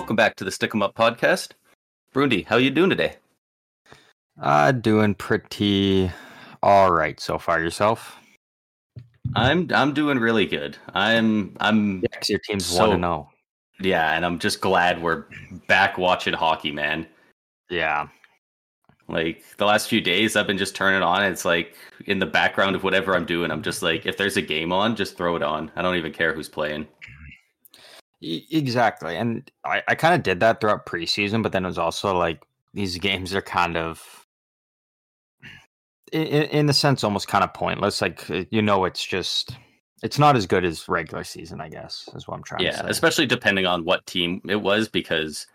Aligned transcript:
Welcome 0.00 0.16
back 0.16 0.34
to 0.36 0.44
the 0.44 0.50
Stick 0.50 0.74
'em 0.74 0.80
Up 0.80 0.94
podcast. 0.94 1.50
Brundy, 2.14 2.46
how 2.46 2.56
you 2.56 2.70
doing 2.70 2.88
today? 2.88 3.16
Uh, 4.40 4.72
doing 4.72 5.14
pretty 5.14 6.10
all 6.62 6.90
right 6.90 7.20
so 7.20 7.36
far. 7.38 7.60
Yourself? 7.60 8.16
I'm 9.36 9.68
I'm 9.74 9.92
doing 9.92 10.18
really 10.18 10.46
good. 10.46 10.78
I'm 10.94 11.54
I'm 11.60 12.00
Yeah, 12.00 12.18
your 12.30 12.38
team's 12.38 12.64
So- 12.64 12.80
one 12.80 12.90
to 12.92 12.96
know. 12.96 13.28
yeah, 13.78 14.14
and 14.16 14.24
I'm 14.24 14.38
just 14.38 14.62
glad 14.62 15.02
we're 15.02 15.26
back 15.68 15.98
watching 15.98 16.32
hockey, 16.32 16.72
man. 16.72 17.06
Yeah, 17.68 18.08
Like 19.06 19.44
the 19.58 19.66
last 19.66 19.86
few 19.88 20.00
days, 20.00 20.34
I've 20.34 20.46
been 20.46 20.56
just 20.58 20.74
turning 20.74 21.02
on. 21.02 21.22
It's 21.24 21.44
like 21.44 21.76
in 22.06 22.20
the 22.20 22.26
background 22.26 22.74
of 22.74 22.84
whatever 22.84 23.14
I'm 23.14 23.26
doing. 23.26 23.50
I'm 23.50 23.62
just 23.62 23.82
like, 23.82 24.06
if 24.06 24.16
there's 24.16 24.38
a 24.38 24.42
game 24.42 24.72
on, 24.72 24.96
just 24.96 25.18
throw 25.18 25.36
it 25.36 25.42
on. 25.42 25.70
I 25.76 25.82
don't 25.82 25.96
even 25.96 26.12
care 26.12 26.32
who's 26.32 26.48
playing. 26.48 26.88
Exactly. 28.22 29.16
And 29.16 29.50
I, 29.64 29.82
I 29.88 29.94
kind 29.94 30.14
of 30.14 30.22
did 30.22 30.40
that 30.40 30.60
throughout 30.60 30.86
preseason, 30.86 31.42
but 31.42 31.52
then 31.52 31.64
it 31.64 31.68
was 31.68 31.78
also 31.78 32.16
like 32.16 32.42
these 32.74 32.98
games 33.08 33.34
are 33.34 33.42
kind 33.42 33.76
of, 33.76 34.26
in, 36.12 36.22
in 36.22 36.66
the 36.66 36.74
sense, 36.74 37.02
almost 37.04 37.28
kind 37.28 37.44
of 37.44 37.54
pointless. 37.54 38.00
Like 38.00 38.28
uh, 38.30 38.44
you 38.50 38.62
know, 38.62 38.84
it's 38.84 39.04
just 39.04 39.56
it's 40.02 40.18
not 40.18 40.36
as 40.36 40.46
good 40.46 40.64
as 40.64 40.88
regular 40.88 41.24
season. 41.24 41.60
I 41.60 41.68
guess 41.68 42.08
is 42.14 42.28
what 42.28 42.36
I'm 42.36 42.42
trying 42.42 42.60
to 42.60 42.64
Yeah, 42.66 42.82
say. 42.82 42.88
especially 42.88 43.26
depending 43.26 43.66
on 43.66 43.84
what 43.84 44.04
team 44.06 44.40
it 44.48 44.60
was, 44.60 44.88
because 44.88 45.46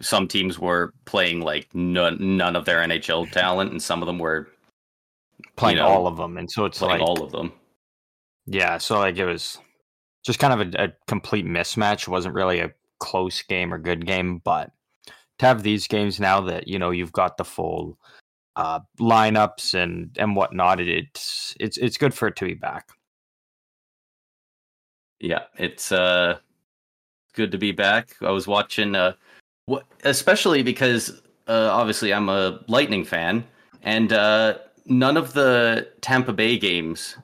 some 0.00 0.26
teams 0.28 0.58
were 0.58 0.92
playing 1.04 1.40
like 1.40 1.68
none 1.74 2.16
none 2.20 2.56
of 2.56 2.64
their 2.64 2.80
NHL 2.82 3.30
talent, 3.32 3.72
and 3.72 3.82
some 3.82 4.02
of 4.02 4.06
them 4.06 4.18
were 4.18 4.48
playing 5.56 5.78
know, 5.78 5.88
all 5.88 6.06
of 6.06 6.16
them, 6.16 6.36
and 6.38 6.50
so 6.50 6.64
it's 6.66 6.80
like 6.82 7.00
all 7.00 7.22
of 7.22 7.32
them. 7.32 7.52
Yeah, 8.46 8.78
so 8.78 8.98
like 8.98 9.16
it 9.16 9.24
was 9.24 9.58
just 10.22 10.38
kind 10.38 10.60
of 10.60 10.74
a, 10.74 10.84
a 10.84 10.92
complete 11.06 11.46
mismatch. 11.46 12.02
It 12.02 12.08
wasn't 12.08 12.34
really 12.34 12.60
a 12.60 12.72
close 12.98 13.42
game 13.42 13.74
or 13.74 13.78
good 13.78 14.06
game, 14.06 14.38
but 14.38 14.70
to 15.38 15.46
have 15.46 15.62
these 15.62 15.88
games 15.88 16.20
now 16.20 16.40
that 16.42 16.68
you 16.68 16.78
know 16.78 16.90
you've 16.90 17.12
got 17.12 17.36
the 17.36 17.44
full 17.44 17.98
uh, 18.56 18.80
lineups 19.00 19.74
and 19.74 20.16
and 20.18 20.36
whatnot, 20.36 20.80
it, 20.80 20.88
it's 20.88 21.56
it's 21.58 21.76
it's 21.76 21.96
good 21.96 22.14
for 22.14 22.28
it 22.28 22.36
to 22.36 22.44
be 22.44 22.54
back. 22.54 22.88
Yeah, 25.20 25.44
it's 25.58 25.92
uh 25.92 26.38
good 27.34 27.50
to 27.52 27.58
be 27.58 27.72
back. 27.72 28.16
I 28.20 28.30
was 28.30 28.46
watching 28.46 28.94
uh 28.94 29.14
especially 30.04 30.62
because 30.62 31.22
uh 31.48 31.70
obviously 31.72 32.12
I'm 32.12 32.28
a 32.28 32.60
Lightning 32.68 33.04
fan 33.04 33.44
and 33.82 34.12
uh 34.12 34.58
none 34.86 35.16
of 35.16 35.32
the 35.32 35.88
Tampa 36.00 36.32
Bay 36.32 36.58
games 36.58 37.16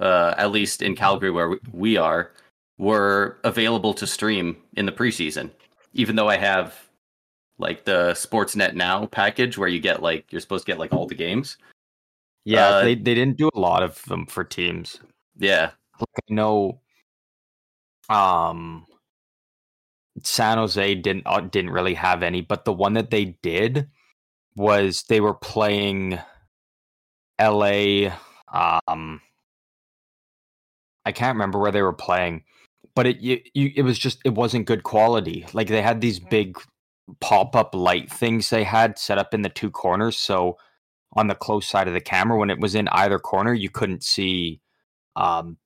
uh 0.00 0.34
at 0.36 0.50
least 0.50 0.82
in 0.82 0.94
Calgary 0.94 1.30
where 1.30 1.58
we 1.72 1.96
are 1.96 2.32
were 2.78 3.38
available 3.44 3.94
to 3.94 4.06
stream 4.06 4.56
in 4.76 4.86
the 4.86 4.92
preseason 4.92 5.50
even 5.96 6.14
though 6.14 6.28
I 6.28 6.36
have 6.36 6.78
like 7.58 7.84
the 7.84 8.12
Sportsnet 8.12 8.74
Now 8.74 9.06
package 9.06 9.58
where 9.58 9.68
you 9.68 9.80
get 9.80 10.02
like 10.02 10.30
you're 10.30 10.40
supposed 10.40 10.66
to 10.66 10.72
get 10.72 10.78
like 10.78 10.92
all 10.92 11.06
the 11.06 11.14
games. 11.14 11.56
Yeah, 12.44 12.68
Uh, 12.68 12.84
they 12.84 12.94
they 12.94 13.14
didn't 13.14 13.38
do 13.38 13.50
a 13.54 13.58
lot 13.58 13.82
of 13.82 14.04
them 14.04 14.26
for 14.26 14.44
teams. 14.44 15.00
Yeah. 15.36 15.70
Like 15.98 16.24
I 16.30 16.34
know, 16.34 16.80
um, 18.08 18.86
San 20.22 20.58
Jose 20.58 20.94
didn't 20.96 21.26
uh, 21.26 21.40
didn't 21.40 21.70
really 21.70 21.94
have 21.94 22.22
any, 22.22 22.42
but 22.42 22.64
the 22.64 22.72
one 22.72 22.92
that 22.92 23.10
they 23.10 23.36
did 23.42 23.88
was 24.54 25.02
they 25.08 25.20
were 25.20 25.34
playing 25.34 26.18
L.A. 27.38 28.12
Um, 28.52 29.20
I 31.04 31.12
can't 31.12 31.34
remember 31.34 31.58
where 31.58 31.72
they 31.72 31.82
were 31.82 31.92
playing, 31.92 32.44
but 32.96 33.06
it 33.06 33.20
you, 33.20 33.40
you, 33.54 33.72
it 33.76 33.82
was 33.82 33.98
just 33.98 34.18
it 34.24 34.34
wasn't 34.34 34.66
good 34.66 34.82
quality. 34.82 35.46
Like 35.52 35.68
they 35.68 35.82
had 35.82 36.00
these 36.00 36.18
big 36.18 36.58
pop 37.20 37.54
up 37.54 37.72
light 37.74 38.10
things 38.10 38.50
they 38.50 38.64
had 38.64 38.98
set 38.98 39.18
up 39.18 39.32
in 39.32 39.42
the 39.42 39.48
two 39.50 39.70
corners, 39.70 40.18
so 40.18 40.56
on 41.12 41.28
the 41.28 41.34
close 41.36 41.68
side 41.68 41.86
of 41.86 41.94
the 41.94 42.00
camera 42.00 42.36
when 42.36 42.50
it 42.50 42.58
was 42.58 42.74
in 42.74 42.88
either 42.88 43.18
corner 43.18 43.54
you 43.54 43.70
couldn't 43.70 44.02
see 44.02 44.60
um 45.14 45.56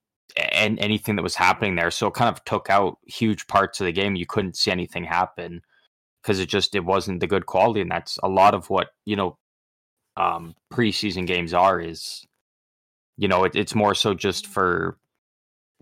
and 0.53 0.79
anything 0.79 1.15
that 1.15 1.23
was 1.23 1.35
happening 1.35 1.75
there. 1.75 1.91
So 1.91 2.07
it 2.07 2.13
kind 2.13 2.29
of 2.33 2.43
took 2.45 2.69
out 2.69 2.99
huge 3.05 3.47
parts 3.47 3.81
of 3.81 3.85
the 3.85 3.91
game. 3.91 4.15
You 4.15 4.25
couldn't 4.25 4.55
see 4.55 4.71
anything 4.71 5.03
happen 5.03 5.61
because 6.21 6.39
it 6.39 6.47
just 6.47 6.75
it 6.75 6.85
wasn't 6.85 7.21
the 7.21 7.27
good 7.27 7.45
quality 7.45 7.81
and 7.81 7.91
that's 7.91 8.19
a 8.23 8.29
lot 8.29 8.53
of 8.53 8.69
what 8.69 8.89
you 9.05 9.15
know 9.15 9.37
um 10.17 10.53
preseason 10.71 11.25
games 11.25 11.53
are 11.53 11.79
is 11.79 12.25
you 13.17 13.27
know 13.27 13.45
it, 13.45 13.55
it's 13.55 13.73
more 13.73 13.95
so 13.95 14.13
just 14.13 14.45
for 14.47 14.97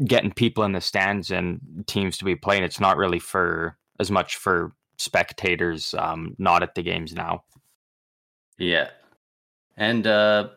getting 0.06 0.32
people 0.32 0.64
in 0.64 0.72
the 0.72 0.82
stands 0.82 1.32
and 1.32 1.60
teams 1.88 2.18
to 2.18 2.26
be 2.26 2.36
playing 2.36 2.64
it's 2.64 2.80
not 2.80 2.98
really 2.98 3.20
for 3.20 3.78
as 4.00 4.10
much 4.10 4.38
for 4.38 4.72
spectators 4.98 5.94
um 5.96 6.36
not 6.38 6.62
at 6.62 6.76
the 6.76 6.82
games 6.82 7.14
now. 7.14 7.44
Yeah. 8.58 8.90
And 9.78 10.06
uh 10.06 10.50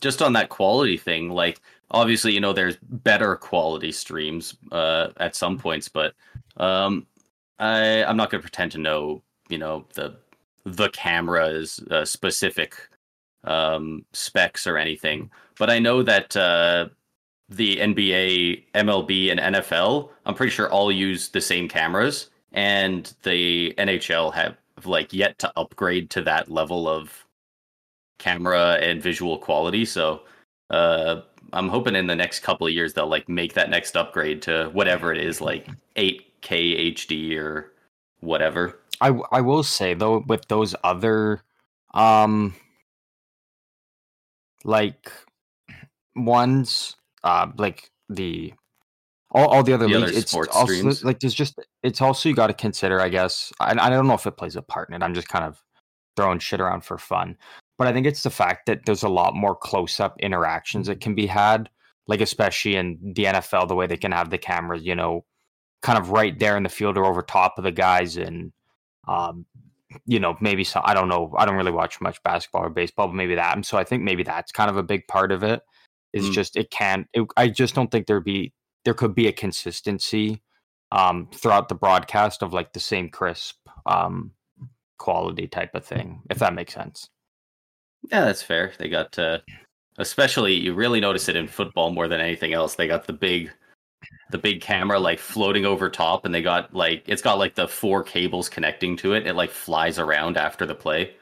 just 0.00 0.20
on 0.20 0.34
that 0.34 0.50
quality 0.50 0.98
thing, 0.98 1.30
like 1.30 1.60
obviously, 1.90 2.34
you 2.34 2.40
know, 2.40 2.52
there's 2.52 2.76
better 2.82 3.34
quality 3.36 3.92
streams 3.92 4.56
uh 4.72 5.08
at 5.16 5.34
some 5.34 5.58
points, 5.58 5.88
but 5.88 6.14
um 6.58 7.06
I 7.58 8.04
I'm 8.04 8.16
not 8.16 8.30
going 8.30 8.42
to 8.42 8.48
pretend 8.48 8.72
to 8.72 8.78
know, 8.78 9.22
you 9.48 9.58
know, 9.58 9.86
the 9.94 10.16
the 10.64 10.90
camera's 10.90 11.80
uh, 11.90 12.04
specific 12.04 12.76
um 13.44 14.04
specs 14.12 14.66
or 14.66 14.76
anything, 14.76 15.30
but 15.58 15.70
I 15.70 15.78
know 15.78 16.02
that 16.02 16.36
uh 16.36 16.88
the 17.48 17.76
NBA, 17.76 18.64
MLB 18.74 19.30
and 19.30 19.54
NFL, 19.54 20.10
I'm 20.24 20.34
pretty 20.34 20.50
sure 20.50 20.70
all 20.70 20.90
use 20.90 21.28
the 21.28 21.40
same 21.40 21.68
cameras 21.68 22.30
and 22.52 23.12
the 23.22 23.74
NHL 23.78 24.32
have 24.34 24.56
like 24.84 25.12
yet 25.12 25.38
to 25.38 25.52
upgrade 25.56 26.10
to 26.10 26.22
that 26.22 26.50
level 26.50 26.88
of 26.88 27.24
camera 28.18 28.74
and 28.74 29.02
visual 29.02 29.38
quality. 29.38 29.84
So 29.84 30.22
uh, 30.70 31.20
I'm 31.52 31.68
hoping 31.68 31.94
in 31.94 32.06
the 32.06 32.16
next 32.16 32.40
couple 32.40 32.66
of 32.66 32.72
years 32.72 32.94
they'll 32.94 33.06
like 33.06 33.28
make 33.28 33.54
that 33.54 33.70
next 33.70 33.96
upgrade 33.96 34.42
to 34.42 34.70
whatever 34.72 35.12
it 35.12 35.18
is, 35.18 35.40
like 35.40 35.68
8K 35.96 36.94
HD 36.94 37.36
or 37.38 37.72
whatever. 38.20 38.80
I 39.00 39.08
I 39.30 39.40
will 39.42 39.62
say 39.62 39.94
though 39.94 40.24
with 40.26 40.48
those 40.48 40.74
other 40.82 41.42
um 41.92 42.54
like 44.64 45.12
ones 46.14 46.96
uh 47.26 47.46
like 47.58 47.90
the 48.08 48.52
all, 49.32 49.48
all 49.48 49.62
the 49.62 49.72
other 49.72 49.88
The 49.88 49.98
leagues 49.98 50.10
other 50.10 50.18
it's 50.18 50.34
also 50.34 50.66
streams. 50.66 51.04
like 51.04 51.20
there's 51.20 51.34
just 51.34 51.58
it's 51.82 52.00
also 52.00 52.28
you 52.28 52.34
got 52.34 52.46
to 52.46 52.54
consider 52.54 53.00
I 53.00 53.08
guess 53.08 53.52
I, 53.60 53.72
I 53.72 53.90
don't 53.90 54.06
know 54.06 54.14
if 54.14 54.26
it 54.26 54.36
plays 54.36 54.56
a 54.56 54.62
part 54.62 54.88
in 54.88 54.94
it 54.94 55.02
I'm 55.02 55.14
just 55.14 55.28
kind 55.28 55.44
of 55.44 55.62
throwing 56.16 56.38
shit 56.38 56.60
around 56.60 56.82
for 56.82 56.98
fun 56.98 57.36
but 57.78 57.88
I 57.88 57.92
think 57.92 58.06
it's 58.06 58.22
the 58.22 58.30
fact 58.30 58.66
that 58.66 58.86
there's 58.86 59.02
a 59.02 59.08
lot 59.08 59.34
more 59.34 59.54
close 59.54 60.00
up 60.00 60.18
interactions 60.20 60.86
that 60.86 61.00
can 61.00 61.14
be 61.14 61.26
had 61.26 61.68
like 62.06 62.20
especially 62.20 62.76
in 62.76 62.98
the 63.02 63.24
NFL 63.24 63.68
the 63.68 63.74
way 63.74 63.86
they 63.86 63.96
can 63.96 64.12
have 64.12 64.30
the 64.30 64.38
cameras 64.38 64.82
you 64.84 64.94
know 64.94 65.24
kind 65.82 65.98
of 65.98 66.10
right 66.10 66.38
there 66.38 66.56
in 66.56 66.62
the 66.62 66.68
field 66.68 66.96
or 66.96 67.04
over 67.04 67.22
top 67.22 67.58
of 67.58 67.64
the 67.64 67.72
guys 67.72 68.16
and 68.16 68.52
um, 69.08 69.46
you 70.04 70.18
know, 70.20 70.36
maybe 70.40 70.64
some, 70.64 70.82
I 70.84 70.94
don't 70.94 71.08
know. 71.08 71.32
I 71.38 71.46
don't 71.46 71.56
really 71.56 71.70
watch 71.70 72.00
much 72.00 72.22
basketball 72.22 72.64
or 72.64 72.70
baseball, 72.70 73.08
but 73.08 73.14
maybe 73.14 73.34
that. 73.36 73.54
And 73.54 73.64
so 73.64 73.78
I 73.78 73.84
think 73.84 74.02
maybe 74.02 74.22
that's 74.22 74.52
kind 74.52 74.68
of 74.68 74.76
a 74.76 74.82
big 74.82 75.06
part 75.06 75.32
of 75.32 75.42
it. 75.42 75.62
Is 76.16 76.30
Mm. 76.30 76.32
just 76.32 76.56
it 76.56 76.70
can't. 76.70 77.06
It, 77.12 77.26
I 77.36 77.48
just 77.48 77.74
don't 77.74 77.90
think 77.90 78.06
there 78.06 78.20
be 78.20 78.52
there 78.84 78.94
could 78.94 79.14
be 79.14 79.26
a 79.26 79.32
consistency 79.32 80.40
um, 80.92 81.28
throughout 81.34 81.68
the 81.68 81.74
broadcast 81.74 82.42
of 82.42 82.52
like 82.52 82.72
the 82.72 82.80
same 82.80 83.08
crisp 83.10 83.56
um, 83.84 84.30
quality 84.98 85.46
type 85.46 85.74
of 85.74 85.84
thing, 85.84 86.22
if 86.30 86.38
that 86.38 86.54
makes 86.54 86.72
sense. 86.74 87.10
Yeah, 88.10 88.24
that's 88.24 88.42
fair. 88.42 88.72
They 88.78 88.88
got, 88.88 89.18
uh, 89.18 89.38
especially 89.98 90.54
you 90.54 90.74
really 90.74 91.00
notice 91.00 91.28
it 91.28 91.36
in 91.36 91.48
football 91.48 91.90
more 91.90 92.06
than 92.08 92.20
anything 92.20 92.52
else. 92.52 92.76
They 92.76 92.86
got 92.86 93.06
the 93.06 93.12
big, 93.12 93.50
the 94.30 94.38
big 94.38 94.60
camera 94.60 94.98
like 95.00 95.18
floating 95.18 95.66
over 95.66 95.90
top, 95.90 96.24
and 96.24 96.32
they 96.34 96.42
got 96.42 96.72
like 96.72 97.02
it's 97.06 97.22
got 97.22 97.38
like 97.38 97.56
the 97.56 97.66
four 97.68 98.02
cables 98.04 98.48
connecting 98.48 98.96
to 98.98 99.12
it. 99.14 99.26
It 99.26 99.34
like 99.34 99.50
flies 99.50 99.98
around 99.98 100.36
after 100.36 100.64
the 100.64 100.74
play. 100.74 101.14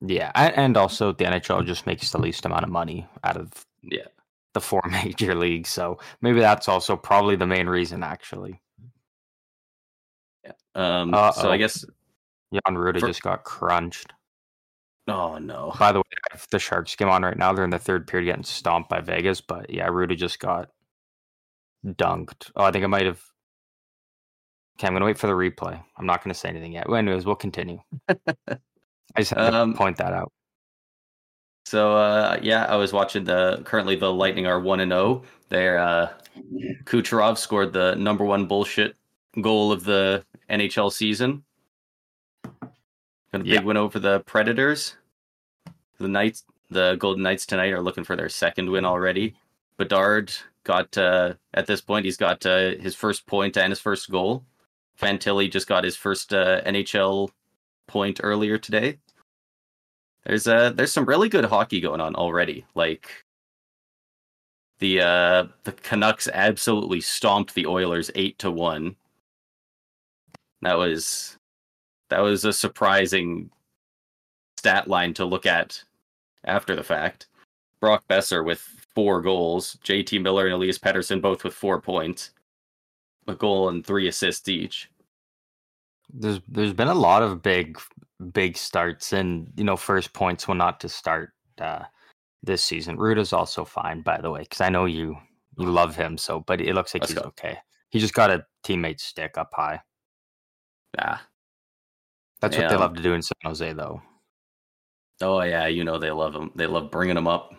Yeah, 0.00 0.30
and, 0.34 0.56
and 0.56 0.76
also 0.76 1.12
the 1.12 1.24
NHL 1.24 1.66
just 1.66 1.86
makes 1.86 2.10
the 2.10 2.18
least 2.18 2.46
amount 2.46 2.64
of 2.64 2.70
money 2.70 3.06
out 3.24 3.36
of 3.36 3.50
Yeah. 3.82 4.06
The 4.54 4.60
four 4.60 4.82
major 4.90 5.34
leagues, 5.34 5.68
so 5.68 5.98
maybe 6.22 6.40
that's 6.40 6.68
also 6.68 6.96
probably 6.96 7.36
the 7.36 7.46
main 7.46 7.68
reason. 7.68 8.02
Actually, 8.02 8.60
Yeah. 10.44 10.52
Um. 10.74 11.10
So. 11.34 11.50
I 11.50 11.56
guess. 11.58 11.84
Jan 12.52 12.76
Rutta 12.76 13.00
For- 13.00 13.08
just 13.08 13.22
got 13.22 13.42
crunched. 13.44 14.12
Oh 15.08 15.38
no. 15.38 15.72
By 15.78 15.92
the 15.92 15.98
way, 15.98 16.04
I 16.30 16.36
have 16.36 16.46
the 16.50 16.58
Sharks 16.58 16.94
game 16.96 17.08
on 17.08 17.22
right 17.24 17.36
now. 17.36 17.52
They're 17.52 17.64
in 17.64 17.70
the 17.70 17.78
third 17.78 18.06
period 18.06 18.26
getting 18.26 18.44
stomped 18.44 18.88
by 18.88 19.00
Vegas, 19.00 19.40
but 19.40 19.68
yeah, 19.70 19.88
Rudy 19.88 20.14
just 20.16 20.38
got 20.38 20.70
dunked. 21.84 22.50
Oh, 22.56 22.64
I 22.64 22.70
think 22.70 22.84
I 22.84 22.86
might 22.86 23.04
have. 23.06 23.20
Okay, 24.78 24.86
I'm 24.86 24.94
gonna 24.94 25.04
wait 25.04 25.18
for 25.18 25.26
the 25.26 25.32
replay. 25.34 25.82
I'm 25.98 26.06
not 26.06 26.22
gonna 26.24 26.32
say 26.34 26.48
anything 26.48 26.72
yet. 26.72 26.88
Well, 26.88 26.96
anyways, 26.98 27.26
we'll 27.26 27.34
continue. 27.36 27.80
I 28.08 28.56
just 29.18 29.32
had 29.32 29.52
Um, 29.52 29.72
to 29.72 29.78
point 29.78 29.96
that 29.98 30.12
out. 30.12 30.32
So 31.64 31.96
uh, 31.96 32.38
yeah, 32.42 32.66
I 32.66 32.76
was 32.76 32.92
watching 32.92 33.24
the 33.24 33.62
currently 33.64 33.96
the 33.96 34.12
Lightning 34.12 34.46
are 34.46 34.60
one 34.60 34.80
and 34.80 34.92
zero. 34.92 35.22
Their 35.48 35.78
uh, 35.78 36.12
Kucherov 36.84 37.38
scored 37.38 37.72
the 37.72 37.94
number 37.94 38.24
one 38.24 38.46
bullshit 38.46 38.96
goal 39.40 39.72
of 39.72 39.84
the 39.84 40.24
NHL 40.50 40.92
season. 40.92 41.42
Got 42.42 43.40
a 43.40 43.44
big 43.44 43.64
win 43.64 43.76
over 43.76 43.98
the 43.98 44.20
Predators. 44.20 44.96
The 45.98 46.08
Knights, 46.08 46.44
the 46.70 46.96
Golden 46.96 47.22
Knights 47.22 47.46
tonight 47.46 47.72
are 47.72 47.82
looking 47.82 48.04
for 48.04 48.14
their 48.14 48.28
second 48.28 48.70
win 48.70 48.84
already. 48.84 49.34
Bedard 49.76 50.32
got 50.64 50.96
uh, 50.96 51.34
at 51.54 51.66
this 51.66 51.80
point 51.80 52.04
he's 52.04 52.16
got 52.16 52.44
uh, 52.46 52.72
his 52.80 52.94
first 52.94 53.26
point 53.26 53.56
and 53.56 53.70
his 53.70 53.80
first 53.80 54.10
goal. 54.10 54.44
Fantilli 55.00 55.50
just 55.50 55.66
got 55.66 55.84
his 55.84 55.96
first 55.96 56.32
uh, 56.32 56.60
NHL 56.62 57.30
point 57.86 58.20
earlier 58.22 58.58
today. 58.58 58.98
There's 60.26 60.46
uh 60.46 60.70
there's 60.70 60.92
some 60.92 61.04
really 61.04 61.28
good 61.28 61.44
hockey 61.44 61.80
going 61.80 62.00
on 62.00 62.14
already. 62.14 62.64
Like 62.74 63.10
the 64.78 65.00
uh 65.00 65.46
the 65.64 65.72
Canucks 65.72 66.28
absolutely 66.32 67.00
stomped 67.00 67.54
the 67.54 67.66
Oilers 67.66 68.10
eight 68.14 68.38
to 68.38 68.50
one. 68.50 68.96
That 70.62 70.78
was 70.78 71.36
that 72.08 72.20
was 72.20 72.44
a 72.44 72.52
surprising 72.52 73.50
stat 74.56 74.88
line 74.88 75.12
to 75.14 75.24
look 75.26 75.46
at 75.46 75.82
after 76.44 76.74
the 76.74 76.82
fact. 76.82 77.26
Brock 77.80 78.04
Boeser 78.08 78.42
with 78.44 78.60
four 78.94 79.20
goals, 79.20 79.76
JT 79.84 80.22
Miller 80.22 80.46
and 80.46 80.54
Elias 80.54 80.78
Pettersson 80.78 81.20
both 81.20 81.44
with 81.44 81.52
four 81.52 81.80
points, 81.82 82.30
a 83.26 83.34
goal 83.34 83.68
and 83.68 83.84
three 83.84 84.08
assists 84.08 84.48
each. 84.48 84.90
There's 86.12 86.40
there's 86.48 86.72
been 86.72 86.88
a 86.88 86.94
lot 86.94 87.22
of 87.22 87.42
big 87.42 87.78
big 88.32 88.56
starts 88.56 89.12
and 89.12 89.50
you 89.56 89.64
know 89.64 89.76
first 89.76 90.12
points 90.12 90.46
will 90.46 90.54
not 90.54 90.80
to 90.80 90.88
start 90.88 91.32
uh 91.60 91.82
this 92.42 92.62
season. 92.62 92.96
Rutta's 92.96 93.32
also 93.32 93.64
fine 93.64 94.02
by 94.02 94.20
the 94.20 94.30
way 94.30 94.40
because 94.40 94.60
I 94.60 94.68
know 94.68 94.84
you 94.84 95.16
you 95.58 95.66
love 95.66 95.96
him 95.96 96.18
so 96.18 96.40
but 96.40 96.60
it 96.60 96.74
looks 96.74 96.94
like 96.94 97.02
Let's 97.02 97.12
he's 97.12 97.20
go. 97.22 97.28
okay. 97.28 97.58
He 97.90 97.98
just 98.00 98.14
got 98.14 98.30
a 98.30 98.44
teammate 98.64 99.00
stick 99.00 99.38
up 99.38 99.50
high. 99.54 99.80
Ah, 100.98 101.26
That's 102.40 102.56
what 102.56 102.68
they 102.68 102.76
love 102.76 102.94
to 102.94 103.02
do 103.02 103.14
in 103.14 103.22
San 103.22 103.36
Jose 103.44 103.72
though. 103.72 104.02
oh 105.22 105.40
yeah, 105.42 105.66
you 105.66 105.84
know 105.84 105.98
they 105.98 106.10
love 106.10 106.34
him. 106.34 106.50
They 106.54 106.66
love 106.66 106.90
bringing 106.90 107.16
him 107.16 107.26
up, 107.28 107.52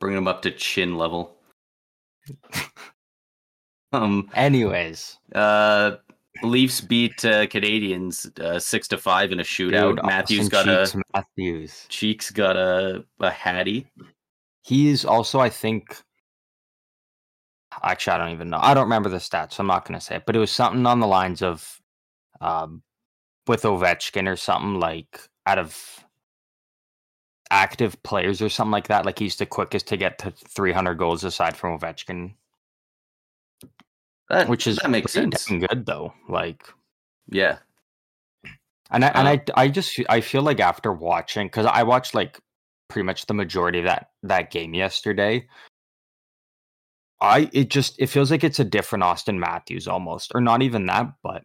bringing 0.00 0.18
him 0.18 0.28
up 0.28 0.42
to 0.42 0.50
chin 0.50 0.96
level. 0.96 1.36
um, 3.92 4.28
Anyways, 4.34 5.18
uh, 5.34 5.96
Leafs 6.42 6.80
beat 6.80 7.24
uh, 7.24 7.46
Canadiens 7.46 8.38
uh, 8.40 8.58
six 8.58 8.88
to 8.88 8.98
five 8.98 9.32
in 9.32 9.40
a 9.40 9.44
shootout. 9.44 9.96
dude, 9.96 10.04
Matthews 10.04 10.48
got 10.48 10.64
Cheeks 10.64 10.94
a 10.94 11.02
Matthews. 11.14 11.86
Cheeks 11.88 12.30
got 12.30 12.56
a 12.56 13.04
a 13.20 13.30
hattie. 13.30 13.86
He's 14.62 15.04
also, 15.04 15.40
I 15.40 15.48
think, 15.48 15.96
actually, 17.82 18.12
I 18.12 18.18
don't 18.18 18.32
even 18.32 18.50
know. 18.50 18.58
I 18.60 18.74
don't 18.74 18.84
remember 18.84 19.08
the 19.08 19.16
stats, 19.16 19.54
so 19.54 19.62
I'm 19.62 19.66
not 19.66 19.86
going 19.86 19.98
to 19.98 20.04
say 20.04 20.16
it. 20.16 20.26
But 20.26 20.36
it 20.36 20.40
was 20.40 20.50
something 20.50 20.84
on 20.84 21.00
the 21.00 21.06
lines 21.06 21.40
of, 21.40 21.80
um, 22.42 22.82
with 23.46 23.62
Ovechkin 23.62 24.28
or 24.28 24.36
something 24.36 24.78
like 24.78 25.20
out 25.46 25.58
of 25.58 26.04
active 27.50 28.02
players 28.02 28.42
or 28.42 28.50
something 28.50 28.72
like 28.72 28.88
that. 28.88 29.06
Like 29.06 29.18
he's 29.18 29.36
the 29.36 29.46
quickest 29.46 29.86
to 29.88 29.96
get 29.96 30.18
to 30.18 30.30
300 30.30 30.94
goals 30.96 31.24
aside 31.24 31.56
from 31.56 31.78
Ovechkin, 31.78 32.34
That, 34.30 34.48
which 34.48 34.66
is 34.66 34.76
that 34.76 34.90
makes 34.90 35.12
sense. 35.12 35.46
good 35.46 35.86
though. 35.86 36.12
Like, 36.28 36.62
Yeah, 37.30 37.58
and 38.90 39.04
I, 39.04 39.08
and 39.08 39.28
Uh, 39.28 39.52
I, 39.56 39.62
I 39.62 39.68
just, 39.68 39.98
I 40.08 40.20
feel 40.20 40.42
like 40.42 40.60
after 40.60 40.92
watching, 40.92 41.46
because 41.46 41.66
I 41.66 41.82
watched 41.82 42.14
like 42.14 42.40
pretty 42.88 43.04
much 43.04 43.26
the 43.26 43.34
majority 43.34 43.78
of 43.78 43.84
that 43.84 44.10
that 44.22 44.50
game 44.50 44.74
yesterday. 44.74 45.46
I 47.20 47.50
it 47.52 47.70
just 47.70 47.96
it 47.98 48.06
feels 48.06 48.30
like 48.30 48.44
it's 48.44 48.60
a 48.60 48.64
different 48.64 49.02
Austin 49.04 49.40
Matthews 49.40 49.88
almost, 49.88 50.32
or 50.34 50.40
not 50.40 50.62
even 50.62 50.86
that, 50.86 51.12
but 51.22 51.44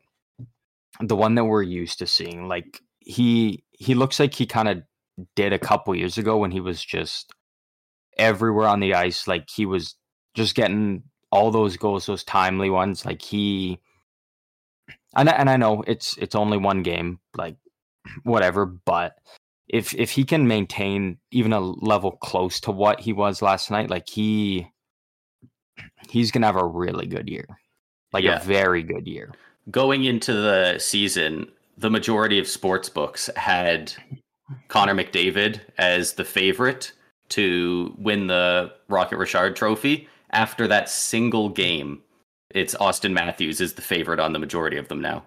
the 1.00 1.16
one 1.16 1.36
that 1.36 1.46
we're 1.46 1.64
used 1.64 2.00
to 2.00 2.08
seeing. 2.08 2.48
Like 2.48 2.82
he 3.00 3.64
he 3.72 3.96
looks 3.96 4.20
like 4.20 4.34
he 4.34 4.46
kind 4.46 4.70
of 4.70 4.84
did 5.36 5.52
a 5.52 5.60
couple 5.60 5.96
years 5.96 6.18
ago 6.18 6.38
when 6.38 6.52
he 6.52 6.60
was 6.60 6.84
just 6.84 7.34
everywhere 8.18 8.68
on 8.68 8.80
the 8.80 8.94
ice. 8.94 9.28
Like 9.28 9.50
he 9.50 9.66
was 9.66 9.96
just 10.36 10.56
getting 10.56 11.04
all 11.34 11.50
those 11.52 11.76
goals, 11.78 12.06
those 12.06 12.24
timely 12.24 12.70
ones. 12.70 13.06
Like 13.06 13.22
he 13.22 13.80
and 15.16 15.30
I, 15.30 15.34
and 15.34 15.50
I 15.50 15.58
know 15.58 15.84
it's 15.88 16.16
it's 16.18 16.36
only 16.36 16.58
one 16.58 16.84
game, 16.84 17.20
like 17.36 17.58
whatever, 18.24 18.66
but 18.66 19.16
if 19.68 19.94
if 19.96 20.12
he 20.12 20.24
can 20.24 20.48
maintain 20.48 21.18
even 21.32 21.52
a 21.54 21.60
level 21.60 22.12
close 22.12 22.60
to 22.62 22.72
what 22.72 23.00
he 23.00 23.14
was 23.14 23.42
last 23.42 23.72
night, 23.72 23.90
like 23.90 24.08
he 24.08 24.68
he's 26.10 26.32
gonna 26.32 26.46
have 26.46 26.56
a 26.56 26.66
really 26.66 27.08
good 27.08 27.28
year, 27.30 27.46
like 28.12 28.24
Yeah. 28.24 28.40
a 28.40 28.44
very 28.44 28.84
good 28.84 29.08
year. 29.08 29.32
going 29.72 30.04
into 30.04 30.34
the 30.34 30.78
season, 30.78 31.50
the 31.78 31.90
majority 31.90 32.38
of 32.38 32.48
sports 32.48 32.90
books 32.90 33.30
had 33.38 33.94
Connor 34.68 34.94
McDavid 34.94 35.62
as 35.78 36.14
the 36.14 36.26
favorite 36.26 36.92
to 37.30 37.96
win 37.98 38.28
the 38.28 38.74
Rocket 38.90 39.18
Richard 39.18 39.56
Trophy. 39.56 40.08
After 40.34 40.68
that 40.68 40.90
single 40.90 41.50
game, 41.50 42.02
it's 42.50 42.76
Austin 42.76 43.14
Matthews 43.14 43.62
is 43.62 43.74
the 43.74 43.82
favorite 43.82 44.20
on 44.20 44.34
the 44.34 44.40
majority 44.40 44.78
of 44.78 44.88
them 44.88 45.02
now. 45.02 45.24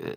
Uh, 0.00 0.14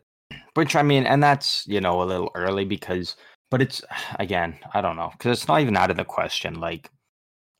which 0.55 0.75
I 0.75 0.83
mean, 0.83 1.05
and 1.05 1.21
that's 1.21 1.65
you 1.67 1.81
know 1.81 2.01
a 2.01 2.05
little 2.05 2.31
early 2.35 2.65
because, 2.65 3.15
but 3.49 3.61
it's 3.61 3.81
again, 4.19 4.57
I 4.73 4.81
don't 4.81 4.95
know 4.95 5.11
because 5.11 5.37
it's 5.39 5.47
not 5.47 5.61
even 5.61 5.77
out 5.77 5.91
of 5.91 5.97
the 5.97 6.05
question. 6.05 6.59
Like, 6.59 6.89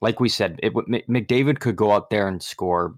like 0.01 0.19
we 0.19 0.29
said, 0.29 0.59
it 0.63 0.73
McDavid 0.73 1.59
could 1.59 1.75
go 1.75 1.91
out 1.91 2.09
there 2.09 2.27
and 2.27 2.41
score 2.41 2.95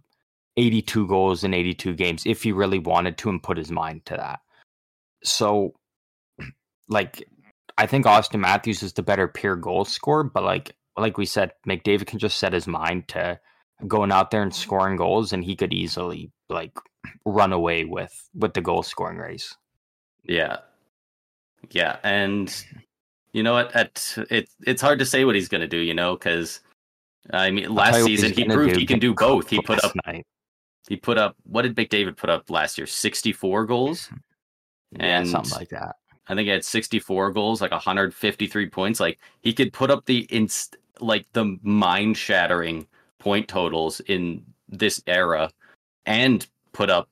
eighty-two 0.57 1.07
goals 1.07 1.43
in 1.43 1.53
eighty-two 1.53 1.93
games 1.93 2.25
if 2.25 2.43
he 2.43 2.51
really 2.51 2.79
wanted 2.79 3.17
to 3.19 3.29
and 3.29 3.43
put 3.43 3.57
his 3.57 3.71
mind 3.71 4.05
to 4.05 4.15
that. 4.15 4.39
So, 5.23 5.73
like, 6.89 7.27
I 7.77 7.87
think 7.87 8.05
Austin 8.05 8.41
Matthews 8.41 8.83
is 8.83 8.93
the 8.93 9.03
better 9.03 9.27
pure 9.27 9.55
goal 9.55 9.85
scorer, 9.85 10.23
but 10.23 10.43
like, 10.43 10.75
like 10.97 11.17
we 11.17 11.25
said, 11.25 11.51
McDavid 11.67 12.07
can 12.07 12.19
just 12.19 12.37
set 12.37 12.53
his 12.53 12.67
mind 12.67 13.07
to 13.09 13.39
going 13.87 14.11
out 14.11 14.31
there 14.31 14.41
and 14.41 14.51
mm-hmm. 14.51 14.61
scoring 14.61 14.95
goals, 14.95 15.33
and 15.33 15.43
he 15.43 15.55
could 15.55 15.73
easily 15.73 16.31
like 16.49 16.71
run 17.25 17.53
away 17.53 17.85
with 17.85 18.29
with 18.33 18.53
the 18.53 18.61
goal 18.61 18.83
scoring 18.83 19.17
race. 19.17 19.55
Yeah. 20.23 20.57
Yeah, 21.71 21.97
and 22.03 22.53
you 23.33 23.43
know 23.43 23.53
what? 23.53 23.75
At 23.75 24.17
it, 24.29 24.49
it's 24.65 24.81
hard 24.81 24.99
to 24.99 25.05
say 25.05 25.25
what 25.25 25.35
he's 25.35 25.49
going 25.49 25.61
to 25.61 25.67
do. 25.67 25.77
You 25.77 25.93
know, 25.93 26.15
because 26.15 26.61
I 27.31 27.51
mean, 27.51 27.73
last 27.73 28.03
season 28.03 28.31
he 28.33 28.45
proved 28.45 28.75
do, 28.75 28.79
he 28.79 28.85
can 28.85 28.99
do 28.99 29.13
both. 29.13 29.49
He 29.49 29.61
put 29.61 29.83
up 29.83 29.93
night. 30.05 30.25
he 30.87 30.95
put 30.95 31.17
up 31.17 31.35
what 31.43 31.63
did 31.63 31.75
McDavid 31.75 32.17
put 32.17 32.29
up 32.29 32.49
last 32.49 32.77
year? 32.77 32.87
Sixty 32.87 33.31
four 33.31 33.65
goals. 33.65 34.09
yeah, 34.91 35.19
and- 35.19 35.27
something 35.27 35.57
like 35.57 35.69
that. 35.69 35.95
I 36.27 36.33
think 36.33 36.45
he 36.45 36.51
had 36.51 36.65
64 36.65 37.33
goals, 37.33 37.61
like 37.61 37.69
153 37.69 38.69
points. 38.69 38.99
Like 38.99 39.19
he 39.41 39.53
could 39.53 39.71
put 39.71 39.91
up 39.91 40.05
the 40.05 40.27
inst 40.31 40.75
like 40.99 41.25
the 41.33 41.57
mind 41.61 42.17
shattering 42.17 42.87
point 43.19 43.47
totals 43.47 43.99
in 44.01 44.43
this 44.69 45.01
era 45.07 45.51
and 46.05 46.47
put 46.73 46.89
up 46.89 47.09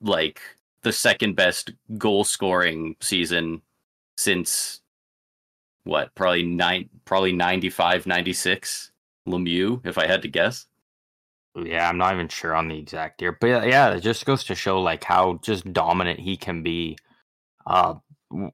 like 0.00 0.40
the 0.82 0.92
second 0.92 1.34
best 1.34 1.72
goal 1.96 2.24
scoring 2.24 2.96
season 3.00 3.60
since 4.16 4.80
what, 5.84 6.14
probably 6.14 6.44
nine 6.44 6.88
probably 7.04 7.32
95 7.32 8.06
96 8.06 8.92
Lemieux 9.26 9.84
if 9.86 9.98
I 9.98 10.06
had 10.06 10.22
to 10.22 10.28
guess. 10.28 10.66
Yeah, 11.56 11.88
I'm 11.88 11.98
not 11.98 12.14
even 12.14 12.28
sure 12.28 12.54
on 12.54 12.68
the 12.68 12.78
exact 12.78 13.20
year, 13.20 13.36
but 13.40 13.66
yeah, 13.66 13.90
it 13.90 14.00
just 14.00 14.24
goes 14.26 14.44
to 14.44 14.54
show 14.54 14.80
like 14.80 15.02
how 15.02 15.40
just 15.42 15.72
dominant 15.72 16.20
he 16.20 16.36
can 16.36 16.62
be 16.62 16.96
uh, 17.66 17.94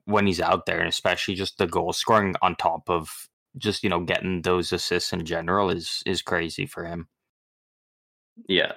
when 0.05 0.27
he's 0.27 0.41
out 0.41 0.67
there, 0.67 0.79
and 0.79 0.89
especially 0.89 1.35
just 1.35 1.59
the 1.59 1.67
goal 1.67 1.93
scoring 1.93 2.35
on 2.41 2.57
top 2.57 2.89
of 2.89 3.29
just 3.59 3.83
you 3.85 3.91
know 3.91 4.01
getting 4.01 4.43
those 4.43 4.73
assists 4.73 5.13
in 5.13 5.25
general 5.25 5.71
is 5.71 6.03
is 6.07 6.23
crazy 6.23 6.67
for 6.67 6.85
him. 6.85 7.09
Yeah. 8.49 8.73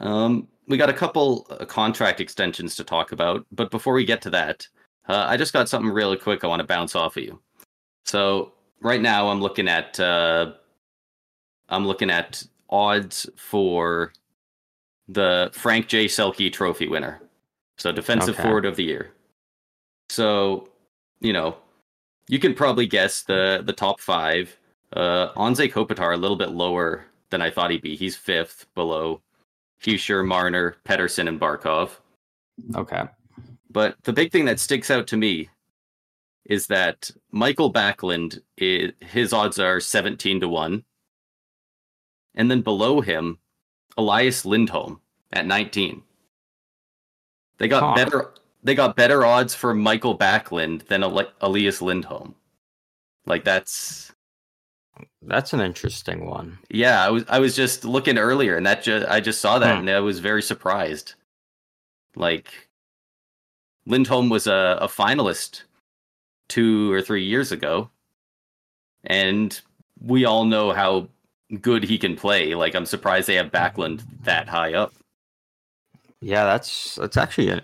Um, 0.00 0.48
we 0.68 0.76
got 0.76 0.90
a 0.90 0.94
couple 0.94 1.46
uh, 1.50 1.64
contract 1.64 2.20
extensions 2.20 2.76
to 2.76 2.84
talk 2.84 3.12
about, 3.12 3.46
but 3.50 3.70
before 3.70 3.94
we 3.94 4.04
get 4.04 4.20
to 4.22 4.30
that, 4.30 4.66
uh, 5.08 5.24
I 5.28 5.36
just 5.36 5.52
got 5.52 5.68
something 5.68 5.90
really 5.90 6.16
quick 6.16 6.44
I 6.44 6.48
want 6.48 6.60
to 6.60 6.66
bounce 6.66 6.94
off 6.94 7.16
of 7.16 7.22
you. 7.22 7.40
So 8.04 8.52
right 8.80 9.00
now, 9.00 9.28
I'm 9.28 9.40
looking 9.40 9.68
at 9.68 9.98
uh, 9.98 10.52
I'm 11.68 11.86
looking 11.86 12.10
at 12.10 12.42
odds 12.68 13.28
for 13.36 14.12
the 15.08 15.50
Frank 15.52 15.86
J. 15.88 16.06
Selke 16.06 16.52
Trophy 16.52 16.88
winner, 16.88 17.20
so 17.78 17.92
defensive 17.92 18.34
Okay. 18.34 18.42
forward 18.42 18.66
of 18.66 18.76
the 18.76 18.84
year. 18.84 19.12
So 20.10 20.68
you 21.20 21.32
know, 21.32 21.56
you 22.28 22.38
can 22.38 22.54
probably 22.54 22.86
guess 22.86 23.22
the 23.22 23.62
the 23.64 23.72
top 23.72 24.00
five. 24.00 24.56
Uh, 24.92 25.32
Anze 25.34 25.70
Kopitar 25.72 26.14
a 26.14 26.16
little 26.16 26.36
bit 26.36 26.50
lower 26.50 27.06
than 27.30 27.42
I 27.42 27.50
thought 27.50 27.70
he'd 27.70 27.82
be. 27.82 27.96
He's 27.96 28.16
fifth 28.16 28.66
below 28.74 29.20
Fuchsia, 29.78 30.22
Marner, 30.22 30.76
Pettersson, 30.84 31.28
and 31.28 31.40
Barkov. 31.40 31.90
Okay, 32.74 33.02
But 33.70 33.96
the 34.04 34.12
big 34.12 34.32
thing 34.32 34.44
that 34.46 34.60
sticks 34.60 34.90
out 34.90 35.06
to 35.08 35.16
me 35.16 35.50
is 36.46 36.66
that 36.68 37.10
Michael 37.32 37.70
Backlund, 37.72 38.40
his 38.56 39.32
odds 39.32 39.58
are 39.58 39.80
17 39.80 40.40
to 40.40 40.48
1. 40.48 40.84
And 42.36 42.50
then 42.50 42.62
below 42.62 43.00
him, 43.00 43.38
Elias 43.98 44.44
Lindholm 44.46 45.00
at 45.32 45.44
19. 45.46 46.02
They 47.58 47.68
got 47.68 47.82
Huh. 47.82 47.94
better. 48.04 48.34
They 48.66 48.74
got 48.74 48.96
better 48.96 49.24
odds 49.24 49.54
for 49.54 49.72
Michael 49.74 50.18
Backlund 50.18 50.86
than 50.88 51.04
Elias 51.04 51.80
Lindholm. 51.80 52.34
Like 53.24 53.44
that's 53.44 54.12
That's 55.22 55.52
an 55.52 55.60
interesting 55.60 56.26
one. 56.26 56.58
yeah. 56.68 57.04
I 57.06 57.10
was 57.10 57.24
I 57.28 57.38
was 57.38 57.54
just 57.54 57.84
looking 57.84 58.18
earlier, 58.18 58.56
and 58.56 58.66
that 58.66 58.82
just 58.82 59.06
I 59.08 59.20
just 59.20 59.40
saw 59.40 59.60
that, 59.60 59.74
Hmm. 59.74 59.80
and 59.82 59.90
I 59.90 60.00
was 60.00 60.18
very 60.18 60.42
surprised. 60.42 61.14
Like 62.16 62.68
Lindholm 63.86 64.30
was 64.30 64.48
a, 64.48 64.78
a 64.80 64.88
finalist 64.88 65.62
two 66.48 66.90
or 66.92 67.00
three 67.00 67.24
years 67.24 67.52
ago, 67.52 67.88
and 69.04 69.60
we 70.00 70.24
all 70.24 70.44
know 70.44 70.72
how 70.72 71.08
good 71.60 71.84
he 71.84 71.98
can 71.98 72.16
play. 72.16 72.56
Like 72.56 72.74
I'm 72.74 72.86
surprised 72.86 73.28
they 73.28 73.36
have 73.36 73.52
Backlund 73.52 74.02
that 74.24 74.48
high 74.48 74.74
up. 74.74 74.92
Yeah, 76.20 76.44
that's 76.46 76.96
that's 76.96 77.16
actually 77.16 77.50
a 77.50 77.62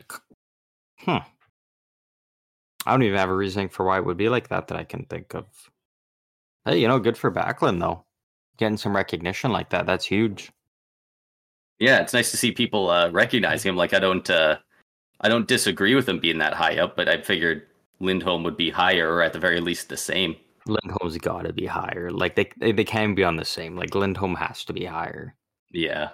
hmm. 1.05 1.19
I 2.85 2.91
don't 2.91 3.03
even 3.03 3.19
have 3.19 3.31
a 3.31 3.35
reasoning 3.35 3.69
for 3.69 3.85
why 3.85 3.99
it 3.99 4.05
would 4.05 4.17
be 4.17 4.29
like 4.29 4.49
that 4.49 4.69
that 4.69 4.79
I 4.79 4.85
can 4.85 5.05
think 5.05 5.35
of. 5.35 5.47
Hey, 6.65 6.79
you 6.79 6.89
know, 6.89 6.99
good 6.99 7.17
for 7.17 7.31
Backlund 7.31 7.81
though. 7.81 8.05
Getting 8.57 8.77
some 8.77 8.95
recognition 8.95 9.51
like 9.51 9.71
that, 9.71 9.87
that's 9.87 10.05
huge. 10.05 10.53
Yeah, 11.79 12.01
it's 12.01 12.13
nice 12.13 12.31
to 12.31 12.37
see 12.37 12.53
people 12.53 12.91
uh, 12.91 13.11
recognize 13.11 13.65
him. 13.65 13.77
Like 13.77 13.95
I 13.95 13.99
don't, 13.99 14.29
uh, 14.29 14.59
I 15.21 15.29
don't 15.29 15.49
disagree 15.49 15.95
with 15.95 16.09
him 16.09 16.19
being 16.21 16.39
that 16.39 16.55
high 16.55 16.79
up, 16.79 16.97
but 16.97 17.09
I 17.09 17.21
figured 17.23 17.67
Lindholm 18.01 18.43
would 18.45 18.57
be 18.57 18.71
higher, 18.71 19.13
or 19.13 19.23
at 19.23 19.33
the 19.33 19.39
very 19.39 19.61
least 19.61 19.89
the 19.89 19.97
same. 19.97 20.37
Lindholm's 20.67 21.19
got 21.19 21.43
to 21.43 21.53
be 21.53 21.67
higher. 21.67 22.11
Like 22.11 22.37
they, 22.37 22.51
they 22.59 22.73
they 22.73 22.85
can 22.85 23.15
be 23.15 23.25
on 23.25 23.37
the 23.37 23.45
same. 23.45 23.77
Like 23.77 23.95
Lindholm 23.95 24.35
has 24.37 24.65
to 24.67 24.73
be 24.73 24.85
higher. 24.85 25.35
Yeah, 25.71 26.11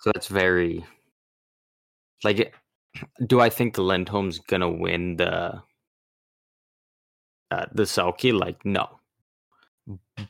So 0.00 0.10
that's 0.12 0.28
very 0.28 0.84
like. 2.24 2.54
Do 3.26 3.40
I 3.40 3.50
think 3.50 3.76
Lindholm's 3.78 4.38
gonna 4.38 4.70
win 4.70 5.16
the 5.16 5.62
uh, 7.50 7.66
the 7.72 7.84
Selke? 7.84 8.38
Like 8.38 8.64
no. 8.64 8.88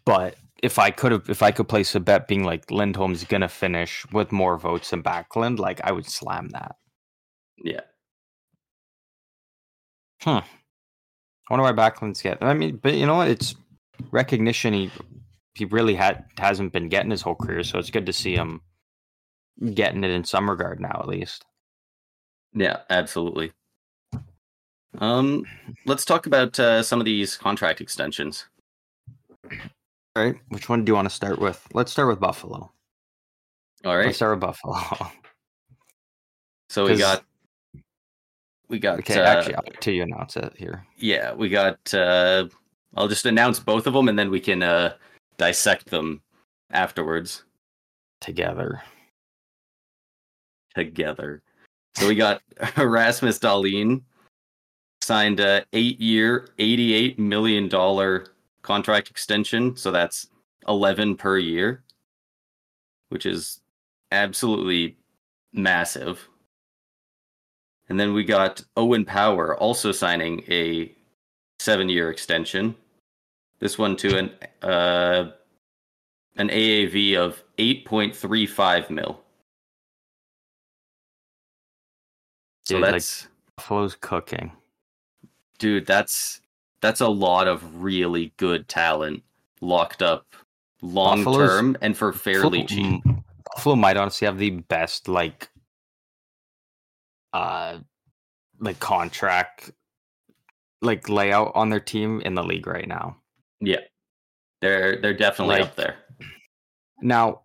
But 0.04 0.36
if 0.62 0.78
I 0.78 0.90
could 0.90 1.12
have, 1.12 1.28
if 1.30 1.42
I 1.42 1.50
could 1.52 1.68
place 1.68 1.94
a 1.94 2.00
bet, 2.00 2.28
being 2.28 2.44
like 2.44 2.70
Lindholm's 2.70 3.24
gonna 3.24 3.48
finish 3.48 4.06
with 4.12 4.32
more 4.32 4.58
votes 4.58 4.90
than 4.90 5.02
Backlund, 5.02 5.58
like 5.58 5.80
I 5.84 5.92
would 5.92 6.06
slam 6.06 6.48
that. 6.50 6.76
yeah, 7.62 7.80
Hmm. 10.22 10.38
I 10.38 10.44
wonder 11.50 11.62
why 11.64 11.72
Backlund's 11.72 12.22
get. 12.22 12.38
I 12.42 12.54
mean, 12.54 12.78
but 12.82 12.94
you 12.94 13.06
know 13.06 13.16
what? 13.16 13.28
It's 13.28 13.54
recognition. 14.10 14.72
He 14.74 14.90
he 15.54 15.64
really 15.66 15.94
had 15.94 16.24
hasn't 16.38 16.72
been 16.72 16.88
getting 16.88 17.10
his 17.10 17.22
whole 17.22 17.34
career, 17.36 17.62
so 17.62 17.78
it's 17.78 17.90
good 17.90 18.06
to 18.06 18.12
see 18.12 18.34
him 18.34 18.60
getting 19.74 20.04
it 20.04 20.10
in 20.10 20.24
some 20.24 20.50
regard 20.50 20.80
now, 20.80 20.98
at 21.00 21.08
least. 21.08 21.44
Yeah, 22.56 22.78
absolutely. 22.90 23.52
Um, 24.98 25.44
let's 25.84 26.04
talk 26.04 26.26
about 26.26 26.58
uh, 26.58 26.82
some 26.82 27.00
of 27.00 27.04
these 27.04 27.36
contract 27.36 27.80
extensions. 27.80 28.46
All 29.44 30.24
right, 30.24 30.36
which 30.48 30.68
one 30.68 30.84
do 30.84 30.90
you 30.90 30.94
want 30.94 31.08
to 31.08 31.14
start 31.14 31.38
with? 31.38 31.66
Let's 31.74 31.92
start 31.92 32.08
with 32.08 32.18
Buffalo. 32.18 32.72
All 33.84 33.96
right, 33.96 34.06
Let's 34.06 34.16
start 34.16 34.32
with 34.32 34.40
Buffalo. 34.40 34.78
so 36.70 36.86
we 36.86 36.96
got, 36.96 37.24
we 38.68 38.78
got, 38.78 39.00
okay, 39.00 39.20
uh, 39.20 39.24
actually, 39.24 39.54
I'll 39.56 39.62
till 39.80 39.94
you 39.94 40.02
announce 40.02 40.36
it 40.36 40.52
here. 40.56 40.84
yeah, 40.96 41.34
we 41.34 41.50
got. 41.50 41.78
Uh, 41.92 42.48
I'll 42.96 43.08
just 43.08 43.26
announce 43.26 43.60
both 43.60 43.86
of 43.86 43.92
them, 43.92 44.08
and 44.08 44.18
then 44.18 44.30
we 44.30 44.40
can 44.40 44.62
uh, 44.62 44.94
dissect 45.36 45.90
them 45.90 46.22
afterwards. 46.70 47.44
Together. 48.22 48.80
together. 50.74 51.42
So 51.96 52.06
we 52.06 52.14
got 52.14 52.42
Erasmus 52.76 53.38
Dahlin 53.38 54.02
signed 55.00 55.40
a 55.40 55.64
eight-year, 55.72 56.48
eighty-eight 56.58 57.18
million 57.18 57.68
dollar 57.68 58.26
contract 58.62 59.10
extension. 59.10 59.76
So 59.76 59.90
that's 59.90 60.28
eleven 60.68 61.16
per 61.16 61.38
year, 61.38 61.84
which 63.08 63.24
is 63.24 63.60
absolutely 64.12 64.98
massive. 65.54 66.28
And 67.88 67.98
then 67.98 68.12
we 68.12 68.24
got 68.24 68.62
Owen 68.76 69.04
Power 69.04 69.56
also 69.56 69.90
signing 69.90 70.42
a 70.50 70.92
seven-year 71.60 72.10
extension. 72.10 72.74
This 73.58 73.78
one 73.78 73.96
to 73.96 74.18
an 74.18 74.30
uh, 74.60 75.30
an 76.36 76.50
AAV 76.50 77.16
of 77.16 77.42
eight 77.56 77.86
point 77.86 78.14
mil. 82.70 82.76
So 82.78 82.80
Dude, 82.80 82.82
like- 82.82 82.92
that's 82.92 83.28
Buffalo's 83.56 83.94
cooking. 84.00 84.52
dude, 85.58 85.86
that's 85.86 86.40
that's 86.82 87.00
a 87.00 87.08
lot 87.08 87.48
of 87.48 87.82
really 87.82 88.32
good 88.36 88.68
talent 88.68 89.22
locked 89.62 90.02
up 90.02 90.26
long 90.82 91.24
term 91.24 91.76
and 91.80 91.96
for 91.96 92.12
fairly 92.12 92.62
Buffalo- 92.62 93.00
cheap. 93.00 93.02
Buffalo 93.54 93.76
might 93.76 93.96
honestly 93.96 94.26
have 94.26 94.36
the 94.38 94.50
best 94.50 95.08
like 95.08 95.48
uh 97.32 97.78
like 98.60 98.78
contract 98.78 99.70
like 100.82 101.08
layout 101.08 101.52
on 101.54 101.70
their 101.70 101.80
team 101.80 102.20
in 102.20 102.34
the 102.34 102.42
league 102.42 102.66
right 102.66 102.86
now. 102.86 103.16
Yeah. 103.60 103.80
They're 104.60 105.00
they're 105.00 105.14
definitely 105.14 105.56
Like- 105.56 105.64
up 105.70 105.76
there. 105.76 105.96
Now 107.00 107.40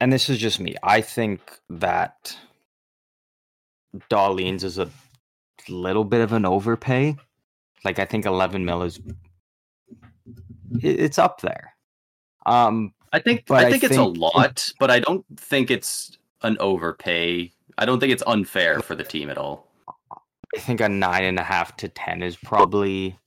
and 0.00 0.12
this 0.12 0.28
is 0.28 0.38
just 0.38 0.58
me. 0.60 0.74
I 0.82 1.00
think 1.00 1.40
that 1.70 2.36
Dahlin's 4.10 4.64
is 4.64 4.78
a 4.78 4.88
little 5.68 6.04
bit 6.04 6.20
of 6.20 6.32
an 6.32 6.44
overpay. 6.44 7.16
Like 7.84 7.98
I 7.98 8.04
think 8.04 8.26
11 8.26 8.64
mil 8.64 8.82
is 8.82 9.00
it's 10.80 11.18
up 11.18 11.40
there. 11.40 11.74
Um 12.46 12.92
I 13.12 13.20
think 13.20 13.50
I 13.50 13.66
I 13.66 13.70
think 13.70 13.84
it's 13.84 13.96
a 13.96 14.04
think- 14.04 14.18
lot, 14.18 14.72
but 14.80 14.90
I 14.90 14.98
don't 15.00 15.24
think 15.36 15.70
it's 15.70 16.18
an 16.42 16.56
overpay. 16.60 17.52
I 17.78 17.84
don't 17.86 18.00
think 18.00 18.12
it's 18.12 18.22
unfair 18.26 18.80
for 18.80 18.94
the 18.94 19.04
team 19.04 19.30
at 19.30 19.38
all. 19.38 19.68
I 20.56 20.60
think 20.60 20.80
a 20.80 20.88
nine 20.88 21.24
and 21.24 21.38
a 21.38 21.42
half 21.44 21.76
to 21.78 21.88
ten 21.88 22.22
is 22.22 22.36
probably 22.36 23.18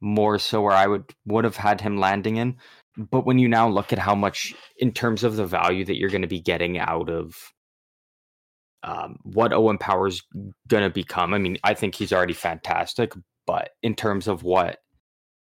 more 0.00 0.38
so 0.38 0.60
where 0.62 0.72
I 0.72 0.86
would 0.86 1.04
would 1.26 1.44
have 1.44 1.56
had 1.56 1.80
him 1.80 1.98
landing 1.98 2.36
in. 2.36 2.56
But 2.96 3.24
when 3.24 3.38
you 3.38 3.48
now 3.48 3.68
look 3.68 3.92
at 3.92 3.98
how 3.98 4.14
much 4.14 4.54
in 4.78 4.92
terms 4.92 5.24
of 5.24 5.36
the 5.36 5.46
value 5.46 5.84
that 5.86 5.96
you're 5.96 6.10
going 6.10 6.22
to 6.22 6.28
be 6.28 6.40
getting 6.40 6.78
out 6.78 7.08
of 7.08 7.51
um, 8.82 9.18
what 9.22 9.52
Owen 9.52 9.78
Power's 9.78 10.22
going 10.68 10.82
to 10.82 10.90
become, 10.90 11.34
I 11.34 11.38
mean, 11.38 11.58
I 11.62 11.74
think 11.74 11.94
he's 11.94 12.12
already 12.12 12.32
fantastic. 12.34 13.12
But 13.46 13.70
in 13.82 13.94
terms 13.94 14.28
of 14.28 14.42
what 14.42 14.78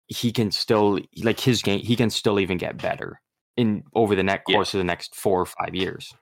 he 0.07 0.33
can 0.33 0.51
still 0.51 1.01
like 1.23 1.41
his 1.41 1.63
game, 1.63 1.81
he 1.81 1.97
can 1.97 2.11
still 2.11 2.39
even 2.41 2.59
get 2.59 2.81
better 2.81 3.21
in 3.57 3.85
over 3.95 4.15
the 4.15 4.23
next 4.23 4.49
Yeah. 4.49 4.57
course 4.57 4.75
of 4.75 4.79
the 4.79 4.85
next 4.85 5.15
four 5.15 5.41
or 5.41 5.47
five 5.47 5.75
years. 5.75 6.15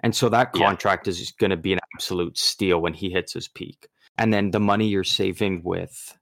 And 0.00 0.14
so 0.14 0.28
that 0.28 0.50
Yeah. 0.54 0.66
contract 0.66 1.08
is 1.08 1.32
going 1.32 1.50
to 1.50 1.56
be 1.56 1.72
an 1.72 1.78
absolute 1.94 2.36
steal 2.36 2.80
when 2.80 2.94
he 2.94 3.10
hits 3.10 3.32
his 3.32 3.48
peak. 3.48 3.88
And 4.18 4.32
then 4.32 4.50
the 4.50 4.60
money 4.60 4.86
you're 4.88 5.04
saving 5.04 5.62
with 5.62 6.18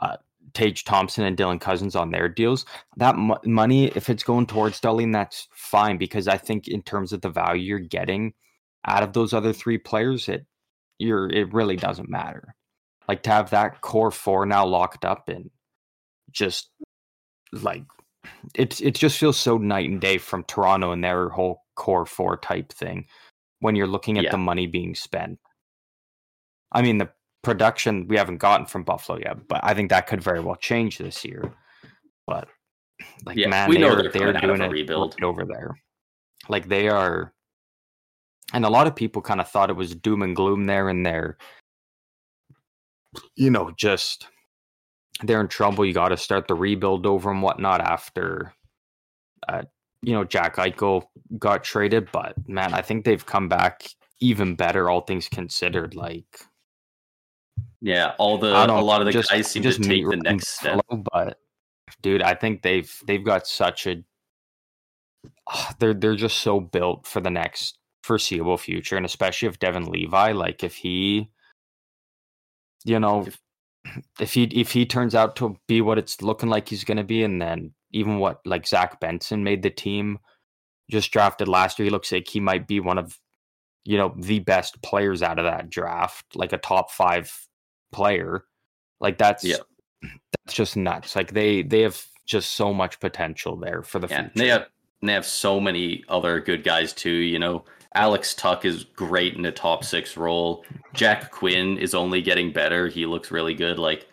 uh, 0.00 0.16
Tage 0.56 0.84
Thompson 0.84 1.24
and 1.24 1.36
Dylan 1.36 1.60
Cozens 1.60 1.94
on 1.94 2.10
their 2.10 2.28
deals, 2.30 2.64
that 2.96 3.14
mo- 3.16 3.38
money, 3.44 3.88
if 3.88 4.08
it's 4.08 4.22
going 4.22 4.46
towards 4.46 4.80
Dahlin, 4.80 5.12
that's 5.12 5.46
fine 5.52 5.98
because 5.98 6.26
I 6.28 6.38
think 6.38 6.66
in 6.66 6.80
terms 6.82 7.12
of 7.12 7.20
the 7.20 7.28
value 7.28 7.62
you're 7.62 7.78
getting 7.78 8.32
out 8.86 9.02
of 9.02 9.12
those 9.12 9.34
other 9.34 9.52
three 9.52 9.76
players, 9.76 10.28
it 10.30 10.46
you're 10.98 11.28
it 11.28 11.52
really 11.52 11.76
doesn't 11.76 12.08
matter. 12.08 12.54
Like 13.06 13.22
to 13.24 13.30
have 13.30 13.50
that 13.50 13.82
core 13.82 14.10
four 14.10 14.46
now 14.46 14.64
locked 14.66 15.04
up 15.04 15.28
and 15.28 15.50
just 16.30 16.70
like 17.52 17.84
it 18.54 18.80
it 18.80 18.94
just 18.94 19.18
feels 19.18 19.36
so 19.36 19.58
night 19.58 19.90
and 19.90 20.00
day 20.00 20.16
from 20.18 20.42
Toronto 20.44 20.90
and 20.92 21.04
their 21.04 21.28
whole 21.28 21.64
core 21.76 22.06
four 22.06 22.38
type 22.38 22.72
thing 22.72 23.06
when 23.60 23.76
you're 23.76 23.86
looking 23.86 24.16
at 24.16 24.24
Yeah. 24.24 24.30
the 24.32 24.38
money 24.38 24.66
being 24.66 24.94
spent. 24.94 25.38
I 26.72 26.80
mean 26.82 26.96
the 26.98 27.10
production 27.46 28.06
we 28.08 28.16
haven't 28.16 28.38
gotten 28.38 28.66
from 28.66 28.84
Buffalo 28.84 29.18
yet, 29.18 29.48
but 29.48 29.60
I 29.62 29.72
think 29.74 29.90
that 29.90 30.06
could 30.06 30.22
very 30.22 30.40
well 30.40 30.56
change 30.56 30.98
this 30.98 31.24
year. 31.24 31.52
But 32.26 32.48
like 33.24 33.36
Yeah, 33.36 33.48
man, 33.48 33.68
we 33.70 33.78
know 33.78 33.94
they're, 33.94 34.10
they're 34.10 34.32
they're 34.32 34.40
coming 34.40 34.44
out 34.44 34.50
of 34.50 34.56
doing 34.58 34.60
a 34.62 34.66
it 34.66 34.72
rebuild. 34.72 35.16
over 35.22 35.44
there. 35.44 35.78
Like 36.48 36.68
they 36.68 36.88
are 36.88 37.32
and 38.52 38.64
a 38.64 38.70
lot 38.70 38.86
of 38.86 38.94
people 38.94 39.22
kind 39.22 39.40
of 39.40 39.48
thought 39.48 39.70
it 39.70 39.76
was 39.76 39.94
doom 39.94 40.22
and 40.22 40.36
gloom 40.36 40.66
there 40.66 40.88
and 40.88 41.04
they're 41.04 41.36
you 43.34 43.50
know, 43.50 43.70
just 43.76 44.26
they're 45.22 45.40
in 45.40 45.48
trouble. 45.48 45.84
You 45.84 45.92
got 45.92 46.08
to 46.08 46.16
start 46.16 46.48
the 46.48 46.54
rebuild 46.54 47.06
over 47.06 47.30
and 47.30 47.42
whatnot 47.42 47.80
after, 47.80 48.52
uh, 49.48 49.62
you 50.02 50.12
know, 50.12 50.24
Jack 50.24 50.56
Eichel 50.56 51.04
got 51.38 51.64
traded. 51.64 52.10
But 52.12 52.34
man, 52.48 52.74
I 52.74 52.82
think 52.82 53.04
they've 53.04 53.24
come 53.24 53.48
back 53.48 53.86
even 54.20 54.54
better, 54.54 54.90
all 54.90 55.02
things 55.02 55.28
considered. 55.28 55.94
Like, 55.94 56.40
Yeah, 57.86 58.14
all 58.18 58.36
the 58.36 58.48
a 58.48 58.66
lot 58.82 59.00
of 59.00 59.06
the 59.06 59.12
just- 59.12 59.30
guys 59.30 59.46
seem 59.48 59.62
to 59.62 59.72
take 59.78 60.08
the 60.08 60.16
next 60.16 60.48
step. 60.48 60.80
Buffalo, 60.88 61.04
But 61.12 61.38
dude, 62.02 62.20
I 62.20 62.34
think 62.34 62.62
they've 62.62 62.92
they've 63.06 63.24
got 63.24 63.46
such 63.46 63.86
a. 63.86 64.02
ah, 65.46 65.72
They're 65.78 65.94
they're 65.94 66.16
just 66.16 66.38
so 66.38 66.58
built 66.58 67.06
for 67.06 67.20
the 67.20 67.30
next 67.30 67.78
foreseeable 68.02 68.58
future, 68.58 68.96
and 68.96 69.06
especially 69.06 69.46
if 69.46 69.60
Devon 69.60 69.84
Levi, 69.84 70.32
like 70.32 70.64
if 70.64 70.74
he, 70.74 71.30
you 72.84 72.98
know, 72.98 73.24
if, 73.24 73.38
if 74.18 74.34
he 74.34 74.42
if 74.46 74.72
he 74.72 74.84
turns 74.84 75.14
out 75.14 75.36
to 75.36 75.56
be 75.68 75.80
what 75.80 75.96
it's 75.96 76.20
looking 76.20 76.48
like 76.48 76.68
he's 76.68 76.82
going 76.82 76.96
to 76.96 77.04
be, 77.04 77.22
and 77.22 77.40
then 77.40 77.72
even 77.92 78.18
what 78.18 78.40
like 78.44 78.66
Zach 78.66 78.98
Benson 78.98 79.44
made 79.44 79.62
the 79.62 79.70
team 79.70 80.18
just 80.90 81.12
drafted 81.12 81.46
last 81.46 81.78
year, 81.78 81.84
he 81.84 81.90
looks 81.90 82.10
like 82.10 82.26
he 82.26 82.40
might 82.40 82.66
be 82.66 82.80
one 82.80 82.98
of 82.98 83.16
you 83.84 83.96
know 83.96 84.12
the 84.18 84.40
best 84.40 84.82
players 84.82 85.22
out 85.22 85.38
of 85.38 85.44
that 85.44 85.70
draft, 85.70 86.24
like 86.34 86.52
a 86.52 86.58
top 86.58 86.90
five 86.90 87.32
player. 87.92 88.44
Like 89.00 89.18
that's 89.18 89.44
yeah. 89.44 89.56
that's 90.02 90.54
just 90.54 90.76
nuts. 90.76 91.16
Like 91.16 91.32
they 91.32 91.62
they 91.62 91.82
have 91.82 92.02
just 92.24 92.52
so 92.54 92.74
much 92.74 93.00
potential 93.00 93.56
there 93.56 93.82
for 93.82 93.98
the 93.98 94.08
yeah, 94.08 94.22
future. 94.22 94.32
They 94.34 94.48
have 94.48 94.66
they 95.02 95.12
have 95.12 95.26
so 95.26 95.60
many 95.60 96.04
other 96.08 96.40
good 96.40 96.64
guys 96.64 96.92
too. 96.92 97.10
You 97.10 97.38
know, 97.38 97.64
Alex 97.94 98.34
Tuch 98.34 98.64
is 98.64 98.84
great 98.84 99.34
in 99.34 99.44
a 99.46 99.52
top 99.52 99.84
six 99.84 100.16
role. 100.16 100.64
Jack 100.94 101.30
Quinn 101.30 101.78
is 101.78 101.94
only 101.94 102.22
getting 102.22 102.52
better. 102.52 102.88
He 102.88 103.06
looks 103.06 103.30
really 103.30 103.54
good. 103.54 103.78
Like 103.78 104.08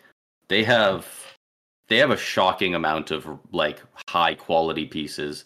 they 0.48 0.64
have 0.64 1.06
they 1.88 1.98
have 1.98 2.10
a 2.10 2.16
shocking 2.16 2.74
amount 2.74 3.10
of 3.10 3.26
like 3.52 3.82
high 4.08 4.34
quality 4.34 4.86
pieces 4.86 5.44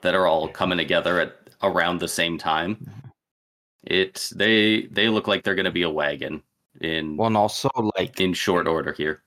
that 0.00 0.14
are 0.14 0.26
all 0.26 0.48
coming 0.48 0.78
together 0.78 1.20
at 1.20 1.36
around 1.62 1.98
the 1.98 2.08
same 2.08 2.38
time. 2.38 2.76
Mm-hmm. 2.76 3.08
It's 3.84 4.30
they 4.30 4.82
they 4.90 5.08
look 5.08 5.28
like 5.28 5.42
they're 5.42 5.54
going 5.54 5.64
to 5.64 5.70
be 5.70 5.82
a 5.82 5.90
wagon 5.90 6.42
in 6.80 7.16
well, 7.16 7.28
and 7.28 7.36
also 7.36 7.70
like 7.96 8.20
in 8.20 8.32
short 8.32 8.68
order 8.68 8.92
here. 8.92 9.22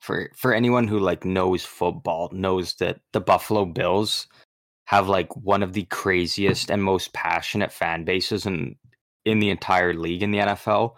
For 0.00 0.30
for 0.34 0.52
anyone 0.52 0.88
who 0.88 0.98
like 0.98 1.24
knows 1.24 1.64
football, 1.64 2.30
knows 2.32 2.74
that 2.74 3.00
the 3.12 3.20
Buffalo 3.20 3.64
Bills 3.64 4.26
have 4.86 5.08
like 5.08 5.36
one 5.36 5.62
of 5.62 5.74
the 5.74 5.84
craziest 5.84 6.70
and 6.70 6.82
most 6.82 7.12
passionate 7.12 7.72
fan 7.72 8.04
bases 8.04 8.46
in 8.46 8.76
in 9.24 9.38
the 9.38 9.50
entire 9.50 9.92
league 9.92 10.22
in 10.22 10.30
the 10.30 10.38
NFL. 10.38 10.94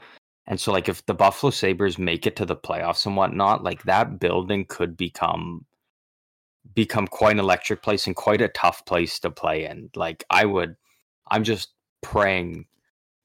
And 0.46 0.60
so 0.60 0.72
like 0.72 0.88
if 0.88 1.04
the 1.06 1.14
Buffalo 1.14 1.50
Sabres 1.50 1.99
make 1.99 2.26
it 2.26 2.37
to 2.37 2.46
the 2.46 2.56
playoffs 2.56 3.06
and 3.06 3.16
whatnot, 3.16 3.64
like 3.64 3.82
that 3.84 4.20
building 4.20 4.66
could 4.68 4.96
become 4.96 5.64
become 6.75 7.06
quite 7.08 7.32
an 7.32 7.40
electric 7.40 7.82
place 7.82 8.06
and 8.06 8.14
quite 8.14 8.40
a 8.40 8.49
tough 8.49 8.84
place 8.87 9.18
to 9.20 9.30
play 9.30 9.64
in. 9.64 9.90
Like 9.96 10.25
I 10.30 10.44
would 10.44 10.76
I'm 11.30 11.44
just 11.44 11.72
praying 12.02 12.66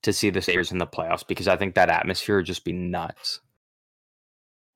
to 0.05 0.13
see 0.13 0.29
the 0.29 0.41
Sabres 0.41 0.71
in 0.71 0.77
the 0.77 0.87
playoffs 0.87 1.27
because 1.27 1.47
I 1.47 1.57
think 1.57 1.75
that 1.75 1.89
atmosphere 1.89 2.37
would 2.37 2.45
just 2.45 2.63
be 2.63 2.71
nuts. 2.71 3.41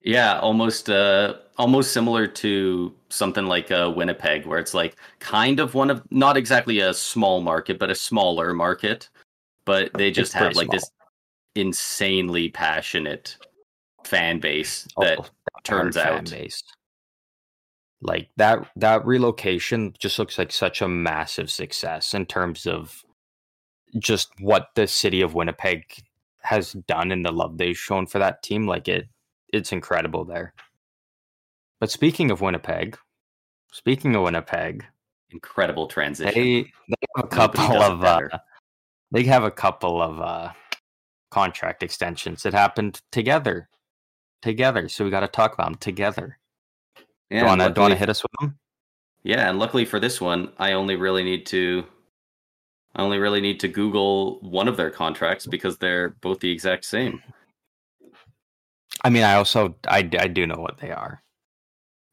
Yeah, 0.01 0.39
almost 0.39 0.89
uh 0.89 1.35
almost 1.57 1.91
similar 1.91 2.25
to 2.27 2.93
something 3.09 3.45
like 3.45 3.71
uh 3.71 3.93
Winnipeg 3.95 4.45
where 4.45 4.59
it's 4.59 4.73
like 4.73 4.95
kind 5.19 5.59
of 5.59 5.75
one 5.75 5.89
of 5.89 6.03
not 6.11 6.37
exactly 6.37 6.79
a 6.79 6.93
small 6.93 7.41
market 7.41 7.79
but 7.79 7.89
a 7.89 7.95
smaller 7.95 8.53
market, 8.53 9.09
but 9.65 9.93
they 9.93 10.11
just 10.11 10.33
have 10.33 10.55
like 10.55 10.67
small. 10.67 10.79
this 10.79 10.91
insanely 11.55 12.49
passionate 12.49 13.37
fan 14.05 14.39
base 14.39 14.87
oh, 14.97 15.03
that 15.03 15.19
oh, 15.19 15.25
turns 15.63 15.97
out 15.97 16.29
base. 16.31 16.63
like 18.01 18.29
that 18.37 18.65
that 18.77 19.05
relocation 19.05 19.93
just 19.99 20.17
looks 20.17 20.37
like 20.37 20.51
such 20.51 20.81
a 20.81 20.87
massive 20.87 21.51
success 21.51 22.13
in 22.13 22.25
terms 22.25 22.65
of 22.65 23.03
just 23.97 24.31
what 24.39 24.69
the 24.75 24.87
city 24.87 25.21
of 25.21 25.33
Winnipeg 25.33 25.83
has 26.41 26.73
done 26.73 27.11
and 27.11 27.25
the 27.25 27.31
love 27.31 27.57
they've 27.57 27.77
shown 27.77 28.05
for 28.05 28.19
that 28.19 28.43
team, 28.43 28.67
like 28.67 28.87
it, 28.87 29.07
it's 29.51 29.71
incredible 29.71 30.25
there. 30.25 30.53
But 31.79 31.91
speaking 31.91 32.31
of 32.31 32.41
Winnipeg, 32.41 32.97
speaking 33.71 34.15
of 34.15 34.23
Winnipeg, 34.23 34.85
incredible 35.31 35.87
transition. 35.87 36.33
They, 36.33 36.61
they 36.63 37.07
have 37.15 37.25
a 37.25 37.27
couple 37.27 37.81
of 37.81 38.03
uh, 38.03 38.21
they 39.11 39.23
have 39.23 39.43
a 39.43 39.51
couple 39.51 40.01
of 40.01 40.19
uh, 40.19 40.51
contract 41.31 41.83
extensions 41.83 42.43
that 42.43 42.53
happened 42.53 43.01
together, 43.11 43.69
together. 44.41 44.89
So 44.89 45.03
we 45.05 45.11
got 45.11 45.21
to 45.21 45.27
talk 45.27 45.53
about 45.53 45.67
them 45.67 45.75
together. 45.75 46.37
Yeah, 47.29 47.55
do 47.55 47.63
you 47.63 47.81
want 47.81 47.93
to 47.93 47.95
hit 47.95 48.09
us 48.09 48.23
with 48.23 48.31
them? 48.39 48.57
Yeah, 49.23 49.49
and 49.49 49.59
luckily 49.59 49.85
for 49.85 49.99
this 49.99 50.19
one, 50.19 50.51
I 50.57 50.73
only 50.73 50.95
really 50.95 51.23
need 51.23 51.45
to 51.47 51.85
I 52.99 53.01
only 53.01 53.17
really 53.17 53.39
need 53.39 53.61
to 53.61 53.69
Google 53.69 54.41
one 54.41 54.67
of 54.67 54.75
their 54.75 54.89
contracts 54.89 55.47
because 55.47 55.77
they're 55.77 56.09
both 56.19 56.41
the 56.41 56.51
exact 56.51 56.83
same. 56.83 57.23
I 59.05 59.09
mean, 59.09 59.23
I 59.23 59.35
also 59.35 59.73
I, 59.87 59.99
I 59.99 60.27
do 60.27 60.45
know 60.45 60.59
what 60.59 60.79
they 60.79 60.91
are, 60.91 61.23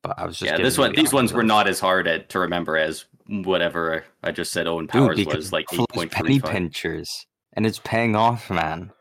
but 0.05 0.17
I 0.17 0.27
was 0.27 0.39
just 0.39 0.49
yeah. 0.49 0.59
This 0.59 0.79
one, 0.79 0.95
these 0.95 1.13
ones 1.13 1.33
were 1.33 1.43
not 1.43 1.67
as 1.67 1.81
hard 1.81 2.07
at, 2.07 2.29
to 2.29 2.39
remember 2.39 2.77
as 2.77 3.07
whatever 3.27 4.05
I 4.23 4.31
just 4.31 4.53
said. 4.53 4.69
Owen 4.69 4.87
Powers 4.87 5.17
Dude, 5.17 5.35
was 5.35 5.53
like 5.53 5.67
eight 5.73 5.89
point 5.91 6.13
penny 6.13 6.39
pinchers, 6.39 7.27
and 7.55 7.67
it's 7.67 7.81
paying 7.81 8.15
off, 8.15 8.49
man. 8.49 8.93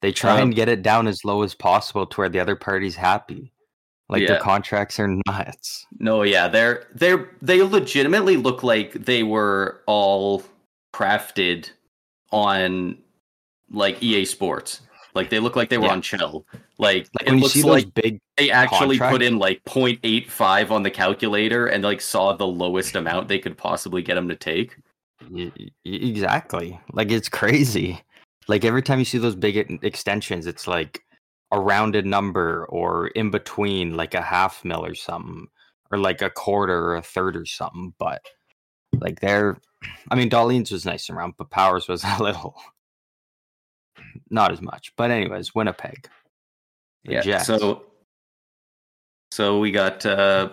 They 0.00 0.12
try 0.12 0.40
um, 0.40 0.44
and 0.44 0.54
get 0.54 0.70
it 0.70 0.80
down 0.80 1.08
as 1.08 1.26
low 1.26 1.42
as 1.42 1.54
possible 1.54 2.06
to 2.06 2.16
where 2.16 2.30
the 2.30 2.40
other 2.40 2.56
party's 2.56 2.96
happy. 2.96 3.52
Like 4.08 4.22
yeah. 4.22 4.28
their 4.28 4.40
contracts 4.40 5.00
are 5.00 5.08
nuts. 5.26 5.86
No, 5.98 6.22
yeah, 6.22 6.46
they're 6.46 6.86
they're 6.94 7.28
they 7.42 7.62
legitimately 7.62 8.36
look 8.36 8.62
like 8.62 8.92
they 8.92 9.22
were 9.22 9.82
all 9.86 10.44
crafted 10.94 11.70
on 12.30 12.98
like 13.70 14.02
EA 14.02 14.24
Sports. 14.24 14.82
Like 15.14 15.30
they 15.30 15.40
look 15.40 15.56
like 15.56 15.70
they 15.70 15.78
were 15.78 15.86
yeah. 15.86 15.92
on 15.92 16.02
chill. 16.02 16.46
Like, 16.78 17.08
like 17.18 17.28
it 17.28 17.32
looks 17.32 17.56
like 17.64 17.92
big 17.94 18.20
they 18.36 18.50
actually 18.50 18.98
contracts? 18.98 19.14
put 19.14 19.22
in 19.22 19.38
like 19.38 19.64
0.85 19.64 20.70
on 20.70 20.82
the 20.82 20.90
calculator 20.90 21.66
and 21.66 21.82
like 21.82 22.02
saw 22.02 22.34
the 22.34 22.46
lowest 22.46 22.94
amount 22.94 23.28
they 23.28 23.38
could 23.38 23.56
possibly 23.56 24.02
get 24.02 24.14
them 24.14 24.28
to 24.28 24.36
take. 24.36 24.76
Exactly. 25.86 26.78
Like 26.92 27.10
it's 27.10 27.30
crazy. 27.30 27.98
Like 28.46 28.64
every 28.64 28.82
time 28.82 28.98
you 28.98 29.06
see 29.06 29.16
those 29.16 29.34
big 29.34 29.56
extensions, 29.82 30.46
it's 30.46 30.66
like 30.68 31.02
a 31.52 31.60
rounded 31.60 32.06
number 32.06 32.66
or 32.66 33.08
in 33.08 33.30
between 33.30 33.96
like 33.96 34.14
a 34.14 34.22
half 34.22 34.64
mil 34.64 34.84
or 34.84 34.94
something 34.94 35.46
or 35.90 35.98
like 35.98 36.22
a 36.22 36.30
quarter 36.30 36.86
or 36.86 36.96
a 36.96 37.02
third 37.02 37.36
or 37.36 37.46
something 37.46 37.94
but 37.98 38.20
like 39.00 39.20
they're 39.20 39.56
i 40.10 40.14
mean 40.14 40.28
Dahlin's 40.28 40.72
was 40.72 40.84
nice 40.84 41.08
and 41.08 41.16
round 41.16 41.34
but 41.38 41.50
powers 41.50 41.86
was 41.86 42.02
a 42.18 42.22
little 42.22 42.56
not 44.30 44.52
as 44.52 44.60
much. 44.60 44.92
But 44.96 45.10
anyways 45.10 45.54
winnipeg. 45.54 46.08
Yeah 47.04 47.20
Jets. 47.20 47.46
so 47.46 47.84
so 49.30 49.58
we 49.58 49.70
got 49.70 50.04
uh 50.04 50.50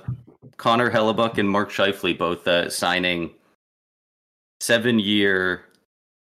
connor 0.58 0.92
hellebuyck 0.92 1.38
and 1.38 1.50
mark 1.50 1.72
Scheifele 1.72 2.18
both 2.18 2.48
uh, 2.48 2.70
signing 2.70 3.32
seven 4.60 5.00
year 5.00 5.66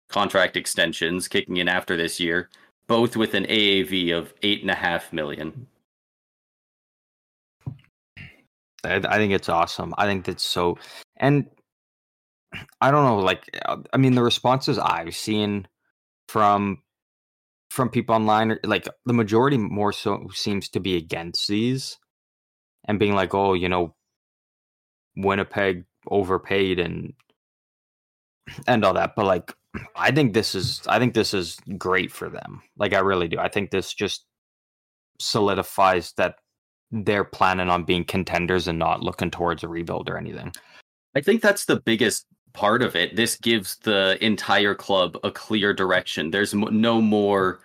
contract 0.09 0.57
extensions 0.57 1.27
kicking 1.27 1.57
in 1.57 1.67
after 1.67 1.95
this 1.97 2.19
year 2.19 2.49
both 2.91 3.15
with 3.15 3.33
an 3.35 3.45
AAV 3.45 4.11
of 4.11 4.33
eight 4.43 4.63
and 4.63 4.69
a 4.69 4.75
half 4.75 5.13
million. 5.13 5.65
I, 8.83 8.95
I 8.95 9.15
think 9.15 9.31
it's 9.31 9.47
awesome. 9.47 9.93
I 9.97 10.05
think 10.07 10.25
that's 10.25 10.43
so, 10.43 10.77
and 11.15 11.45
I 12.81 12.91
don't 12.91 13.05
know, 13.05 13.19
like, 13.19 13.45
I 13.93 13.95
mean, 13.95 14.15
the 14.15 14.21
responses 14.21 14.77
I've 14.77 15.15
seen 15.15 15.69
from 16.27 16.83
from 17.69 17.87
people 17.87 18.13
online, 18.13 18.59
like 18.65 18.89
the 19.05 19.13
majority 19.13 19.57
more 19.57 19.93
so 19.93 20.27
seems 20.33 20.67
to 20.71 20.81
be 20.81 20.97
against 20.97 21.47
these, 21.47 21.97
and 22.89 22.99
being 22.99 23.15
like, 23.15 23.33
oh, 23.33 23.53
you 23.53 23.69
know, 23.69 23.95
Winnipeg 25.15 25.85
overpaid 26.09 26.77
and 26.77 27.13
and 28.67 28.83
all 28.83 28.95
that, 28.95 29.15
but 29.15 29.25
like 29.25 29.53
I 29.95 30.11
think 30.11 30.33
this 30.33 30.55
is 30.55 30.81
I 30.87 30.99
think 30.99 31.13
this 31.13 31.33
is 31.33 31.57
great 31.77 32.11
for 32.11 32.29
them. 32.29 32.61
Like 32.77 32.93
I 32.93 32.99
really 32.99 33.27
do. 33.27 33.37
I 33.39 33.47
think 33.47 33.71
this 33.71 33.93
just 33.93 34.25
solidifies 35.19 36.13
that 36.13 36.35
they're 36.91 37.23
planning 37.23 37.69
on 37.69 37.85
being 37.85 38.03
contenders 38.03 38.67
and 38.67 38.77
not 38.77 39.01
looking 39.01 39.31
towards 39.31 39.63
a 39.63 39.67
rebuild 39.67 40.09
or 40.09 40.17
anything. 40.17 40.51
I 41.15 41.21
think 41.21 41.41
that's 41.41 41.65
the 41.65 41.79
biggest 41.79 42.25
part 42.53 42.81
of 42.81 42.95
it. 42.95 43.15
This 43.15 43.37
gives 43.37 43.77
the 43.77 44.17
entire 44.23 44.75
club 44.75 45.17
a 45.23 45.31
clear 45.31 45.73
direction. 45.73 46.31
There's 46.31 46.53
no 46.53 47.01
more 47.01 47.61